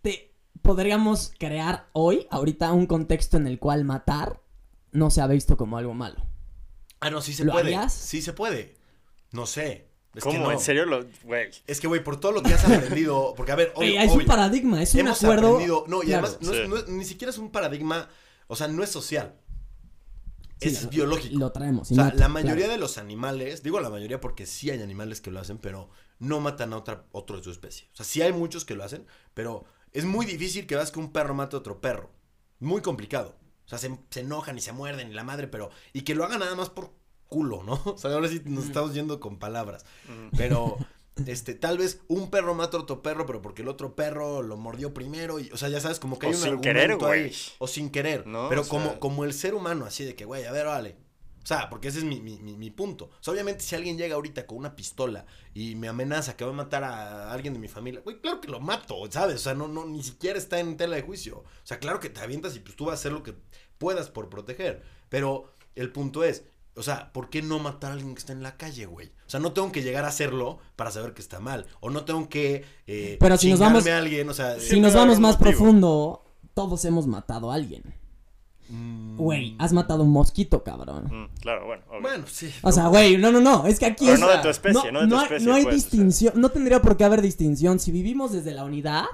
Te 0.00 0.34
podríamos 0.62 1.32
crear 1.38 1.88
hoy, 1.92 2.26
ahorita, 2.30 2.72
un 2.72 2.86
contexto 2.86 3.36
en 3.36 3.46
el 3.46 3.58
cual 3.58 3.84
matar 3.84 4.40
no 4.92 5.10
se 5.10 5.20
ha 5.20 5.26
visto 5.26 5.56
como 5.56 5.76
algo 5.76 5.94
malo. 5.94 6.24
Ah, 7.00 7.10
no, 7.10 7.20
sí 7.20 7.34
se 7.34 7.44
puede. 7.44 7.88
Sí 7.90 8.22
se 8.22 8.32
puede. 8.32 8.74
No 9.32 9.46
sé. 9.46 9.90
¿Cómo? 10.20 10.50
¿En 10.50 10.60
serio? 10.60 10.86
Lo, 10.86 11.04
güey. 11.24 11.50
Es 11.66 11.80
que, 11.80 11.86
güey, 11.86 12.02
por 12.02 12.18
todo 12.18 12.32
lo 12.32 12.42
que 12.42 12.54
has 12.54 12.64
aprendido. 12.64 13.34
Porque, 13.36 13.52
a 13.52 13.56
ver, 13.56 13.72
obvio, 13.74 14.00
es 14.00 14.12
un 14.12 14.24
paradigma, 14.24 14.82
es 14.82 14.94
un 14.94 15.08
acuerdo. 15.08 15.86
no, 15.86 16.02
y 16.02 16.12
además, 16.12 16.38
ni 16.88 17.04
siquiera 17.04 17.30
es 17.30 17.38
un 17.38 17.50
paradigma. 17.50 18.08
O 18.48 18.56
sea, 18.56 18.68
no 18.68 18.82
es 18.82 18.90
social. 18.90 19.34
es 20.60 20.88
biológico. 20.88 21.38
Lo 21.38 21.52
traemos. 21.52 21.90
O 21.90 21.94
sea, 21.94 22.12
la 22.14 22.28
mayoría 22.28 22.68
de 22.68 22.78
los 22.78 22.98
animales, 22.98 23.62
digo 23.62 23.80
la 23.80 23.90
mayoría 23.90 24.20
porque 24.20 24.46
sí 24.46 24.70
hay 24.70 24.82
animales 24.82 25.20
que 25.20 25.30
lo 25.30 25.40
hacen, 25.40 25.58
pero 25.58 25.90
no 26.18 26.40
matan 26.40 26.72
a 26.72 26.78
otra, 26.78 27.04
otro 27.12 27.36
de 27.36 27.42
su 27.42 27.50
especie. 27.50 27.88
O 27.92 27.96
sea, 27.96 28.06
sí 28.06 28.22
hay 28.22 28.32
muchos 28.32 28.64
que 28.64 28.74
lo 28.74 28.84
hacen, 28.84 29.06
pero 29.34 29.64
es 29.92 30.04
muy 30.04 30.26
difícil 30.26 30.66
que 30.66 30.76
veas 30.76 30.90
que 30.90 30.98
un 30.98 31.12
perro 31.12 31.34
mate 31.34 31.56
a 31.56 31.58
otro 31.58 31.80
perro. 31.80 32.10
Muy 32.58 32.80
complicado. 32.80 33.36
O 33.66 33.68
sea, 33.68 33.78
se, 33.78 33.98
se 34.10 34.20
enojan 34.20 34.56
y 34.56 34.60
se 34.60 34.72
muerden 34.72 35.10
y 35.10 35.14
la 35.14 35.24
madre, 35.24 35.48
pero. 35.48 35.70
Y 35.92 36.02
que 36.02 36.14
lo 36.14 36.24
hagan 36.24 36.40
nada 36.40 36.54
más 36.54 36.70
por 36.70 36.92
culo, 37.28 37.62
¿no? 37.62 37.80
O 37.86 37.98
sea, 37.98 38.12
ahora 38.12 38.28
sí 38.28 38.42
nos 38.44 38.66
estamos 38.66 38.94
yendo 38.94 39.20
con 39.20 39.38
palabras. 39.38 39.84
Pero, 40.36 40.76
este, 41.26 41.54
tal 41.54 41.78
vez 41.78 42.00
un 42.08 42.30
perro 42.30 42.54
mata 42.54 42.76
a 42.76 42.80
otro 42.80 43.02
perro, 43.02 43.26
pero 43.26 43.42
porque 43.42 43.62
el 43.62 43.68
otro 43.68 43.94
perro 43.94 44.42
lo 44.42 44.56
mordió 44.56 44.94
primero. 44.94 45.38
Y, 45.38 45.50
o 45.50 45.56
sea, 45.56 45.68
ya 45.68 45.80
sabes, 45.80 45.98
como 45.98 46.18
que 46.18 46.26
hay 46.26 46.34
un 46.34 46.40
sin 46.40 46.60
querer, 46.60 46.98
ahí. 47.04 47.32
O 47.58 47.66
sin 47.66 47.90
querer. 47.90 48.26
¿no? 48.26 48.48
Pero 48.48 48.66
como, 48.66 48.98
como 48.98 49.24
el 49.24 49.32
ser 49.32 49.54
humano, 49.54 49.84
así 49.84 50.04
de 50.04 50.14
que, 50.14 50.24
güey, 50.24 50.44
a 50.44 50.52
ver, 50.52 50.66
vale. 50.66 51.06
O 51.46 51.48
sea, 51.48 51.70
porque 51.70 51.86
ese 51.86 51.98
es 51.98 52.04
mi, 52.04 52.20
mi, 52.20 52.38
mi, 52.40 52.70
punto. 52.72 53.04
O 53.04 53.18
sea, 53.20 53.32
obviamente, 53.32 53.62
si 53.62 53.76
alguien 53.76 53.96
llega 53.96 54.16
ahorita 54.16 54.48
con 54.48 54.58
una 54.58 54.74
pistola 54.74 55.26
y 55.54 55.76
me 55.76 55.86
amenaza 55.86 56.36
que 56.36 56.44
va 56.44 56.50
a 56.50 56.54
matar 56.54 56.82
a 56.82 57.32
alguien 57.32 57.54
de 57.54 57.60
mi 57.60 57.68
familia, 57.68 58.00
güey, 58.00 58.20
claro 58.20 58.40
que 58.40 58.48
lo 58.48 58.58
mato, 58.58 58.96
¿sabes? 59.12 59.36
O 59.36 59.38
sea, 59.38 59.54
no, 59.54 59.68
no, 59.68 59.86
ni 59.86 60.02
siquiera 60.02 60.40
está 60.40 60.58
en 60.58 60.76
tela 60.76 60.96
de 60.96 61.02
juicio. 61.02 61.38
O 61.38 61.44
sea, 61.62 61.78
claro 61.78 62.00
que 62.00 62.10
te 62.10 62.18
avientas 62.18 62.56
y 62.56 62.58
pues 62.58 62.74
tú 62.74 62.86
vas 62.86 62.94
a 62.94 62.98
hacer 62.98 63.12
lo 63.12 63.22
que 63.22 63.36
puedas 63.78 64.10
por 64.10 64.28
proteger. 64.28 64.82
Pero 65.08 65.54
el 65.76 65.92
punto 65.92 66.24
es, 66.24 66.42
o 66.76 66.82
sea, 66.82 67.12
¿por 67.12 67.30
qué 67.30 67.40
no 67.40 67.58
matar 67.58 67.90
a 67.90 67.94
alguien 67.94 68.14
que 68.14 68.20
está 68.20 68.32
en 68.32 68.42
la 68.42 68.56
calle, 68.56 68.84
güey? 68.84 69.08
O 69.26 69.30
sea, 69.30 69.40
no 69.40 69.52
tengo 69.52 69.72
que 69.72 69.82
llegar 69.82 70.04
a 70.04 70.08
hacerlo 70.08 70.58
para 70.76 70.90
saber 70.90 71.14
que 71.14 71.22
está 71.22 71.40
mal. 71.40 71.66
O 71.80 71.88
no 71.88 72.04
tengo 72.04 72.28
que 72.28 72.64
eh, 72.86 73.16
Pero 73.18 73.38
si 73.38 73.50
nos 73.50 73.60
vamos, 73.60 73.86
a 73.86 73.96
alguien, 73.96 74.28
o 74.28 74.34
sea... 74.34 74.60
Si 74.60 74.78
nos 74.78 74.94
vamos 74.94 75.18
más 75.18 75.36
profundo, 75.36 76.24
todos 76.52 76.84
hemos 76.84 77.06
matado 77.06 77.50
a 77.50 77.54
alguien. 77.54 77.94
Mm. 78.68 79.16
Güey, 79.16 79.56
has 79.58 79.72
matado 79.72 80.02
un 80.02 80.10
mosquito, 80.10 80.62
cabrón. 80.64 81.04
Mm, 81.04 81.40
claro, 81.40 81.66
bueno. 81.66 81.82
Bueno, 82.02 82.24
sí. 82.26 82.52
O 82.62 82.72
sea, 82.72 82.88
güey, 82.88 83.16
no, 83.16 83.32
no, 83.32 83.40
no. 83.40 83.66
Es 83.66 83.78
que 83.78 83.86
aquí 83.86 84.08
es. 84.08 84.20
No 84.20 84.28
de 84.28 84.38
tu 84.38 84.48
especie, 84.48 84.92
no, 84.92 85.00
de 85.02 85.08
tu 85.08 85.16
especie. 85.16 85.46
No 85.46 85.54
hay 85.54 85.62
pues, 85.62 85.76
distinción. 85.76 86.34
No 86.36 86.50
tendría 86.50 86.82
por 86.82 86.96
qué 86.96 87.04
haber 87.04 87.22
distinción. 87.22 87.78
Si 87.78 87.92
vivimos 87.92 88.32
desde 88.32 88.52
la 88.52 88.64
unidad. 88.64 89.04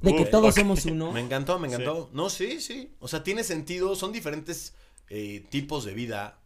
De 0.00 0.16
que 0.16 0.24
todos 0.24 0.54
somos 0.54 0.84
uno. 0.86 1.12
Me 1.12 1.20
encantó, 1.20 1.58
me 1.58 1.68
encantó. 1.68 2.08
No, 2.12 2.30
sí, 2.30 2.60
sí. 2.60 2.96
O 3.00 3.06
sea, 3.06 3.22
tiene 3.22 3.44
sentido. 3.44 3.94
Son 3.96 4.12
diferentes 4.12 4.74
eh, 5.10 5.46
tipos 5.50 5.84
de 5.84 5.92
vida 5.92 6.39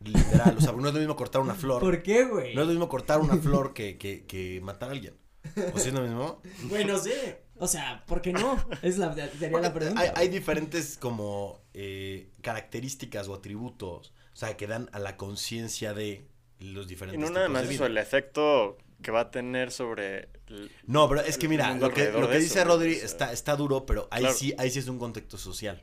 Literal, 0.00 0.56
o 0.56 0.60
sea, 0.60 0.72
no 0.72 0.88
es 0.88 0.94
lo 0.94 1.00
mismo 1.00 1.16
cortar 1.16 1.40
una 1.40 1.54
flor. 1.54 1.80
¿Por 1.80 2.02
qué, 2.02 2.24
güey? 2.24 2.54
No 2.54 2.62
es 2.62 2.66
lo 2.66 2.72
mismo 2.72 2.88
cortar 2.88 3.20
una 3.20 3.36
flor 3.36 3.74
que, 3.74 3.98
que, 3.98 4.24
que 4.26 4.60
matar 4.62 4.90
a 4.90 4.92
alguien. 4.92 5.14
¿O 5.74 5.78
si 5.78 5.88
es 5.88 5.94
lo 5.94 6.02
mismo? 6.02 6.40
Güey, 6.64 6.84
no 6.84 6.98
sé. 6.98 7.42
O 7.56 7.66
sea, 7.66 8.04
¿por 8.06 8.22
qué 8.22 8.32
no? 8.32 8.56
Es 8.82 8.98
la, 8.98 9.12
sería 9.14 9.60
la 9.60 9.74
pregunta. 9.74 10.00
Hay, 10.00 10.10
hay 10.14 10.28
diferentes 10.28 10.96
como 10.96 11.60
eh, 11.74 12.30
características 12.40 13.28
o 13.28 13.34
atributos, 13.34 14.12
o 14.32 14.36
sea, 14.36 14.56
que 14.56 14.66
dan 14.66 14.88
a 14.92 15.00
la 15.00 15.16
conciencia 15.16 15.94
de 15.94 16.26
los 16.60 16.86
diferentes. 16.86 17.20
Y 17.20 17.24
no 17.24 17.30
nada 17.30 17.48
más 17.48 17.68
eso, 17.68 17.86
el 17.86 17.98
efecto 17.98 18.78
que 19.02 19.10
va 19.10 19.20
a 19.20 19.30
tener 19.30 19.70
sobre. 19.70 20.28
no, 20.86 21.08
pero 21.08 21.22
es 21.22 21.38
que 21.38 21.48
mira, 21.48 21.74
lo 21.74 21.92
que, 21.92 22.10
lo 22.12 22.28
que 22.28 22.38
dice 22.38 22.62
Rodri 22.64 22.92
está, 22.92 23.32
está 23.32 23.56
duro, 23.56 23.86
pero 23.86 24.08
ahí 24.10 24.26
sí, 24.34 24.54
ahí 24.58 24.70
sí 24.70 24.78
es 24.78 24.88
un 24.88 24.98
contexto 24.98 25.38
social. 25.38 25.82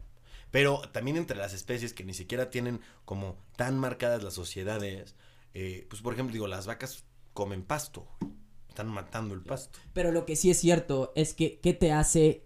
Pero 0.52 0.82
también 0.92 1.18
entre 1.18 1.38
las 1.38 1.54
especies 1.54 1.94
que 1.94 2.04
ni 2.04 2.14
siquiera 2.14 2.50
tienen 2.50 2.80
como 3.04 3.38
tan 3.56 3.78
marcadas 3.78 4.24
las 4.24 4.34
sociedades, 4.34 5.16
eh, 5.54 5.86
pues 5.90 6.02
por 6.02 6.14
ejemplo, 6.14 6.34
digo, 6.34 6.48
las 6.48 6.66
vacas 6.66 7.04
comen 7.34 7.64
pasto, 7.64 8.08
están 8.70 8.88
matando 8.88 9.34
el 9.34 9.42
pasto. 9.42 9.78
Pero 9.94 10.12
lo 10.12 10.26
que 10.26 10.36
sí 10.36 10.50
es 10.50 10.58
cierto 10.58 11.12
es 11.16 11.34
que, 11.34 11.60
¿qué 11.60 11.74
te 11.74 11.92
hace? 11.92 12.44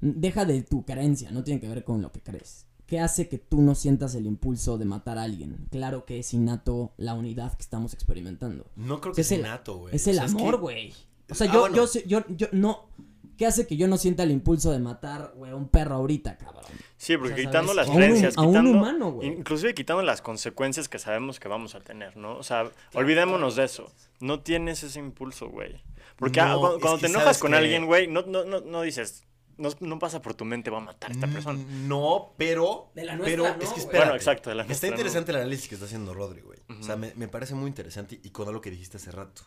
Deja 0.00 0.44
de 0.44 0.62
tu 0.62 0.84
creencia, 0.84 1.30
no 1.30 1.44
tiene 1.44 1.60
que 1.60 1.68
ver 1.68 1.84
con 1.84 2.02
lo 2.02 2.12
que 2.12 2.20
crees. 2.20 2.66
¿Qué 2.86 3.00
hace 3.00 3.28
que 3.28 3.38
tú 3.38 3.62
no 3.62 3.74
sientas 3.74 4.14
el 4.14 4.26
impulso 4.26 4.76
de 4.76 4.84
matar 4.84 5.16
a 5.18 5.22
alguien? 5.22 5.68
Claro 5.70 6.04
que 6.04 6.18
es 6.18 6.34
innato 6.34 6.92
la 6.98 7.14
unidad 7.14 7.54
que 7.54 7.62
estamos 7.62 7.94
experimentando. 7.94 8.66
No 8.76 9.00
creo 9.00 9.14
que 9.14 9.24
sea 9.24 9.38
innato, 9.38 9.78
güey. 9.78 9.96
Es 9.96 10.06
el 10.06 10.18
amor, 10.18 10.58
güey. 10.58 10.92
O 11.30 11.34
sea, 11.34 11.50
yo, 11.50 11.64
ah, 11.64 11.70
yo, 11.74 11.86
yo, 12.06 12.24
yo, 12.28 12.48
no, 12.52 12.90
¿Qué 13.36 13.46
hace 13.46 13.66
que 13.66 13.76
yo 13.76 13.88
no 13.88 13.96
sienta 13.96 14.22
el 14.22 14.30
impulso 14.30 14.70
de 14.70 14.78
matar, 14.78 15.32
güey, 15.36 15.50
a 15.50 15.56
un 15.56 15.68
perro 15.68 15.96
ahorita, 15.96 16.36
cabrón? 16.36 16.64
Sí, 16.96 17.16
porque 17.16 17.34
quitando 17.34 17.74
las 17.74 17.90
creencias, 17.90 18.36
quitando, 18.36 18.60
un 18.60 18.76
humano, 18.76 19.12
güey. 19.12 19.28
Inclusive 19.28 19.74
quitando 19.74 20.02
las 20.02 20.22
consecuencias 20.22 20.88
que 20.88 20.98
sabemos 20.98 21.40
que 21.40 21.48
vamos 21.48 21.74
a 21.74 21.80
tener, 21.80 22.16
¿no? 22.16 22.36
O 22.36 22.42
sea, 22.42 22.70
olvidémonos 22.94 23.56
de 23.56 23.64
eso. 23.64 23.92
No 24.20 24.40
tienes 24.40 24.82
ese 24.82 25.00
impulso, 25.00 25.48
güey. 25.48 25.82
Porque 26.16 26.40
ah, 26.40 26.56
cuando, 26.58 26.98
te 26.98 27.06
enojas 27.06 27.38
con 27.38 27.54
alguien, 27.54 27.86
güey, 27.86 28.06
no, 28.06 28.22
no, 28.22 28.44
no, 28.44 28.60
no 28.60 28.82
dices, 28.82 29.24
no, 29.56 29.98
pasa 29.98 30.22
por 30.22 30.34
tu 30.34 30.44
mente, 30.44 30.70
va 30.70 30.78
a 30.78 30.80
matar 30.80 31.10
a 31.10 31.14
esta 31.14 31.26
persona. 31.26 31.62
No, 31.68 32.34
pero. 32.36 32.90
De 32.94 33.04
la 33.04 33.16
nuestra, 33.16 33.54
pero 33.54 33.62
es 33.62 33.70
que 33.70 33.80
espera. 33.80 34.04
Bueno, 34.04 34.14
exacto, 34.16 34.50
de 34.50 34.56
la 34.56 34.64
Está 34.64 34.88
interesante 34.88 35.32
el 35.32 35.38
análisis 35.38 35.68
que 35.68 35.74
está 35.74 35.86
haciendo 35.86 36.14
Rodri, 36.14 36.40
güey. 36.40 36.58
O 36.80 36.82
sea, 36.82 36.96
me, 36.96 37.12
me, 37.14 37.28
parece 37.28 37.54
muy 37.54 37.68
interesante 37.68 38.20
y 38.22 38.30
con 38.30 38.52
lo 38.52 38.60
que 38.60 38.70
dijiste 38.70 38.96
hace 38.96 39.10
rato. 39.10 39.42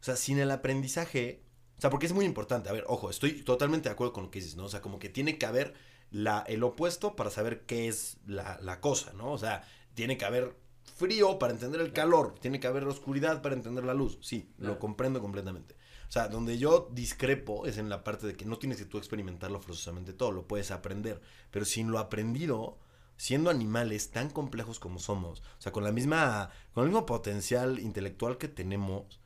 O 0.00 0.04
sea, 0.04 0.16
sin 0.16 0.38
el 0.38 0.50
aprendizaje, 0.50 1.42
sea, 1.82 1.90
porque 1.90 2.06
es 2.06 2.12
muy 2.12 2.24
importante. 2.24 2.68
A 2.68 2.72
ver, 2.72 2.84
ojo, 2.86 3.10
estoy 3.10 3.42
totalmente 3.42 3.88
de 3.88 3.92
acuerdo 3.92 4.12
con 4.12 4.24
lo 4.24 4.30
que 4.30 4.38
dices, 4.38 4.56
¿no? 4.56 4.64
O 4.64 4.68
sea, 4.68 4.80
como 4.80 4.98
que 4.98 5.08
tiene 5.08 5.36
que 5.36 5.46
haber 5.46 5.74
la, 6.12 6.44
el 6.46 6.62
opuesto 6.62 7.16
para 7.16 7.30
saber 7.30 7.66
qué 7.66 7.88
es 7.88 8.18
la, 8.26 8.58
la 8.62 8.80
cosa, 8.80 9.12
¿no? 9.14 9.32
O 9.32 9.38
sea, 9.38 9.64
tiene 9.94 10.16
que 10.16 10.24
haber 10.24 10.56
frío 10.96 11.38
para 11.38 11.52
entender 11.52 11.80
el 11.80 11.92
calor, 11.92 12.36
tiene 12.38 12.60
que 12.60 12.68
haber 12.68 12.84
oscuridad 12.84 13.42
para 13.42 13.54
entender 13.56 13.84
la 13.84 13.94
luz. 13.94 14.18
Sí, 14.20 14.52
lo 14.58 14.78
comprendo 14.78 15.20
completamente. 15.20 15.74
O 16.08 16.12
sea, 16.12 16.28
donde 16.28 16.58
yo 16.58 16.90
discrepo 16.92 17.66
es 17.66 17.78
en 17.78 17.88
la 17.88 18.04
parte 18.04 18.26
de 18.26 18.36
que 18.36 18.44
no 18.44 18.58
tienes 18.58 18.78
que 18.78 18.84
tú 18.84 18.98
experimentarlo 18.98 19.60
forzosamente 19.60 20.12
todo, 20.12 20.30
lo 20.30 20.46
puedes 20.46 20.70
aprender. 20.70 21.20
Pero 21.50 21.64
sin 21.64 21.90
lo 21.90 21.98
aprendido, 21.98 22.78
siendo 23.16 23.50
animales 23.50 24.10
tan 24.10 24.30
complejos 24.30 24.78
como 24.78 24.98
somos, 24.98 25.40
o 25.40 25.60
sea, 25.60 25.72
con 25.72 25.84
la 25.84 25.92
misma, 25.92 26.50
con 26.74 26.84
el 26.84 26.90
mismo 26.90 27.06
potencial 27.06 27.78
intelectual 27.78 28.36
que 28.36 28.48
tenemos, 28.48 29.20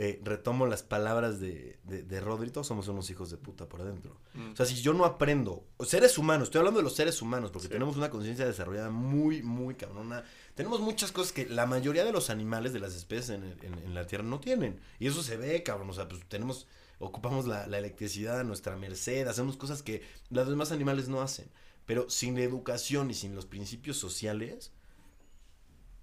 eh, 0.00 0.20
retomo 0.22 0.66
las 0.66 0.84
palabras 0.84 1.40
de, 1.40 1.78
de, 1.82 2.04
de 2.04 2.20
Rodri, 2.20 2.50
todos 2.50 2.68
somos 2.68 2.86
unos 2.86 3.10
hijos 3.10 3.30
de 3.30 3.36
puta 3.36 3.68
por 3.68 3.80
adentro. 3.82 4.20
Mm. 4.34 4.52
O 4.52 4.56
sea, 4.56 4.64
si 4.64 4.76
yo 4.76 4.94
no 4.94 5.04
aprendo, 5.04 5.66
seres 5.84 6.16
humanos, 6.18 6.48
estoy 6.48 6.60
hablando 6.60 6.78
de 6.78 6.84
los 6.84 6.94
seres 6.94 7.20
humanos, 7.20 7.50
porque 7.50 7.66
Sí. 7.66 7.72
tenemos 7.72 7.96
una 7.96 8.08
conciencia 8.08 8.46
desarrollada 8.46 8.90
muy, 8.90 9.42
muy 9.42 9.74
cabrona. 9.74 10.22
Tenemos 10.54 10.80
muchas 10.80 11.10
cosas 11.10 11.32
que 11.32 11.46
la 11.46 11.66
mayoría 11.66 12.04
de 12.04 12.12
los 12.12 12.30
animales 12.30 12.72
de 12.72 12.78
las 12.78 12.94
especies 12.94 13.30
en, 13.30 13.42
en- 13.44 13.74
en 13.84 13.94
la 13.94 14.06
Tierra 14.06 14.22
no 14.24 14.38
tienen. 14.38 14.78
Y 15.00 15.08
eso 15.08 15.22
se 15.22 15.36
ve, 15.36 15.62
cabrón. 15.64 15.90
O 15.90 15.92
sea, 15.92 16.06
pues 16.08 16.24
tenemos, 16.28 16.68
ocupamos 17.00 17.46
la, 17.48 17.66
la 17.66 17.78
electricidad 17.78 18.38
a 18.38 18.44
nuestra 18.44 18.76
merced, 18.76 19.26
hacemos 19.26 19.56
cosas 19.56 19.82
que 19.82 20.02
los 20.30 20.48
demás 20.48 20.70
animales 20.70 21.08
no 21.08 21.20
hacen. 21.22 21.50
Pero 21.86 22.08
sin 22.08 22.34
la 22.36 22.42
educación 22.42 23.10
y 23.10 23.14
sin 23.14 23.34
los 23.34 23.46
principios 23.46 23.96
sociales, 23.96 24.70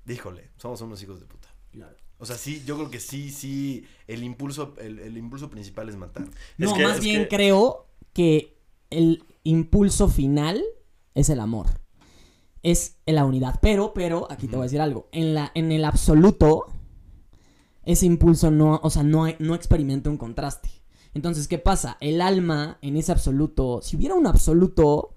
díjole, 0.05 0.49
somos 0.57 0.81
unos 0.81 1.01
hijos 1.01 1.19
de 1.19 1.27
puta. 1.27 1.47
O 2.17 2.25
sea, 2.25 2.37
sí, 2.37 2.63
yo 2.65 2.75
creo 2.77 2.89
que 2.89 2.99
sí, 2.99 3.29
sí, 3.29 3.85
el 4.07 4.23
impulso, 4.23 4.73
el, 4.79 4.99
el 4.99 5.17
impulso 5.17 5.49
principal 5.49 5.89
es 5.89 5.97
matar. 5.97 6.25
No, 6.57 6.73
que- 6.73 6.83
más 6.83 7.01
bien 7.01 7.23
que- 7.23 7.35
creo 7.35 7.87
que 8.13 8.57
el 8.89 9.23
impulso 9.43 10.07
final 10.07 10.63
es 11.13 11.29
el 11.29 11.39
amor. 11.39 11.67
Es 12.63 12.97
la 13.05 13.25
unidad. 13.25 13.59
Pero, 13.61 13.93
pero, 13.93 14.27
aquí 14.31 14.47
te 14.47 14.55
voy 14.55 14.63
a 14.63 14.67
decir 14.67 14.81
algo. 14.81 15.07
En, 15.11 15.33
la, 15.35 15.51
en 15.55 15.71
el 15.71 15.83
absoluto, 15.85 16.65
ese 17.83 18.05
impulso 18.05 18.49
no, 18.49 18.79
o 18.81 18.89
sea, 18.89 19.03
no, 19.03 19.25
no 19.39 19.53
experimenta 19.55 20.09
un 20.09 20.17
contraste. 20.17 20.69
Entonces, 21.13 21.47
¿qué 21.47 21.59
pasa? 21.59 21.97
El 21.99 22.21
alma 22.21 22.77
en 22.81 22.97
ese 22.97 23.11
absoluto, 23.11 23.81
si 23.81 23.95
hubiera 23.97 24.15
un 24.15 24.25
absoluto, 24.27 25.14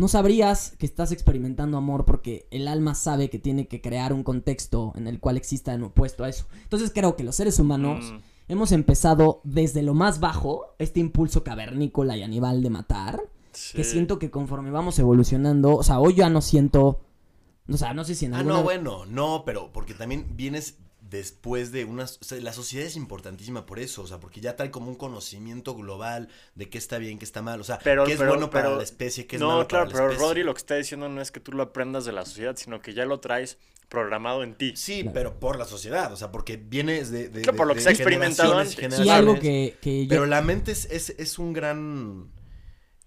no 0.00 0.08
sabrías 0.08 0.74
que 0.78 0.86
estás 0.86 1.12
experimentando 1.12 1.76
amor 1.76 2.04
porque 2.04 2.46
el 2.50 2.66
alma 2.68 2.94
sabe 2.94 3.28
que 3.30 3.38
tiene 3.38 3.68
que 3.68 3.80
crear 3.80 4.12
un 4.12 4.22
contexto 4.22 4.92
en 4.96 5.06
el 5.06 5.20
cual 5.20 5.36
exista 5.36 5.74
en 5.74 5.82
opuesto 5.84 6.24
a 6.24 6.28
eso. 6.28 6.46
Entonces 6.62 6.90
creo 6.94 7.16
que 7.16 7.22
los 7.24 7.36
seres 7.36 7.58
humanos 7.58 8.12
Mm. 8.12 8.18
hemos 8.48 8.72
empezado 8.72 9.40
desde 9.44 9.82
lo 9.82 9.94
más 9.94 10.18
bajo, 10.18 10.74
este 10.78 11.00
impulso 11.00 11.44
cavernícola 11.44 12.16
y 12.16 12.22
animal 12.22 12.62
de 12.62 12.70
matar, 12.70 13.20
que 13.74 13.84
siento 13.84 14.18
que 14.18 14.30
conforme 14.30 14.70
vamos 14.70 14.98
evolucionando, 14.98 15.76
o 15.76 15.82
sea, 15.82 16.00
hoy 16.00 16.14
ya 16.14 16.30
no 16.30 16.40
siento, 16.40 17.00
o 17.68 17.76
sea, 17.76 17.92
no 17.94 18.04
sé 18.04 18.14
si 18.14 18.24
en 18.26 18.34
Ah, 18.34 18.38
alguna... 18.38 18.56
no, 18.58 18.62
bueno, 18.64 19.06
no, 19.06 19.42
pero 19.44 19.70
porque 19.72 19.92
también 19.94 20.24
vienes 20.34 20.78
después 21.10 21.72
de 21.72 21.84
unas... 21.84 22.18
O 22.20 22.24
sea, 22.24 22.40
la 22.40 22.52
sociedad 22.52 22.86
es 22.86 22.96
importantísima 22.96 23.66
por 23.66 23.78
eso, 23.80 24.02
o 24.02 24.06
sea, 24.06 24.18
porque 24.20 24.40
ya 24.40 24.56
trae 24.56 24.70
como 24.70 24.88
un 24.88 24.94
conocimiento 24.94 25.74
global 25.74 26.28
de 26.54 26.70
qué 26.70 26.78
está 26.78 26.98
bien, 26.98 27.18
qué 27.18 27.24
está 27.24 27.42
mal, 27.42 27.60
o 27.60 27.64
sea, 27.64 27.78
Pero- 27.82 28.04
qué 28.04 28.12
es 28.12 28.18
pero- 28.18 28.30
bueno 28.30 28.48
para 28.50 28.66
pero- 28.66 28.76
la 28.78 28.82
especie, 28.84 29.26
qué 29.26 29.36
es 29.36 29.40
no, 29.40 29.48
malo 29.48 29.66
claro, 29.68 29.86
para 29.86 29.94
la 29.96 29.98
pero 29.98 30.10
especie. 30.12 30.26
Rodri 30.28 30.42
lo 30.44 30.54
que 30.54 30.58
está 30.58 30.76
diciendo 30.76 31.08
no 31.08 31.20
es 31.20 31.30
que 31.32 31.40
tú 31.40 31.52
lo 31.52 31.62
aprendas 31.64 32.04
de 32.04 32.12
la 32.12 32.24
sociedad, 32.24 32.56
sino 32.56 32.80
que 32.80 32.94
ya 32.94 33.04
lo 33.04 33.18
traes 33.20 33.58
programado 33.88 34.44
en 34.44 34.54
ti. 34.54 34.72
Sí, 34.76 35.02
Claro. 35.02 35.14
pero 35.14 35.40
por 35.40 35.58
la 35.58 35.64
sociedad, 35.64 36.12
o 36.12 36.16
sea, 36.16 36.30
porque 36.30 36.56
vienes 36.56 37.10
de... 37.10 37.28
de 37.28 37.42
Claro, 37.42 37.56
por 37.56 37.66
de- 37.66 37.70
lo 37.70 37.74
que 37.74 37.80
se 37.80 37.88
ha 37.88 37.92
experimentado 37.92 38.54
y 38.54 38.60
antes. 38.60 39.00
y 39.04 39.08
algo 39.08 39.34
que, 39.40 39.76
que 39.82 40.04
yo- 40.06 40.08
Pero 40.08 40.26
la 40.26 40.42
mente 40.42 40.70
es, 40.72 40.84
es, 40.86 41.10
es 41.10 41.38
un 41.40 41.52
gran... 41.52 42.30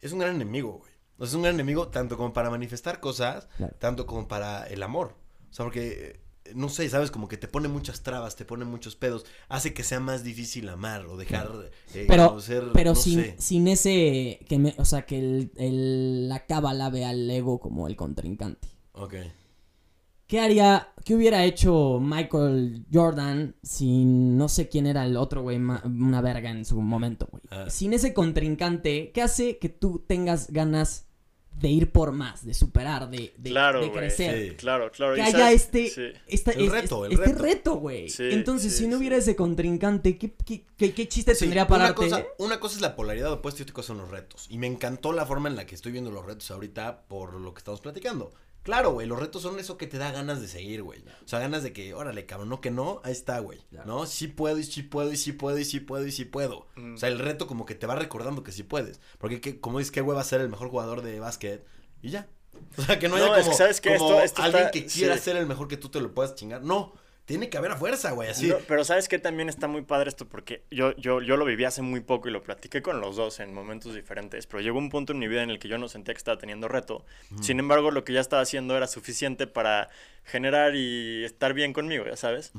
Es 0.02 0.12
un 0.12 0.20
gran 0.20 0.36
enemigo, 0.36 0.80
güey. 0.80 0.92
O 1.18 1.26
sea, 1.26 1.30
es 1.30 1.34
un 1.36 1.44
gran 1.44 1.54
enemigo 1.56 1.88
tanto 1.88 2.18
como 2.18 2.34
para 2.34 2.50
manifestar 2.50 3.00
cosas, 3.00 3.48
Claro. 3.56 3.74
tanto 3.80 4.06
como 4.06 4.28
para 4.28 4.68
el 4.68 4.84
amor. 4.84 5.16
O 5.50 5.54
sea, 5.54 5.64
porque, 5.64 5.88
eh, 6.16 6.20
no 6.56 6.70
sé, 6.70 6.90
¿sabes? 6.90 7.10
Como 7.12 7.28
que 7.28 7.38
te 7.38 7.48
pone 7.48 7.68
muchas 7.68 8.02
trabas, 8.04 8.36
te 8.36 8.46
pone 8.46 8.66
muchos 8.66 8.96
pedos. 8.96 9.26
Hace 9.50 9.74
que 9.74 9.84
sea 9.84 10.00
más 10.00 10.24
difícil 10.24 10.68
amar 10.70 11.06
o 11.06 11.16
dejar 11.18 11.50
eh, 11.94 12.06
Pero- 12.08 12.30
conocer, 12.30 12.64
pero 12.74 12.92
no 12.92 12.96
sin, 12.96 13.20
sé. 13.22 13.36
sin 13.40 13.68
ese, 13.68 14.40
que 14.48 14.60
me, 14.60 14.76
o 14.78 14.86
sea, 14.86 15.06
que 15.06 15.20
el, 15.20 15.52
el- 15.56 16.28
la 16.30 16.46
cábala 16.46 16.90
vea 16.90 17.10
al 17.10 17.30
ego 17.30 17.60
como 17.60 17.88
el 17.88 17.96
contrincante. 17.96 18.68
Ok. 18.94 19.16
¿Qué 20.28 20.40
haría, 20.40 20.88
qué 21.06 21.16
hubiera 21.16 21.46
hecho 21.46 22.00
Michael 22.02 22.86
Jordan 22.92 23.56
sin 23.62 24.36
no 24.38 24.48
sé 24.50 24.68
quién 24.68 24.88
era 24.88 25.06
el 25.06 25.16
otro 25.18 25.44
güey, 25.44 25.58
una 25.58 26.22
verga 26.22 26.50
en 26.50 26.66
su 26.66 26.82
momento, 26.82 27.28
güey? 27.30 27.44
Ah. 27.52 27.70
Sin 27.70 27.94
ese 27.94 28.14
contrincante, 28.14 29.12
¿qué 29.14 29.22
hace 29.22 29.60
que 29.60 29.70
tú 29.70 30.04
tengas 30.08 30.50
ganas 30.50 31.06
de 31.56 31.70
ir 31.70 31.92
por 31.92 32.12
más, 32.12 32.46
de 32.46 32.54
superar, 32.54 33.10
de, 33.10 33.34
de, 33.38 33.50
Claro, 33.50 33.80
de 33.82 33.88
güey. 33.88 33.98
crecer? 34.00 34.50
Sí. 34.50 34.56
Claro, 34.58 34.92
claro. 34.92 35.14
Que 35.16 35.22
y 35.22 35.24
haya 35.24 35.38
sabes- 35.40 35.56
este, 35.62 35.88
sí. 35.90 36.02
esta- 36.28 36.52
El 36.52 36.66
es- 36.66 36.72
reto, 36.72 37.06
el 37.06 37.14
este 37.14 37.26
reto. 37.26 37.42
reto, 37.44 37.76
güey. 37.76 38.10
Sí, 38.10 38.24
Entonces, 38.32 38.74
sí, 38.74 38.80
si 38.80 38.88
no 38.88 38.92
sí. 38.98 39.00
hubiera 39.00 39.16
ese 39.18 39.36
contrincante, 39.36 40.18
¿qué, 40.18 40.34
qué, 40.46 40.66
qué- 40.78 40.94
qué 40.94 41.08
chiste 41.08 41.34
Sí, 41.36 41.42
tendría 41.42 41.64
una 41.64 41.70
pararte? 41.70 41.96
cosa, 41.96 42.26
una 42.40 42.60
cosa 42.60 42.76
es 42.76 42.82
la 42.82 42.96
polaridad 42.96 43.32
opuesta 43.32 43.62
y 43.62 43.64
otra 43.64 43.76
cosa 43.76 43.88
son 43.88 43.98
los 44.00 44.10
retos. 44.10 44.48
Y 44.50 44.58
me 44.58 44.68
encantó 44.68 45.14
la 45.14 45.26
forma 45.26 45.48
en 45.48 45.56
la 45.56 45.66
que 45.66 45.76
estoy 45.76 45.92
viendo 45.94 46.12
los 46.12 46.26
retos 46.26 46.52
ahorita 46.52 47.04
por 47.08 47.34
lo 47.36 47.54
que 47.54 47.60
estamos 47.60 47.80
platicando. 47.82 48.34
Claro, 48.64 48.92
güey, 48.92 49.06
los 49.08 49.20
retos 49.20 49.42
son 49.42 49.60
eso 49.60 49.78
que 49.78 49.88
te 49.88 49.98
da 49.98 50.12
ganas 50.12 50.42
de 50.42 50.48
seguir, 50.48 50.84
güey. 50.84 51.02
O 51.24 51.28
sea, 51.28 51.40
ganas 51.40 51.64
de 51.64 51.74
que, 51.74 51.94
órale, 51.94 52.26
cabrón, 52.26 52.50
no 52.50 52.62
que 52.62 52.72
no, 52.72 53.02
ahí 53.04 53.12
está, 53.12 53.40
güey. 53.40 53.60
¿No? 53.86 54.06
Sí 54.06 54.28
puedo 54.28 54.58
y 54.58 54.64
sí 54.64 54.84
puedo 54.84 55.12
y 55.12 55.18
sí 55.18 55.34
puedo 55.34 55.58
y 55.58 55.66
sí 55.66 55.80
puedo 55.82 56.08
y 56.08 56.12
sí 56.14 56.24
puedo. 56.26 56.68
Mm. 56.78 56.96
O 56.96 56.98
sea, 56.98 57.10
el 57.10 57.20
reto 57.20 57.46
como 57.46 57.66
que 57.66 57.76
te 57.76 57.88
va 57.88 57.96
recordando 57.96 58.42
que 58.44 58.52
sí 58.54 58.64
puedes. 58.64 59.02
Porque, 59.18 59.42
¿qué- 59.42 59.60
como 59.60 59.80
dices, 59.80 59.92
qué 59.92 60.02
hueva 60.02 60.24
ser 60.24 60.40
el 60.42 60.50
mejor 60.50 60.70
jugador 60.70 61.02
de 61.02 61.20
básquet 61.20 61.66
y 62.02 62.10
ya. 62.12 62.28
O 62.78 62.82
sea, 62.84 62.98
que 63.00 63.10
no 63.10 63.16
haya 63.18 63.28
como, 63.28 63.38
es 63.40 63.50
que, 63.50 63.54
¿sabes 63.56 63.82
como 63.82 63.96
Esto- 63.96 64.22
esto 64.22 64.42
alguien 64.44 64.62
está- 64.66 64.72
que 64.72 64.86
quiera 64.86 65.18
sí. 65.18 65.24
ser 65.24 65.36
el 65.38 65.46
mejor 65.46 65.68
que 65.68 65.76
tú 65.78 65.90
te 65.90 66.00
lo 66.00 66.14
puedas 66.14 66.36
chingar. 66.36 66.64
No, 66.64 66.94
tiene 67.26 67.50
que 67.50 67.58
haber 67.58 67.72
a 67.72 67.78
fuerza, 67.78 68.12
güey, 68.12 68.30
así. 68.30 68.48
No, 68.48 68.58
pero 68.68 68.84
sabes 68.84 69.08
que 69.08 69.18
también 69.18 69.48
está 69.48 69.68
muy 69.68 69.84
padre 69.84 70.10
esto 70.10 70.28
porque 70.28 70.64
yo, 70.70 70.96
yo, 70.98 71.22
yo 71.22 71.38
lo 71.38 71.46
viví 71.46 71.64
hace 71.64 71.82
muy 71.82 72.02
poco 72.02 72.28
y 72.28 72.32
lo 72.32 72.44
platiqué 72.44 72.82
con 72.82 73.00
los 73.00 73.16
dos 73.16 73.40
en 73.40 73.54
momentos 73.54 73.96
diferentes, 73.96 74.46
pero 74.46 74.62
llegó 74.62 74.78
un 74.78 74.90
punto 74.90 75.14
en 75.14 75.20
mi 75.20 75.28
vida 75.28 75.42
en 75.42 75.50
el 75.50 75.60
que 75.60 75.70
yo 75.70 75.78
no 75.78 75.88
sentía 75.88 76.14
que 76.14 76.18
estaba 76.18 76.38
teniendo 76.38 76.68
reto. 76.68 77.06
Sin 77.42 77.60
embargo, 77.60 77.92
lo 77.92 78.04
que 78.04 78.12
ya 78.12 78.20
estaba 78.20 78.42
haciendo 78.42 78.76
era 78.76 78.88
suficiente 78.88 79.48
para 79.48 79.90
generar 80.26 80.76
y 80.76 81.24
estar 81.24 81.54
bien 81.54 81.72
conmigo, 81.72 82.06
ya 82.06 82.18
sabes. 82.18 82.52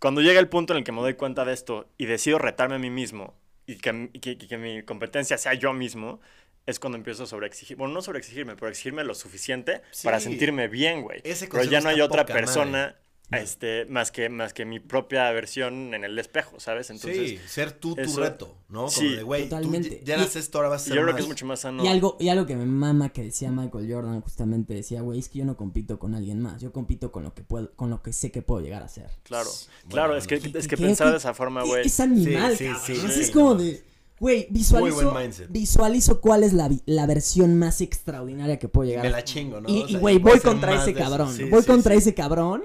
Cuando 0.00 0.20
llega 0.20 0.38
el 0.38 0.48
punto 0.48 0.74
en 0.74 0.78
el 0.78 0.84
que 0.84 0.92
me 0.92 1.00
doy 1.00 1.14
cuenta 1.14 1.46
de 1.46 1.54
esto 1.54 1.88
y 1.96 2.04
decido 2.04 2.38
retarme 2.38 2.74
a 2.74 2.78
mí 2.78 2.90
mismo 2.90 3.34
y 3.66 3.76
que, 3.76 4.10
y 4.12 4.18
que, 4.18 4.32
y 4.32 4.36
que 4.36 4.58
mi 4.58 4.82
competencia 4.82 5.38
sea 5.38 5.54
yo 5.54 5.72
mismo, 5.72 6.20
es 6.66 6.78
cuando 6.78 6.96
empiezo 6.98 7.24
a 7.24 7.26
sobreexigir. 7.26 7.76
Bueno, 7.76 7.94
no 7.94 8.02
sobreexigirme, 8.02 8.54
pero 8.54 8.68
exigirme 8.68 9.04
lo 9.04 9.14
suficiente 9.14 9.82
para 10.02 10.20
sentirme 10.20 10.68
bien, 10.68 11.02
güey. 11.02 11.20
Ese 11.24 11.48
Pero 11.48 11.64
ya 11.64 11.80
no 11.80 11.88
hay 11.88 12.00
otra 12.00 12.24
persona 12.24 12.78
madre. 12.78 12.96
Este, 13.30 13.86
más, 13.86 14.10
que, 14.12 14.28
más 14.28 14.52
que 14.52 14.64
mi 14.64 14.80
propia 14.80 15.30
versión 15.32 15.94
en 15.94 16.04
el 16.04 16.18
espejo, 16.18 16.60
¿sabes? 16.60 16.90
Entonces, 16.90 17.30
sí, 17.30 17.38
ser 17.48 17.72
tú 17.72 17.94
tu 17.94 18.02
eso- 18.02 18.20
reto, 18.20 18.54
¿no? 18.68 18.80
Como 18.80 18.90
Sí, 18.90 19.08
de, 19.16 19.22
güey, 19.22 19.44
tú 19.44 19.48
totalmente. 19.50 20.02
ya 20.04 20.14
eras 20.14 20.36
esto, 20.36 20.58
ahora 20.58 20.68
vas 20.68 20.82
a 20.82 20.84
y 20.84 20.88
ser 20.88 20.96
yo 20.96 21.02
creo 21.02 21.12
más. 21.12 21.16
que 21.16 21.22
es 21.22 21.28
mucho 21.28 21.46
más 21.46 21.60
sano. 21.60 21.84
Y 21.84 21.88
algo, 21.88 22.16
y 22.20 22.28
algo 22.28 22.46
que 22.46 22.54
me 22.54 22.66
mama 22.66 23.08
que 23.08 23.22
decía 23.22 23.50
Michael 23.50 23.92
Jordan 23.92 24.20
justamente 24.20 24.74
decía, 24.74 25.00
güey, 25.00 25.18
es 25.18 25.28
que 25.28 25.38
yo 25.40 25.44
no 25.44 25.56
compito 25.56 25.98
con 25.98 26.14
alguien 26.14 26.40
más, 26.40 26.60
yo 26.60 26.72
compito 26.72 27.10
con 27.10 27.24
lo 27.24 27.34
que 27.34 27.42
puedo, 27.42 27.72
con 27.74 27.90
lo 27.90 28.02
que 28.02 28.12
sé 28.12 28.30
que 28.30 28.42
puedo 28.42 28.60
llegar 28.60 28.82
a 28.82 28.88
ser. 28.88 29.08
Claro, 29.24 29.48
Bueno, 29.50 29.88
claro, 29.88 30.16
es 30.16 30.26
que, 30.26 30.34
es 30.36 30.42
que 30.42 30.76
¿Qué- 30.76 30.76
pensar 30.76 31.06
qué- 31.08 31.12
de 31.12 31.18
esa 31.18 31.34
forma, 31.34 31.64
güey. 31.64 31.86
Es 31.86 31.98
animal, 32.00 32.56
Sí, 32.56 32.68
sí, 32.84 32.94
sí, 32.96 33.20
Es- 33.22 33.30
como 33.30 33.54
no. 33.54 33.62
de, 33.62 33.82
güey, 34.20 34.46
visualizo, 34.50 35.12
visualizo 35.48 36.20
cuál 36.20 36.44
es 36.44 36.52
la, 36.52 36.70
la 36.86 37.06
versión 37.06 37.58
más 37.58 37.80
extraordinaria 37.80 38.58
que 38.58 38.68
puedo 38.68 38.88
llegar 38.88 39.02
Me 39.04 39.08
a 39.08 39.12
la 39.12 39.24
chingo, 39.24 39.60
¿no? 39.60 39.68
Y, 39.68 39.82
O 39.82 39.86
y, 39.86 39.90
sea, 39.92 39.98
güey, 40.00 40.18
voy 40.18 40.38
contra 40.40 40.74
ese 40.82 40.94
cabrón. 40.94 41.32
Sí, 41.34 41.44
voy 41.44 41.62
sí, 41.62 41.66
contra 41.66 41.92
sí. 41.94 41.98
ese 41.98 42.14
cabrón. 42.14 42.62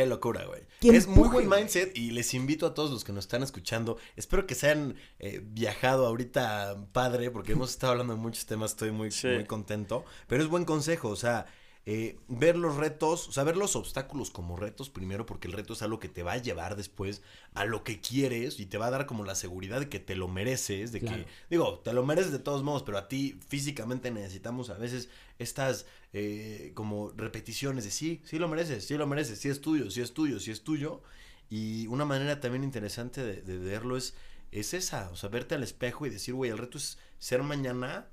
Qué 0.00 0.06
locura, 0.06 0.44
güey. 0.46 0.62
Es 0.80 1.06
muy 1.06 1.28
buen 1.28 1.48
mindset 1.48 1.96
y 1.96 2.10
les 2.12 2.32
invito 2.34 2.66
a 2.66 2.72
todos 2.74 2.90
los 2.90 3.04
que 3.04 3.12
nos 3.12 3.24
están 3.24 3.42
escuchando. 3.42 3.98
Espero 4.16 4.46
que 4.46 4.54
se 4.54 4.66
hayan 4.70 4.96
eh, 5.18 5.40
viajado 5.44 6.06
ahorita 6.06 6.86
padre, 6.92 7.30
porque 7.30 7.52
hemos 7.52 7.70
estado 7.70 7.92
hablando 7.92 8.14
de 8.14 8.20
muchos 8.20 8.46
temas, 8.46 8.70
estoy 8.70 8.90
muy, 8.90 9.10
Sí. 9.10 9.28
muy 9.28 9.44
contento. 9.44 10.04
Pero 10.26 10.42
es 10.42 10.48
buen 10.48 10.64
consejo, 10.64 11.08
o 11.08 11.16
sea, 11.16 11.46
eh, 11.92 12.20
ver 12.28 12.56
los 12.56 12.76
retos, 12.76 13.26
o 13.26 13.32
sea, 13.32 13.42
ver 13.42 13.56
los 13.56 13.74
obstáculos 13.74 14.30
como 14.30 14.56
retos 14.56 14.90
primero, 14.90 15.26
porque 15.26 15.48
el 15.48 15.54
reto 15.54 15.72
es 15.72 15.82
algo 15.82 15.98
que 15.98 16.08
te 16.08 16.22
va 16.22 16.34
a 16.34 16.36
llevar 16.36 16.76
después 16.76 17.20
a 17.52 17.64
lo 17.64 17.82
que 17.82 18.00
quieres 18.00 18.60
y 18.60 18.66
te 18.66 18.78
va 18.78 18.86
a 18.86 18.90
dar 18.92 19.06
como 19.06 19.24
la 19.24 19.34
seguridad 19.34 19.80
de 19.80 19.88
que 19.88 19.98
te 19.98 20.14
lo 20.14 20.28
mereces, 20.28 20.92
de 20.92 21.00
Claro. 21.00 21.24
que, 21.24 21.26
digo, 21.50 21.80
te 21.80 21.92
lo 21.92 22.06
mereces 22.06 22.30
de 22.30 22.38
todos 22.38 22.62
modos, 22.62 22.84
pero 22.84 22.96
a 22.96 23.08
ti 23.08 23.40
físicamente 23.48 24.12
necesitamos 24.12 24.70
a 24.70 24.74
veces 24.74 25.08
estas 25.40 25.84
eh, 26.12 26.70
como 26.74 27.10
repeticiones 27.16 27.82
de 27.82 27.90
sí, 27.90 28.22
sí 28.24 28.38
lo 28.38 28.46
mereces, 28.46 28.86
sí 28.86 28.96
lo 28.96 29.08
mereces, 29.08 29.40
sí 29.40 29.48
es 29.48 29.60
tuyo, 29.60 29.90
sí 29.90 30.00
es 30.00 30.14
tuyo, 30.14 30.38
sí 30.38 30.52
es 30.52 30.62
tuyo. 30.62 31.02
Y 31.48 31.88
una 31.88 32.04
manera 32.04 32.38
también 32.38 32.62
interesante 32.62 33.24
de, 33.24 33.42
de 33.42 33.58
verlo 33.58 33.96
es, 33.96 34.14
es 34.52 34.74
esa, 34.74 35.10
o 35.10 35.16
sea, 35.16 35.28
verte 35.28 35.56
al 35.56 35.64
espejo 35.64 36.06
y 36.06 36.10
decir, 36.10 36.34
güey, 36.34 36.52
el 36.52 36.58
reto 36.58 36.78
es 36.78 36.98
ser 37.18 37.42
mañana 37.42 38.10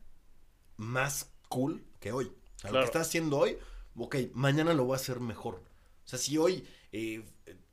más 0.77 1.31
cool 1.47 1.85
que 1.99 2.11
hoy. 2.11 2.31
O 2.57 2.59
sea, 2.59 2.69
lo 2.69 2.73
Claro. 2.73 2.85
que 2.85 2.85
estás 2.87 3.07
haciendo 3.07 3.37
hoy, 3.37 3.57
ok, 3.95 4.15
mañana 4.33 4.73
lo 4.73 4.83
voy 4.85 4.93
a 4.93 4.97
hacer 4.97 5.19
mejor. 5.19 5.55
O 5.55 6.07
sea, 6.09 6.19
si 6.19 6.37
hoy 6.37 6.65
eh, 6.91 7.23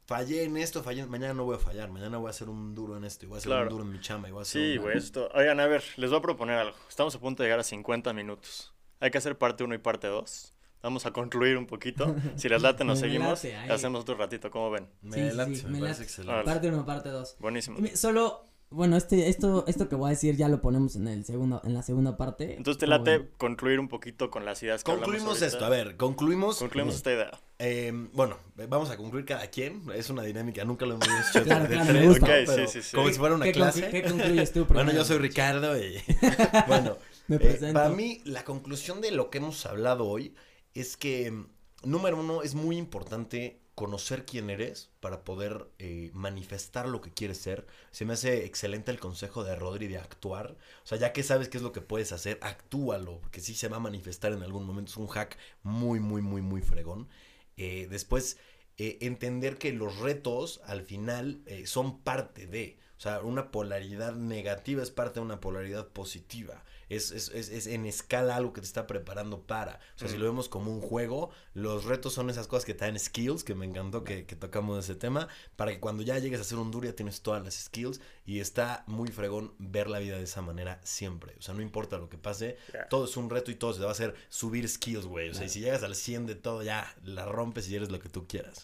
fallé 0.06 0.44
en 0.44 0.56
esto, 0.56 0.82
fallé, 0.82 1.06
mañana 1.06 1.34
no 1.34 1.44
voy 1.44 1.56
a 1.56 1.58
fallar, 1.58 1.90
mañana 1.90 2.18
voy 2.18 2.28
a 2.28 2.32
ser 2.32 2.48
un 2.48 2.74
duro 2.74 2.96
en 2.96 3.04
esto, 3.04 3.24
y 3.24 3.28
voy 3.28 3.38
a 3.38 3.40
ser 3.40 3.48
Claro. 3.50 3.62
un 3.64 3.68
duro 3.70 3.84
en 3.84 3.92
mi 3.92 4.00
chamba, 4.00 4.28
y 4.28 4.32
voy 4.32 4.42
a 4.42 4.44
Sí, 4.44 4.76
un- 4.76 4.84
güey, 4.84 4.98
esto. 4.98 5.30
Oigan, 5.34 5.60
a 5.60 5.66
ver, 5.66 5.82
les 5.96 6.10
voy 6.10 6.18
a 6.18 6.22
proponer 6.22 6.58
algo. 6.58 6.76
Estamos 6.88 7.14
a 7.14 7.20
punto 7.20 7.42
de 7.42 7.48
llegar 7.48 7.60
a 7.60 7.64
50 7.64 8.12
minutos. 8.12 8.74
Hay 9.00 9.10
que 9.10 9.18
hacer 9.18 9.38
parte 9.38 9.64
1 9.64 9.74
y 9.74 9.78
parte 9.78 10.08
2. 10.08 10.52
Vamos 10.82 11.06
a 11.06 11.12
concluir 11.12 11.56
un 11.56 11.66
poquito. 11.66 12.04
Si 12.36 12.48
les 12.50 12.60
late, 12.60 12.84
nos 12.84 13.00
Me 13.00 13.06
seguimos. 13.08 13.44
late. 13.44 13.54
Hacemos 13.72 14.02
otro 14.02 14.16
ratito, 14.16 14.50
¿cómo 14.50 14.70
ven? 14.70 14.90
Me 15.00 15.16
Sí, 15.16 15.30
sí, 15.30 15.36
late, 15.36 15.54
sí, 15.56 15.64
me, 15.66 15.70
me 15.70 15.78
parece 15.80 16.00
late. 16.00 16.02
excelente. 16.04 16.44
Parte 16.44 16.68
1, 16.68 16.84
parte 16.84 17.08
2. 17.08 17.36
Buenísimo. 17.38 17.78
Solo 17.94 18.46
bueno, 18.74 18.96
este, 18.96 19.28
esto, 19.28 19.64
esto 19.66 19.88
que 19.88 19.94
voy 19.96 20.08
a 20.08 20.10
decir 20.10 20.36
ya 20.36 20.48
lo 20.48 20.60
ponemos 20.60 20.96
en 20.96 21.08
el 21.08 21.24
segundo, 21.24 21.60
en 21.64 21.74
la 21.74 21.82
segunda 21.82 22.16
parte. 22.16 22.56
Entonces 22.56 22.78
te 22.78 22.86
late 22.86 23.30
concluir 23.38 23.80
un 23.80 23.88
poquito 23.88 24.30
con 24.30 24.44
las 24.44 24.62
ideas 24.62 24.84
que 24.84 24.90
Concluimos 24.92 25.40
esto, 25.42 25.64
a 25.64 25.68
ver, 25.68 25.96
concluimos. 25.96 26.58
Concluimos 26.58 26.96
esta 26.96 27.12
idea. 27.12 27.30
Eh, 27.58 27.92
bueno, 28.12 28.36
vamos 28.68 28.90
a 28.90 28.96
concluir 28.96 29.24
cada 29.24 29.46
quien. 29.48 29.82
Es 29.94 30.10
una 30.10 30.22
dinámica, 30.22 30.64
nunca 30.64 30.84
lo 30.86 30.94
hemos 30.94 31.08
hecho 31.08 31.42
Claro, 31.44 31.62
de 31.64 31.68
claro, 31.74 31.86
tres, 31.90 32.02
me 32.02 32.08
gusta. 32.08 32.26
¿no? 32.26 32.32
Ok, 32.32 32.38
Pero 32.46 32.66
sí, 32.68 32.72
sí, 32.72 32.82
sí. 32.82 32.96
Como 32.96 33.08
si 33.08 33.14
fuera 33.14 33.34
una 33.36 33.44
¿Qué, 33.44 33.52
clase. 33.52 33.86
conclu- 33.86 33.90
¿Qué 33.90 34.02
concluyes 34.02 34.52
tú 34.52 34.64
Bueno, 34.66 34.92
yo 34.92 35.04
soy 35.04 35.18
Ricardo 35.18 35.78
y 35.78 35.96
bueno, 36.68 36.98
Me 37.28 37.36
eh, 37.36 37.38
presento. 37.40 37.74
para 37.74 37.90
mí 37.90 38.20
la 38.24 38.44
conclusión 38.44 39.00
de 39.00 39.10
lo 39.12 39.30
que 39.30 39.38
hemos 39.38 39.64
hablado 39.66 40.06
hoy 40.06 40.34
es 40.74 40.96
que 40.96 41.30
mm, 41.30 41.46
número 41.84 42.18
uno 42.18 42.42
es 42.42 42.54
muy 42.54 42.76
importante 42.76 43.60
conocer 43.74 44.24
quién 44.24 44.50
eres 44.50 44.90
para 45.00 45.24
poder 45.24 45.68
eh, 45.78 46.10
manifestar 46.14 46.88
lo 46.88 47.00
que 47.00 47.12
quieres 47.12 47.38
ser. 47.38 47.66
Se 47.90 48.04
me 48.04 48.14
hace 48.14 48.44
excelente 48.44 48.90
el 48.90 49.00
consejo 49.00 49.44
de 49.44 49.56
Rodri 49.56 49.88
de 49.88 49.98
actuar. 49.98 50.56
O 50.84 50.86
sea, 50.86 50.98
ya 50.98 51.12
que 51.12 51.22
sabes 51.22 51.48
qué 51.48 51.58
es 51.58 51.62
lo 51.62 51.72
que 51.72 51.80
puedes 51.80 52.12
hacer, 52.12 52.38
actúalo, 52.42 53.20
porque 53.20 53.40
sí 53.40 53.54
se 53.54 53.68
va 53.68 53.78
a 53.78 53.80
manifestar 53.80 54.32
en 54.32 54.42
algún 54.42 54.66
momento. 54.66 54.90
Es 54.90 54.96
un 54.96 55.08
hack 55.08 55.38
muy, 55.62 56.00
muy, 56.00 56.22
muy, 56.22 56.42
muy 56.42 56.62
fregón. 56.62 57.08
Eh, 57.56 57.86
después, 57.90 58.38
eh, 58.78 58.98
entender 59.00 59.58
que 59.58 59.72
los 59.72 59.98
retos 59.98 60.60
al 60.64 60.82
final 60.82 61.42
son 61.66 62.00
parte 62.02 62.46
de. 62.46 62.78
O 63.04 63.06
sea, 63.06 63.20
una 63.20 63.50
polaridad 63.50 64.14
negativa 64.14 64.82
es 64.82 64.90
parte 64.90 65.20
de 65.20 65.26
una 65.26 65.38
polaridad 65.38 65.88
positiva. 65.88 66.64
Es, 66.88 67.10
es, 67.12 67.30
es, 67.30 67.48
es 67.50 67.66
en 67.66 67.84
escala 67.86 68.36
algo 68.36 68.52
que 68.54 68.60
te 68.62 68.66
está 68.66 68.86
preparando 68.86 69.40
para. 69.42 69.80
O 69.96 69.98
sea, 69.98 70.08
si 70.08 70.16
Mm. 70.16 70.20
lo 70.20 70.24
vemos 70.26 70.48
como 70.48 70.70
un 70.70 70.80
juego, 70.80 71.30
los 71.52 71.84
retos 71.84 72.14
son 72.14 72.30
esas 72.30 72.46
cosas 72.46 72.64
que 72.64 72.72
te 72.72 72.84
dan 72.86 72.98
skills, 72.98 73.42
que 73.44 73.54
me 73.54 73.66
encantó 73.66 74.04
que, 74.04 74.24
que 74.26 74.36
tocamos 74.36 74.82
ese 74.82 74.94
tema, 74.94 75.28
para 75.56 75.72
que 75.72 75.80
cuando 75.80 76.02
ya 76.02 76.18
llegues 76.18 76.40
a 76.40 76.44
ser 76.44 76.58
un 76.58 76.70
duro 76.70 76.86
ya 76.86 76.94
tienes 76.94 77.20
todas 77.22 77.42
las 77.42 77.54
skills 77.54 78.00
y 78.26 78.40
está 78.40 78.84
muy 78.86 79.08
fregón 79.10 79.52
ver 79.58 79.88
la 79.90 79.98
vida 79.98 80.16
de 80.16 80.24
esa 80.24 80.40
manera 80.42 80.78
siempre. 80.82 81.34
O 81.38 81.42
sea, 81.42 81.54
no 81.54 81.60
importa 81.62 81.98
lo 81.98 82.08
que 82.08 82.16
pase, 82.18 82.56
todo 82.88 83.04
es 83.06 83.16
un 83.18 83.28
reto 83.28 83.50
y 83.50 83.54
todo 83.54 83.72
se 83.72 83.78
te 83.80 83.84
va 83.84 83.90
a 83.90 83.92
hacer 83.92 84.14
subir 84.30 84.66
skills, 84.68 85.04
güey. 85.06 85.28
O 85.30 85.34
sea, 85.34 85.44
y 85.46 85.48
si 85.50 85.60
llegas 85.60 85.82
al 85.82 85.94
100 85.94 86.26
de 86.26 86.34
todo, 86.36 86.62
ya 86.62 86.94
la 87.04 87.26
rompes 87.26 87.68
y 87.68 87.76
eres 87.76 87.90
lo 87.90 87.98
que 87.98 88.08
tú 88.08 88.26
quieras. 88.26 88.62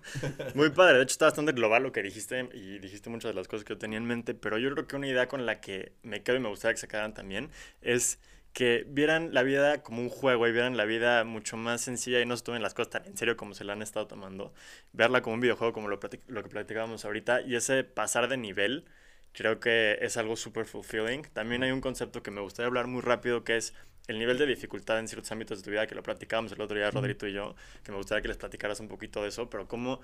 Muy 0.54 0.70
padre, 0.70 0.98
de 0.98 1.02
hecho 1.04 1.12
está 1.12 1.26
bastante 1.26 1.52
global 1.52 1.82
lo 1.82 1.92
que 1.92 2.02
dijiste 2.02 2.48
y 2.54 2.78
dijiste 2.78 3.10
muchas 3.10 3.30
de 3.30 3.34
las 3.34 3.48
cosas 3.48 3.64
que 3.64 3.72
tenía 3.82 3.98
en 3.98 4.06
mente, 4.06 4.34
pero 4.34 4.58
yo 4.58 4.72
creo 4.72 4.86
que 4.86 4.96
una 4.96 5.08
idea 5.08 5.28
con 5.28 5.44
la 5.44 5.60
que 5.60 5.92
me 6.02 6.22
quedo 6.22 6.36
y 6.36 6.40
me 6.40 6.48
gustaría 6.48 6.74
que 6.74 6.80
se 6.80 6.88
quedaran 6.88 7.14
también 7.14 7.50
es 7.82 8.18
que 8.52 8.84
vieran 8.88 9.34
la 9.34 9.42
vida 9.42 9.82
como 9.82 10.02
un 10.02 10.08
juego 10.08 10.46
y 10.46 10.52
vieran 10.52 10.76
la 10.76 10.84
vida 10.84 11.24
mucho 11.24 11.56
más 11.56 11.80
sencilla 11.80 12.20
y 12.20 12.26
no 12.26 12.36
se 12.36 12.44
tomen 12.44 12.62
las 12.62 12.74
cosas 12.74 12.90
tan 12.90 13.06
en 13.06 13.16
serio 13.16 13.36
como 13.36 13.54
se 13.54 13.64
la 13.64 13.72
han 13.72 13.82
estado 13.82 14.06
tomando. 14.06 14.52
Verla 14.92 15.22
como 15.22 15.34
un 15.34 15.40
videojuego 15.40 15.72
como 15.72 15.88
lo, 15.88 15.98
lo 16.28 16.42
que 16.42 16.48
platicábamos 16.48 17.04
ahorita 17.04 17.42
y 17.42 17.56
ese 17.56 17.84
pasar 17.84 18.28
de 18.28 18.36
nivel 18.36 18.84
creo 19.32 19.58
que 19.60 19.98
es 20.02 20.16
algo 20.16 20.36
súper 20.36 20.66
fulfilling. 20.66 21.22
También 21.32 21.62
hay 21.62 21.72
un 21.72 21.80
concepto 21.80 22.22
que 22.22 22.30
me 22.30 22.40
gustaría 22.40 22.68
hablar 22.68 22.86
muy 22.86 23.00
rápido 23.00 23.42
que 23.42 23.56
es 23.56 23.74
el 24.06 24.18
nivel 24.18 24.38
de 24.38 24.46
dificultad 24.46 24.98
en 24.98 25.08
ciertos 25.08 25.32
ámbitos 25.32 25.58
de 25.58 25.64
tu 25.64 25.70
vida 25.70 25.86
que 25.86 25.94
lo 25.94 26.02
platicábamos 26.02 26.52
el 26.52 26.60
otro 26.60 26.76
día 26.76 26.90
Rodrito 26.90 27.26
y 27.26 27.32
yo, 27.32 27.54
que 27.82 27.92
me 27.92 27.98
gustaría 27.98 28.22
que 28.22 28.28
les 28.28 28.36
platicaras 28.36 28.80
un 28.80 28.88
poquito 28.88 29.22
de 29.22 29.28
eso, 29.28 29.48
pero 29.48 29.66
cómo 29.68 30.00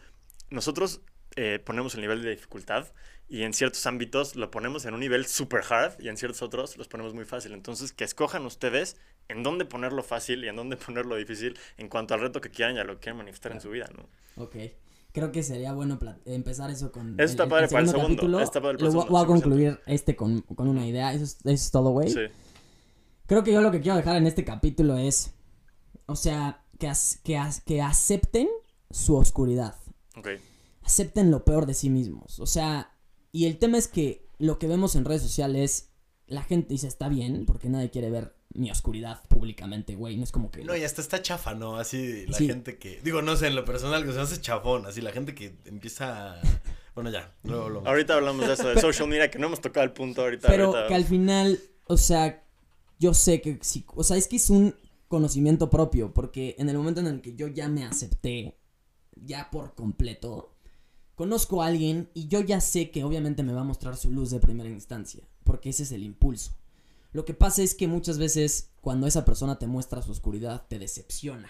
nosotros 0.51 1.03
eh, 1.41 1.59
ponemos 1.59 1.95
el 1.95 2.01
nivel 2.01 2.23
de 2.23 2.31
dificultad 2.31 2.87
y 3.29 3.43
en 3.43 3.53
ciertos 3.53 3.87
ámbitos 3.87 4.35
lo 4.37 4.51
ponemos 4.51 4.85
en 4.87 4.95
un 4.95 5.01
nivel 5.01 5.27
super 5.27 5.61
hard 5.69 6.01
y 6.01 6.09
en 6.09 6.17
ciertos 6.17 6.43
otros 6.43 6.77
los 6.77 6.89
ponemos 6.89 7.15
muy 7.15 7.25
fácil. 7.25 7.53
Entonces, 7.53 7.93
que 7.93 8.05
escojan 8.05 8.45
ustedes 8.47 8.97
en 9.29 9.43
dónde 9.43 9.65
ponerlo 9.67 10.03
fácil 10.03 10.45
y 10.45 10.49
en 10.49 10.57
dónde 10.57 10.77
ponerlo 10.87 11.15
difícil 11.17 11.57
en 11.77 11.89
cuanto 11.89 12.15
al 12.15 12.21
reto 12.21 12.41
que 12.41 12.51
quieran 12.51 12.77
y 12.77 12.79
a 12.81 12.85
lo 12.85 12.95
que 12.95 13.01
quieran 13.01 13.19
manifestar 13.19 13.53
en 13.53 13.61
su 13.61 13.71
vida, 13.71 13.89
¿no? 13.97 14.43
Ok. 14.43 14.57
Creo 15.13 15.33
que 15.33 15.43
sería 15.43 15.73
bueno 15.73 15.99
empezar 16.27 16.71
eso 16.71 16.93
con. 16.93 17.15
Eso 17.19 17.31
está 17.33 17.49
padre 17.49 17.69
para 17.69 17.81
el 17.83 17.89
segundo, 17.89 18.09
capítulo. 18.09 18.41
está 18.41 18.61
padre 18.61 18.77
para 18.79 18.89
el 18.89 18.95
Lo 18.95 19.01
voy- 19.07 19.21
a 19.23 19.25
100%. 19.25 19.27
concluir 19.27 19.81
este 19.87 20.15
con, 20.17 20.43
con 20.43 20.69
una 20.69 20.87
idea. 20.87 21.13
Eso 21.13 21.25
es, 21.25 21.37
eso 21.41 21.51
es 21.51 21.71
todo, 21.71 21.91
güey. 21.91 22.11
Sí. 22.11 22.27
Creo 23.27 23.43
que 23.45 23.53
yo 23.53 23.61
lo 23.61 23.71
que 23.71 23.81
quiero 23.81 23.97
dejar 23.97 24.17
en 24.17 24.27
este 24.27 24.45
capítulo 24.45 24.97
es. 24.97 25.35
O 26.07 26.15
sea, 26.17 26.63
que, 26.79 26.89
as- 26.89 27.21
que, 27.25 27.37
as- 27.37 27.61
que 27.63 27.81
acepten 27.83 28.49
su 28.91 29.17
oscuridad. 29.17 29.75
Ok. 30.17 30.29
Acepten 30.89 31.31
lo 31.31 31.45
peor 31.45 31.67
de 31.67 31.75
sí 31.75 31.91
mismos. 31.91 32.41
O 32.41 32.47
sea, 32.47 32.97
y 33.31 33.45
el 33.45 33.59
tema 33.59 33.77
es 33.77 33.89
que 33.89 34.27
lo 34.39 34.59
que 34.59 34.67
vemos 34.67 34.97
en 34.97 35.05
redes 35.05 35.21
sociales, 35.21 35.91
la 36.27 36.43
gente 36.43 36.69
dice 36.73 36.87
está 36.89 37.11
bien, 37.11 37.45
porque 37.45 37.69
nadie 37.69 37.91
quiere 37.91 38.09
ver 38.11 38.35
mi 38.55 38.71
oscuridad 38.71 39.23
públicamente, 39.29 39.97
güey. 39.97 40.17
No 40.17 40.25
es 40.25 40.33
como 40.33 40.51
que. 40.51 40.65
No, 40.65 40.75
y 40.75 40.83
hasta 40.85 41.03
está 41.03 41.21
chafa, 41.21 41.53
¿no? 41.55 41.77
Así 41.77 42.25
la 42.27 42.39
Sí. 42.39 42.47
gente 42.47 42.79
que. 42.79 43.03
Digo, 43.03 43.21
no 43.21 43.37
sé, 43.37 43.49
en 43.49 43.55
lo 43.55 43.67
personal, 43.67 44.07
que 44.07 44.15
se 44.15 44.21
hace 44.21 44.41
chafón. 44.41 44.87
Así 44.87 45.03
la 45.03 45.13
gente 45.13 45.35
que 45.35 45.59
empieza. 45.67 46.37
a- 46.41 46.43
Bueno, 46.95 47.11
ya, 47.11 47.37
luego 47.45 47.69
lo. 47.69 47.87
Ahorita 47.87 48.15
hablamos 48.15 48.47
de 48.47 48.55
eso, 48.55 48.69
de 48.69 48.81
social 48.81 49.09
media, 49.09 49.31
que 49.31 49.39
no 49.39 49.47
hemos 49.49 49.61
tocado 49.61 49.85
el 49.85 49.93
punto 49.93 50.23
ahorita. 50.23 50.49
Pero 50.49 50.69
ahorita- 50.69 50.89
que 50.89 50.95
al 50.95 51.05
final, 51.05 51.61
o 51.85 51.99
sea, 51.99 52.43
yo 52.99 53.13
sé 53.13 53.43
que 53.43 53.59
sí, 53.61 53.85
o 53.95 54.03
sea, 54.03 54.17
es 54.17 54.27
que 54.27 54.37
es 54.37 54.49
un 54.49 54.75
conocimiento 55.07 55.69
propio, 55.69 56.15
porque 56.15 56.57
en 56.59 56.71
el 56.71 56.79
momento 56.79 57.01
en 57.01 57.07
el 57.09 57.21
que 57.21 57.35
yo 57.37 57.47
ya 57.47 57.69
me 57.69 57.85
acepté, 57.85 58.59
ya 59.15 59.49
por 59.51 59.75
completo, 59.75 60.55
conozco 61.19 61.63
a 61.63 61.67
alguien 61.67 62.09
y 62.15 62.29
yo 62.29 62.41
ya 62.41 62.61
sé 62.63 62.91
que 62.91 63.05
obviamente 63.05 63.43
me 63.43 63.53
va 63.53 63.61
a 63.61 63.65
mostrar 63.65 63.97
su 63.97 64.11
luz 64.11 64.31
de 64.31 64.39
primera 64.41 64.71
instancia, 64.71 65.29
porque 65.45 65.69
ese 65.71 65.83
es 65.83 65.93
el 65.93 66.03
impulso. 66.05 66.53
Lo 67.13 67.25
que 67.27 67.35
pasa 67.35 67.63
es 67.63 67.75
que 67.75 67.89
muchas 67.89 68.17
veces 68.19 68.71
cuando 68.81 69.07
esa 69.07 69.25
persona 69.27 69.59
te 69.59 69.67
muestra 69.67 70.01
su 70.01 70.13
oscuridad, 70.13 70.65
te 70.69 70.79
decepciona. 70.79 71.49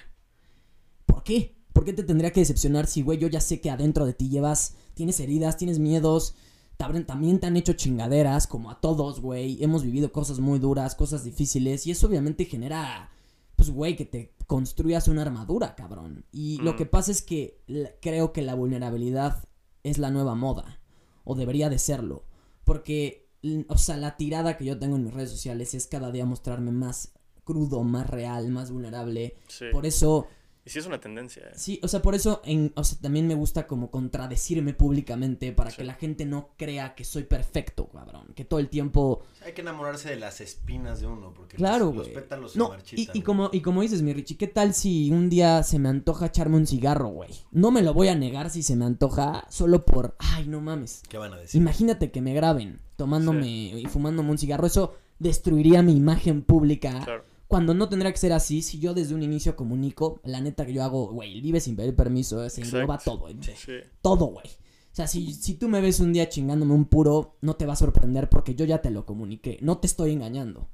¿Por 1.06 1.22
qué? 1.22 1.54
¿Por 1.72 1.84
qué 1.84 1.92
te 1.92 2.02
tendría 2.02 2.32
que 2.32 2.40
decepcionar 2.40 2.86
si, 2.86 3.02
güey, 3.02 3.18
yo 3.18 3.28
ya 3.28 3.40
sé 3.40 3.60
que 3.60 3.70
adentro 3.70 4.06
de 4.06 4.14
ti 4.14 4.28
llevas, 4.28 4.74
tienes 4.94 5.20
heridas, 5.20 5.56
tienes 5.56 5.78
miedos, 5.78 6.34
te 6.76 6.84
abren- 6.84 7.06
también 7.06 7.38
te 7.38 7.46
han 7.46 7.56
hecho 7.56 7.74
chingaderas, 7.74 8.46
como 8.46 8.70
a 8.70 8.80
todos, 8.80 9.20
güey. 9.20 9.62
Hemos 9.62 9.82
vivido 9.82 10.10
cosas 10.12 10.38
muy 10.40 10.58
duras, 10.58 10.94
cosas 10.94 11.24
difíciles, 11.24 11.86
y 11.86 11.90
eso 11.90 12.06
obviamente 12.06 12.46
genera, 12.46 13.10
pues, 13.56 13.70
güey, 13.70 13.96
que 13.96 14.06
te 14.06 14.32
construyas 14.46 15.08
una 15.08 15.22
armadura, 15.22 15.74
cabrón. 15.74 16.24
Y 16.32 16.56
lo 16.62 16.72
Mm. 16.72 16.76
que 16.76 16.86
pasa 16.86 17.10
es 17.12 17.20
que 17.22 17.60
creo 18.00 18.32
que 18.32 18.42
la 18.42 18.54
vulnerabilidad 18.54 19.44
es 19.82 19.98
la 19.98 20.10
nueva 20.10 20.34
moda, 20.34 20.80
o 21.24 21.34
debería 21.34 21.68
de 21.70 21.78
serlo, 21.78 22.24
porque, 22.64 23.28
o 23.68 23.78
sea, 23.78 23.96
la 23.96 24.16
tirada 24.16 24.56
que 24.56 24.64
yo 24.64 24.78
tengo 24.78 24.96
en 24.96 25.04
mis 25.04 25.14
redes 25.14 25.30
sociales 25.30 25.74
es 25.74 25.86
cada 25.86 26.10
día 26.10 26.26
mostrarme 26.26 26.70
más 26.72 27.12
crudo, 27.44 27.82
más 27.82 28.08
real, 28.08 28.48
más 28.50 28.70
vulnerable. 28.70 29.38
Sí. 29.48 29.66
Por 29.72 29.86
eso 29.86 30.26
Y 30.68 30.70
sí 30.70 30.80
es 30.80 30.86
una 30.86 31.00
tendencia. 31.00 31.44
¿eh? 31.44 31.52
Sí, 31.56 31.80
o 31.82 31.88
sea, 31.88 32.02
por 32.02 32.14
eso 32.14 32.42
en, 32.44 32.72
o 32.76 32.84
sea, 32.84 32.98
también 33.00 33.26
me 33.26 33.34
gusta 33.34 33.66
como 33.66 33.90
contradecirme 33.90 34.74
públicamente 34.74 35.50
para 35.52 35.70
Sí. 35.70 35.78
que 35.78 35.84
la 35.84 35.94
gente 35.94 36.26
no 36.26 36.50
crea 36.58 36.94
que 36.94 37.04
soy 37.04 37.22
perfecto, 37.22 37.86
cabrón. 37.88 38.26
Que 38.34 38.44
todo 38.44 38.60
el 38.60 38.68
tiempo... 38.68 39.22
Hay 39.46 39.54
que 39.54 39.62
enamorarse 39.62 40.10
de 40.10 40.16
las 40.16 40.42
espinas 40.42 41.00
de 41.00 41.06
uno, 41.06 41.32
porque 41.34 41.56
Claro, 41.56 41.86
los, 41.86 41.96
los 41.96 42.08
pétalos 42.08 42.54
No, 42.54 42.66
y, 42.66 42.68
marchitan. 42.68 43.16
y 43.16 43.18
¿no? 43.20 43.24
como, 43.24 43.50
y 43.50 43.60
como 43.62 43.80
dices, 43.80 44.02
mi 44.02 44.12
Richie, 44.12 44.36
¿qué 44.36 44.46
tal 44.46 44.74
si 44.74 45.10
un 45.10 45.30
día 45.30 45.62
se 45.62 45.78
me 45.78 45.88
antoja 45.88 46.26
echarme 46.26 46.56
un 46.58 46.66
cigarro, 46.66 47.08
güey? 47.08 47.30
No 47.50 47.70
me 47.70 47.80
lo 47.80 47.94
voy 47.94 48.08
a 48.08 48.14
negar 48.14 48.50
si 48.50 48.62
se 48.62 48.76
me 48.76 48.84
antoja 48.84 49.46
solo 49.48 49.86
por... 49.86 50.16
Ay, 50.18 50.46
no 50.48 50.60
mames. 50.60 51.02
¿Qué 51.08 51.16
van 51.16 51.32
a 51.32 51.38
decir? 51.38 51.58
Imagínate 51.58 52.10
que 52.10 52.20
me 52.20 52.34
graben 52.34 52.80
tomándome 52.96 53.48
y 53.48 53.86
fumándome 53.86 54.30
un 54.32 54.36
cigarro. 54.38 54.66
Eso 54.66 54.94
destruiría 55.18 55.82
mi 55.82 55.96
imagen 55.96 56.42
pública. 56.42 57.00
Claro. 57.04 57.24
Cuando 57.48 57.72
no 57.74 57.88
tendría 57.88 58.12
que 58.12 58.18
ser 58.18 58.32
así, 58.34 58.60
si 58.62 58.78
yo 58.78 58.92
desde 58.94 59.14
un 59.14 59.22
inicio 59.22 59.56
comunico, 59.56 60.20
la 60.24 60.40
neta 60.40 60.66
que 60.66 60.74
yo 60.74 60.84
hago, 60.84 61.08
güey, 61.12 61.40
vive 61.40 61.60
sin 61.60 61.76
pedir 61.76 61.96
permiso, 61.96 62.44
eh, 62.44 62.50
se 62.50 62.60
engloba 62.60 62.98
todo, 62.98 63.28
eh, 63.28 63.36
Sí. 63.56 63.72
todo, 64.02 64.26
güey. 64.26 64.46
O 64.46 64.94
sea, 64.98 65.06
si, 65.06 65.32
si 65.32 65.54
tú 65.54 65.68
me 65.68 65.80
ves 65.80 66.00
un 66.00 66.12
día 66.12 66.28
chingándome 66.28 66.74
un 66.74 66.84
puro, 66.84 67.36
no 67.40 67.56
te 67.56 67.64
va 67.64 67.72
a 67.72 67.76
sorprender 67.76 68.28
porque 68.28 68.54
yo 68.54 68.64
ya 68.66 68.82
te 68.82 68.90
lo 68.90 69.06
comuniqué, 69.06 69.58
no 69.62 69.78
te 69.78 69.86
estoy 69.86 70.12
engañando. 70.12 70.68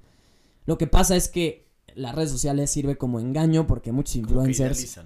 Lo 0.67 0.77
que 0.79 0.87
pasa 0.87 1.15
es 1.15 1.29
que 1.29 1.69
las 1.95 2.15
redes 2.15 2.31
sociales 2.31 2.71
sirve 2.71 2.97
como 2.97 3.21
engaño 3.21 3.67
porque 3.67 3.93
muchos 3.93 4.17
influencers, 4.17 4.99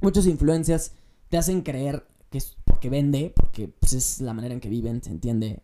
muchos 0.00 0.26
influencers 0.26 0.92
te 1.28 1.36
hacen 1.38 1.62
creer 1.62 2.06
que 2.30 2.38
es 2.38 2.56
porque 2.64 2.90
vende, 2.90 3.32
porque 3.34 3.68
pues, 3.68 3.92
es 3.94 4.20
la 4.20 4.34
manera 4.34 4.54
en 4.54 4.60
que 4.60 4.68
viven, 4.68 5.02
se 5.02 5.10
entiende. 5.10 5.62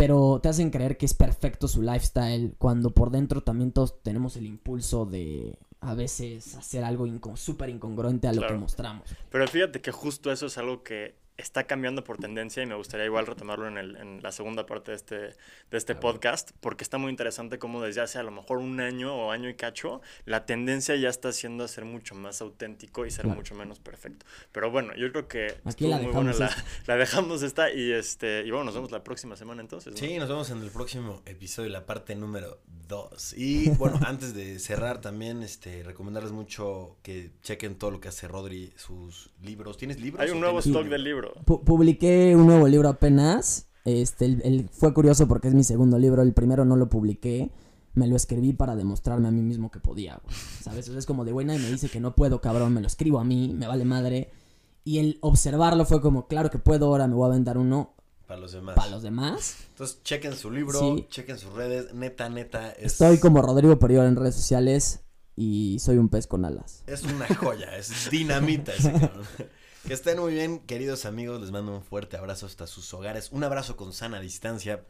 Pero 0.00 0.40
te 0.42 0.48
hacen 0.48 0.70
creer 0.70 0.96
que 0.96 1.04
es 1.06 1.12
perfecto 1.14 1.68
su 1.68 1.82
lifestyle 1.82 2.54
cuando 2.58 2.90
por 2.90 3.10
dentro 3.10 3.42
también 3.42 3.70
todos 3.72 4.02
tenemos 4.02 4.36
el 4.36 4.46
impulso 4.46 5.04
de 5.04 5.58
a 5.82 5.94
veces 5.94 6.54
hacer 6.56 6.84
algo 6.84 7.06
inco- 7.06 7.36
súper 7.36 7.68
incongruente 7.68 8.26
a 8.28 8.32
lo 8.32 8.38
Claro. 8.38 8.54
que 8.54 8.60
mostramos. 8.60 9.08
Pero 9.30 9.46
fíjate 9.46 9.80
que 9.80 9.92
justo 9.92 10.32
eso 10.32 10.46
es 10.46 10.56
algo 10.58 10.82
que 10.82 11.14
está 11.40 11.64
cambiando 11.64 12.04
por 12.04 12.18
tendencia 12.18 12.62
y 12.62 12.66
me 12.66 12.74
gustaría 12.74 13.06
igual 13.06 13.26
retomarlo 13.26 13.66
en, 13.68 13.78
el- 13.78 13.96
en 13.96 14.22
la 14.22 14.32
segunda 14.32 14.66
parte 14.66 14.90
de 14.92 14.96
este, 14.96 15.16
de 15.16 15.34
este 15.72 15.94
podcast, 15.94 16.50
porque 16.60 16.84
está 16.84 16.98
muy 16.98 17.10
interesante 17.10 17.58
cómo 17.58 17.82
desde 17.82 18.00
hace 18.00 18.18
a 18.18 18.22
lo 18.22 18.30
mejor 18.30 18.58
un 18.58 18.80
año 18.80 19.14
o 19.14 19.30
año 19.30 19.48
y 19.48 19.54
cacho, 19.54 20.00
la 20.24 20.46
tendencia 20.46 20.94
ya 20.96 21.08
está 21.08 21.28
haciendo 21.30 21.64
a 21.64 21.68
ser 21.68 21.84
mucho 21.84 22.14
más 22.14 22.40
auténtico 22.40 23.06
y 23.06 23.10
ser 23.10 23.24
Claro. 23.24 23.36
mucho 23.36 23.54
menos 23.54 23.78
perfecto. 23.78 24.26
Pero 24.52 24.70
bueno, 24.70 24.94
yo 24.96 25.10
creo 25.12 25.28
que 25.28 25.54
Aquí 25.64 25.86
la 25.86 25.96
muy 25.98 26.06
buena 26.12 26.32
dejamos 26.32 26.38
la, 26.40 26.64
la 26.86 26.96
dejamos 26.96 27.42
esta 27.42 27.72
y 27.72 27.92
este 27.92 28.42
y 28.46 28.50
bueno, 28.50 28.64
nos 28.66 28.74
vemos 28.74 28.90
la 28.90 29.02
próxima 29.04 29.36
semana 29.36 29.60
entonces. 29.60 29.92
¿no? 29.92 29.98
Sí, 29.98 30.18
nos 30.18 30.28
vemos 30.28 30.50
en 30.50 30.60
el 30.62 30.70
próximo 30.70 31.22
episodio, 31.26 31.68
la 31.70 31.86
parte 31.86 32.14
número 32.14 32.60
2. 32.88 33.34
Y 33.36 33.70
bueno, 33.78 33.98
antes 34.06 34.34
de 34.34 34.58
cerrar 34.58 35.00
también, 35.00 35.42
este, 35.42 35.82
recomendarles 35.82 36.32
mucho 36.32 36.96
que 37.02 37.30
chequen 37.42 37.76
todo 37.76 37.90
lo 37.90 38.00
que 38.00 38.08
hace 38.08 38.28
Rodri, 38.28 38.72
sus 38.76 39.30
libros. 39.42 39.76
¿Tienes 39.76 40.00
libros? 40.00 40.20
Hay 40.22 40.30
un 40.30 40.40
nuevo 40.40 40.58
stock 40.58 40.82
libro? 40.82 40.90
del 40.90 41.04
libro. 41.34 41.44
Pu- 41.46 41.64
publiqué 41.64 42.34
un 42.36 42.46
nuevo 42.46 42.66
libro 42.68 42.88
apenas. 42.88 43.66
Este, 43.84 44.26
el, 44.26 44.68
fue 44.72 44.92
curioso 44.94 45.26
porque 45.26 45.48
es 45.48 45.54
mi 45.54 45.64
segundo 45.64 45.98
libro. 45.98 46.22
El 46.22 46.32
primero 46.32 46.64
no 46.64 46.76
lo 46.76 46.88
publiqué. 46.88 47.50
Me 47.94 48.06
lo 48.06 48.14
escribí 48.14 48.52
para 48.52 48.76
demostrarme 48.76 49.26
a 49.28 49.30
mí 49.32 49.42
mismo 49.42 49.70
que 49.72 49.80
podía, 49.80 50.20
¿Sabes? 50.62 50.86
es 50.86 51.06
como 51.06 51.24
de, 51.24 51.32
güey, 51.32 51.44
nadie 51.44 51.58
me 51.58 51.68
dice 51.70 51.88
que 51.88 51.98
no 51.98 52.14
puedo, 52.14 52.40
cabrón. 52.40 52.72
Me 52.72 52.80
lo 52.80 52.86
escribo 52.86 53.18
a 53.18 53.24
mí, 53.24 53.52
me 53.52 53.66
vale 53.66 53.84
madre. 53.84 54.30
Y 54.84 54.98
el 54.98 55.18
observarlo 55.22 55.84
fue 55.84 56.00
como, 56.00 56.28
claro 56.28 56.50
que 56.50 56.58
puedo, 56.58 56.86
ahora 56.86 57.08
me 57.08 57.14
voy 57.14 57.24
a 57.24 57.32
aventar 57.32 57.58
uno. 57.58 57.94
Para 58.28 58.38
los 58.40 58.52
demás. 58.52 58.76
Para 58.76 58.90
los 58.92 59.02
demás. 59.02 59.56
Entonces, 59.70 60.00
chequen 60.04 60.34
su 60.36 60.52
libro, 60.52 61.00
chequen 61.08 61.36
sus 61.36 61.52
redes. 61.52 61.92
Neta, 61.92 62.28
neta. 62.28 62.70
Estoy 62.70 63.18
como 63.18 63.42
Rodrigo 63.42 63.76
Perior 63.80 64.06
en 64.06 64.14
redes 64.14 64.36
sociales 64.36 65.00
y 65.34 65.78
soy 65.80 65.98
un 65.98 66.08
pez 66.08 66.28
con 66.28 66.44
alas. 66.44 66.84
Es 66.86 67.02
una 67.02 67.26
joya, 67.34 67.76
es 67.76 68.08
dinamita 68.08 68.72
ese 68.72 68.92
cabrón. 68.92 69.24
Que 69.86 69.94
estén 69.94 70.20
muy 70.20 70.34
bien, 70.34 70.60
queridos 70.60 71.04
amigos. 71.04 71.40
Les 71.40 71.50
mando 71.50 71.74
un 71.74 71.82
fuerte 71.82 72.16
abrazo 72.16 72.46
hasta 72.46 72.66
sus 72.66 72.92
hogares. 72.94 73.30
Un 73.32 73.44
abrazo 73.44 73.76
con 73.76 73.92
sana 73.92 74.20
distancia 74.20 74.84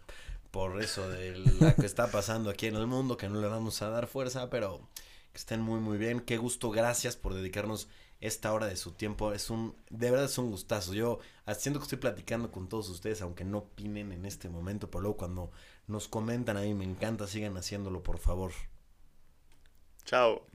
por 0.50 0.82
eso 0.82 1.08
de 1.08 1.38
lo 1.38 1.74
que 1.76 1.86
está 1.86 2.10
pasando 2.10 2.50
aquí 2.50 2.66
en 2.66 2.76
el 2.76 2.86
mundo, 2.86 3.16
que 3.16 3.28
no 3.28 3.40
le 3.40 3.46
vamos 3.46 3.80
a 3.82 3.90
dar 3.90 4.08
fuerza, 4.08 4.50
pero 4.50 4.88
que 5.32 5.38
estén 5.38 5.60
muy, 5.60 5.80
muy 5.80 5.96
bien. 5.96 6.20
Qué 6.20 6.38
gusto, 6.38 6.70
gracias 6.70 7.16
por 7.16 7.34
dedicarnos 7.34 7.88
esta 8.20 8.52
hora 8.52 8.66
de 8.66 8.76
su 8.76 8.92
tiempo. 8.92 9.32
Es 9.32 9.48
un, 9.48 9.76
de 9.90 10.10
verdad 10.10 10.26
es 10.26 10.38
un 10.38 10.50
gustazo. 10.50 10.92
Yo 10.92 11.20
siento 11.56 11.78
que 11.78 11.84
estoy 11.84 11.98
platicando 11.98 12.50
con 12.50 12.68
todos 12.68 12.88
ustedes, 12.88 13.22
aunque 13.22 13.44
no 13.44 13.58
opinen 13.58 14.12
en 14.12 14.26
este 14.26 14.48
momento, 14.48 14.90
pero 14.90 15.02
luego 15.02 15.16
cuando 15.16 15.52
nos 15.86 16.08
comentan 16.08 16.56
a 16.56 16.62
mí 16.62 16.74
me 16.74 16.84
encanta, 16.84 17.26
sigan 17.26 17.56
haciéndolo, 17.56 18.02
por 18.02 18.18
favor. 18.18 18.52
Chao. 20.04 20.49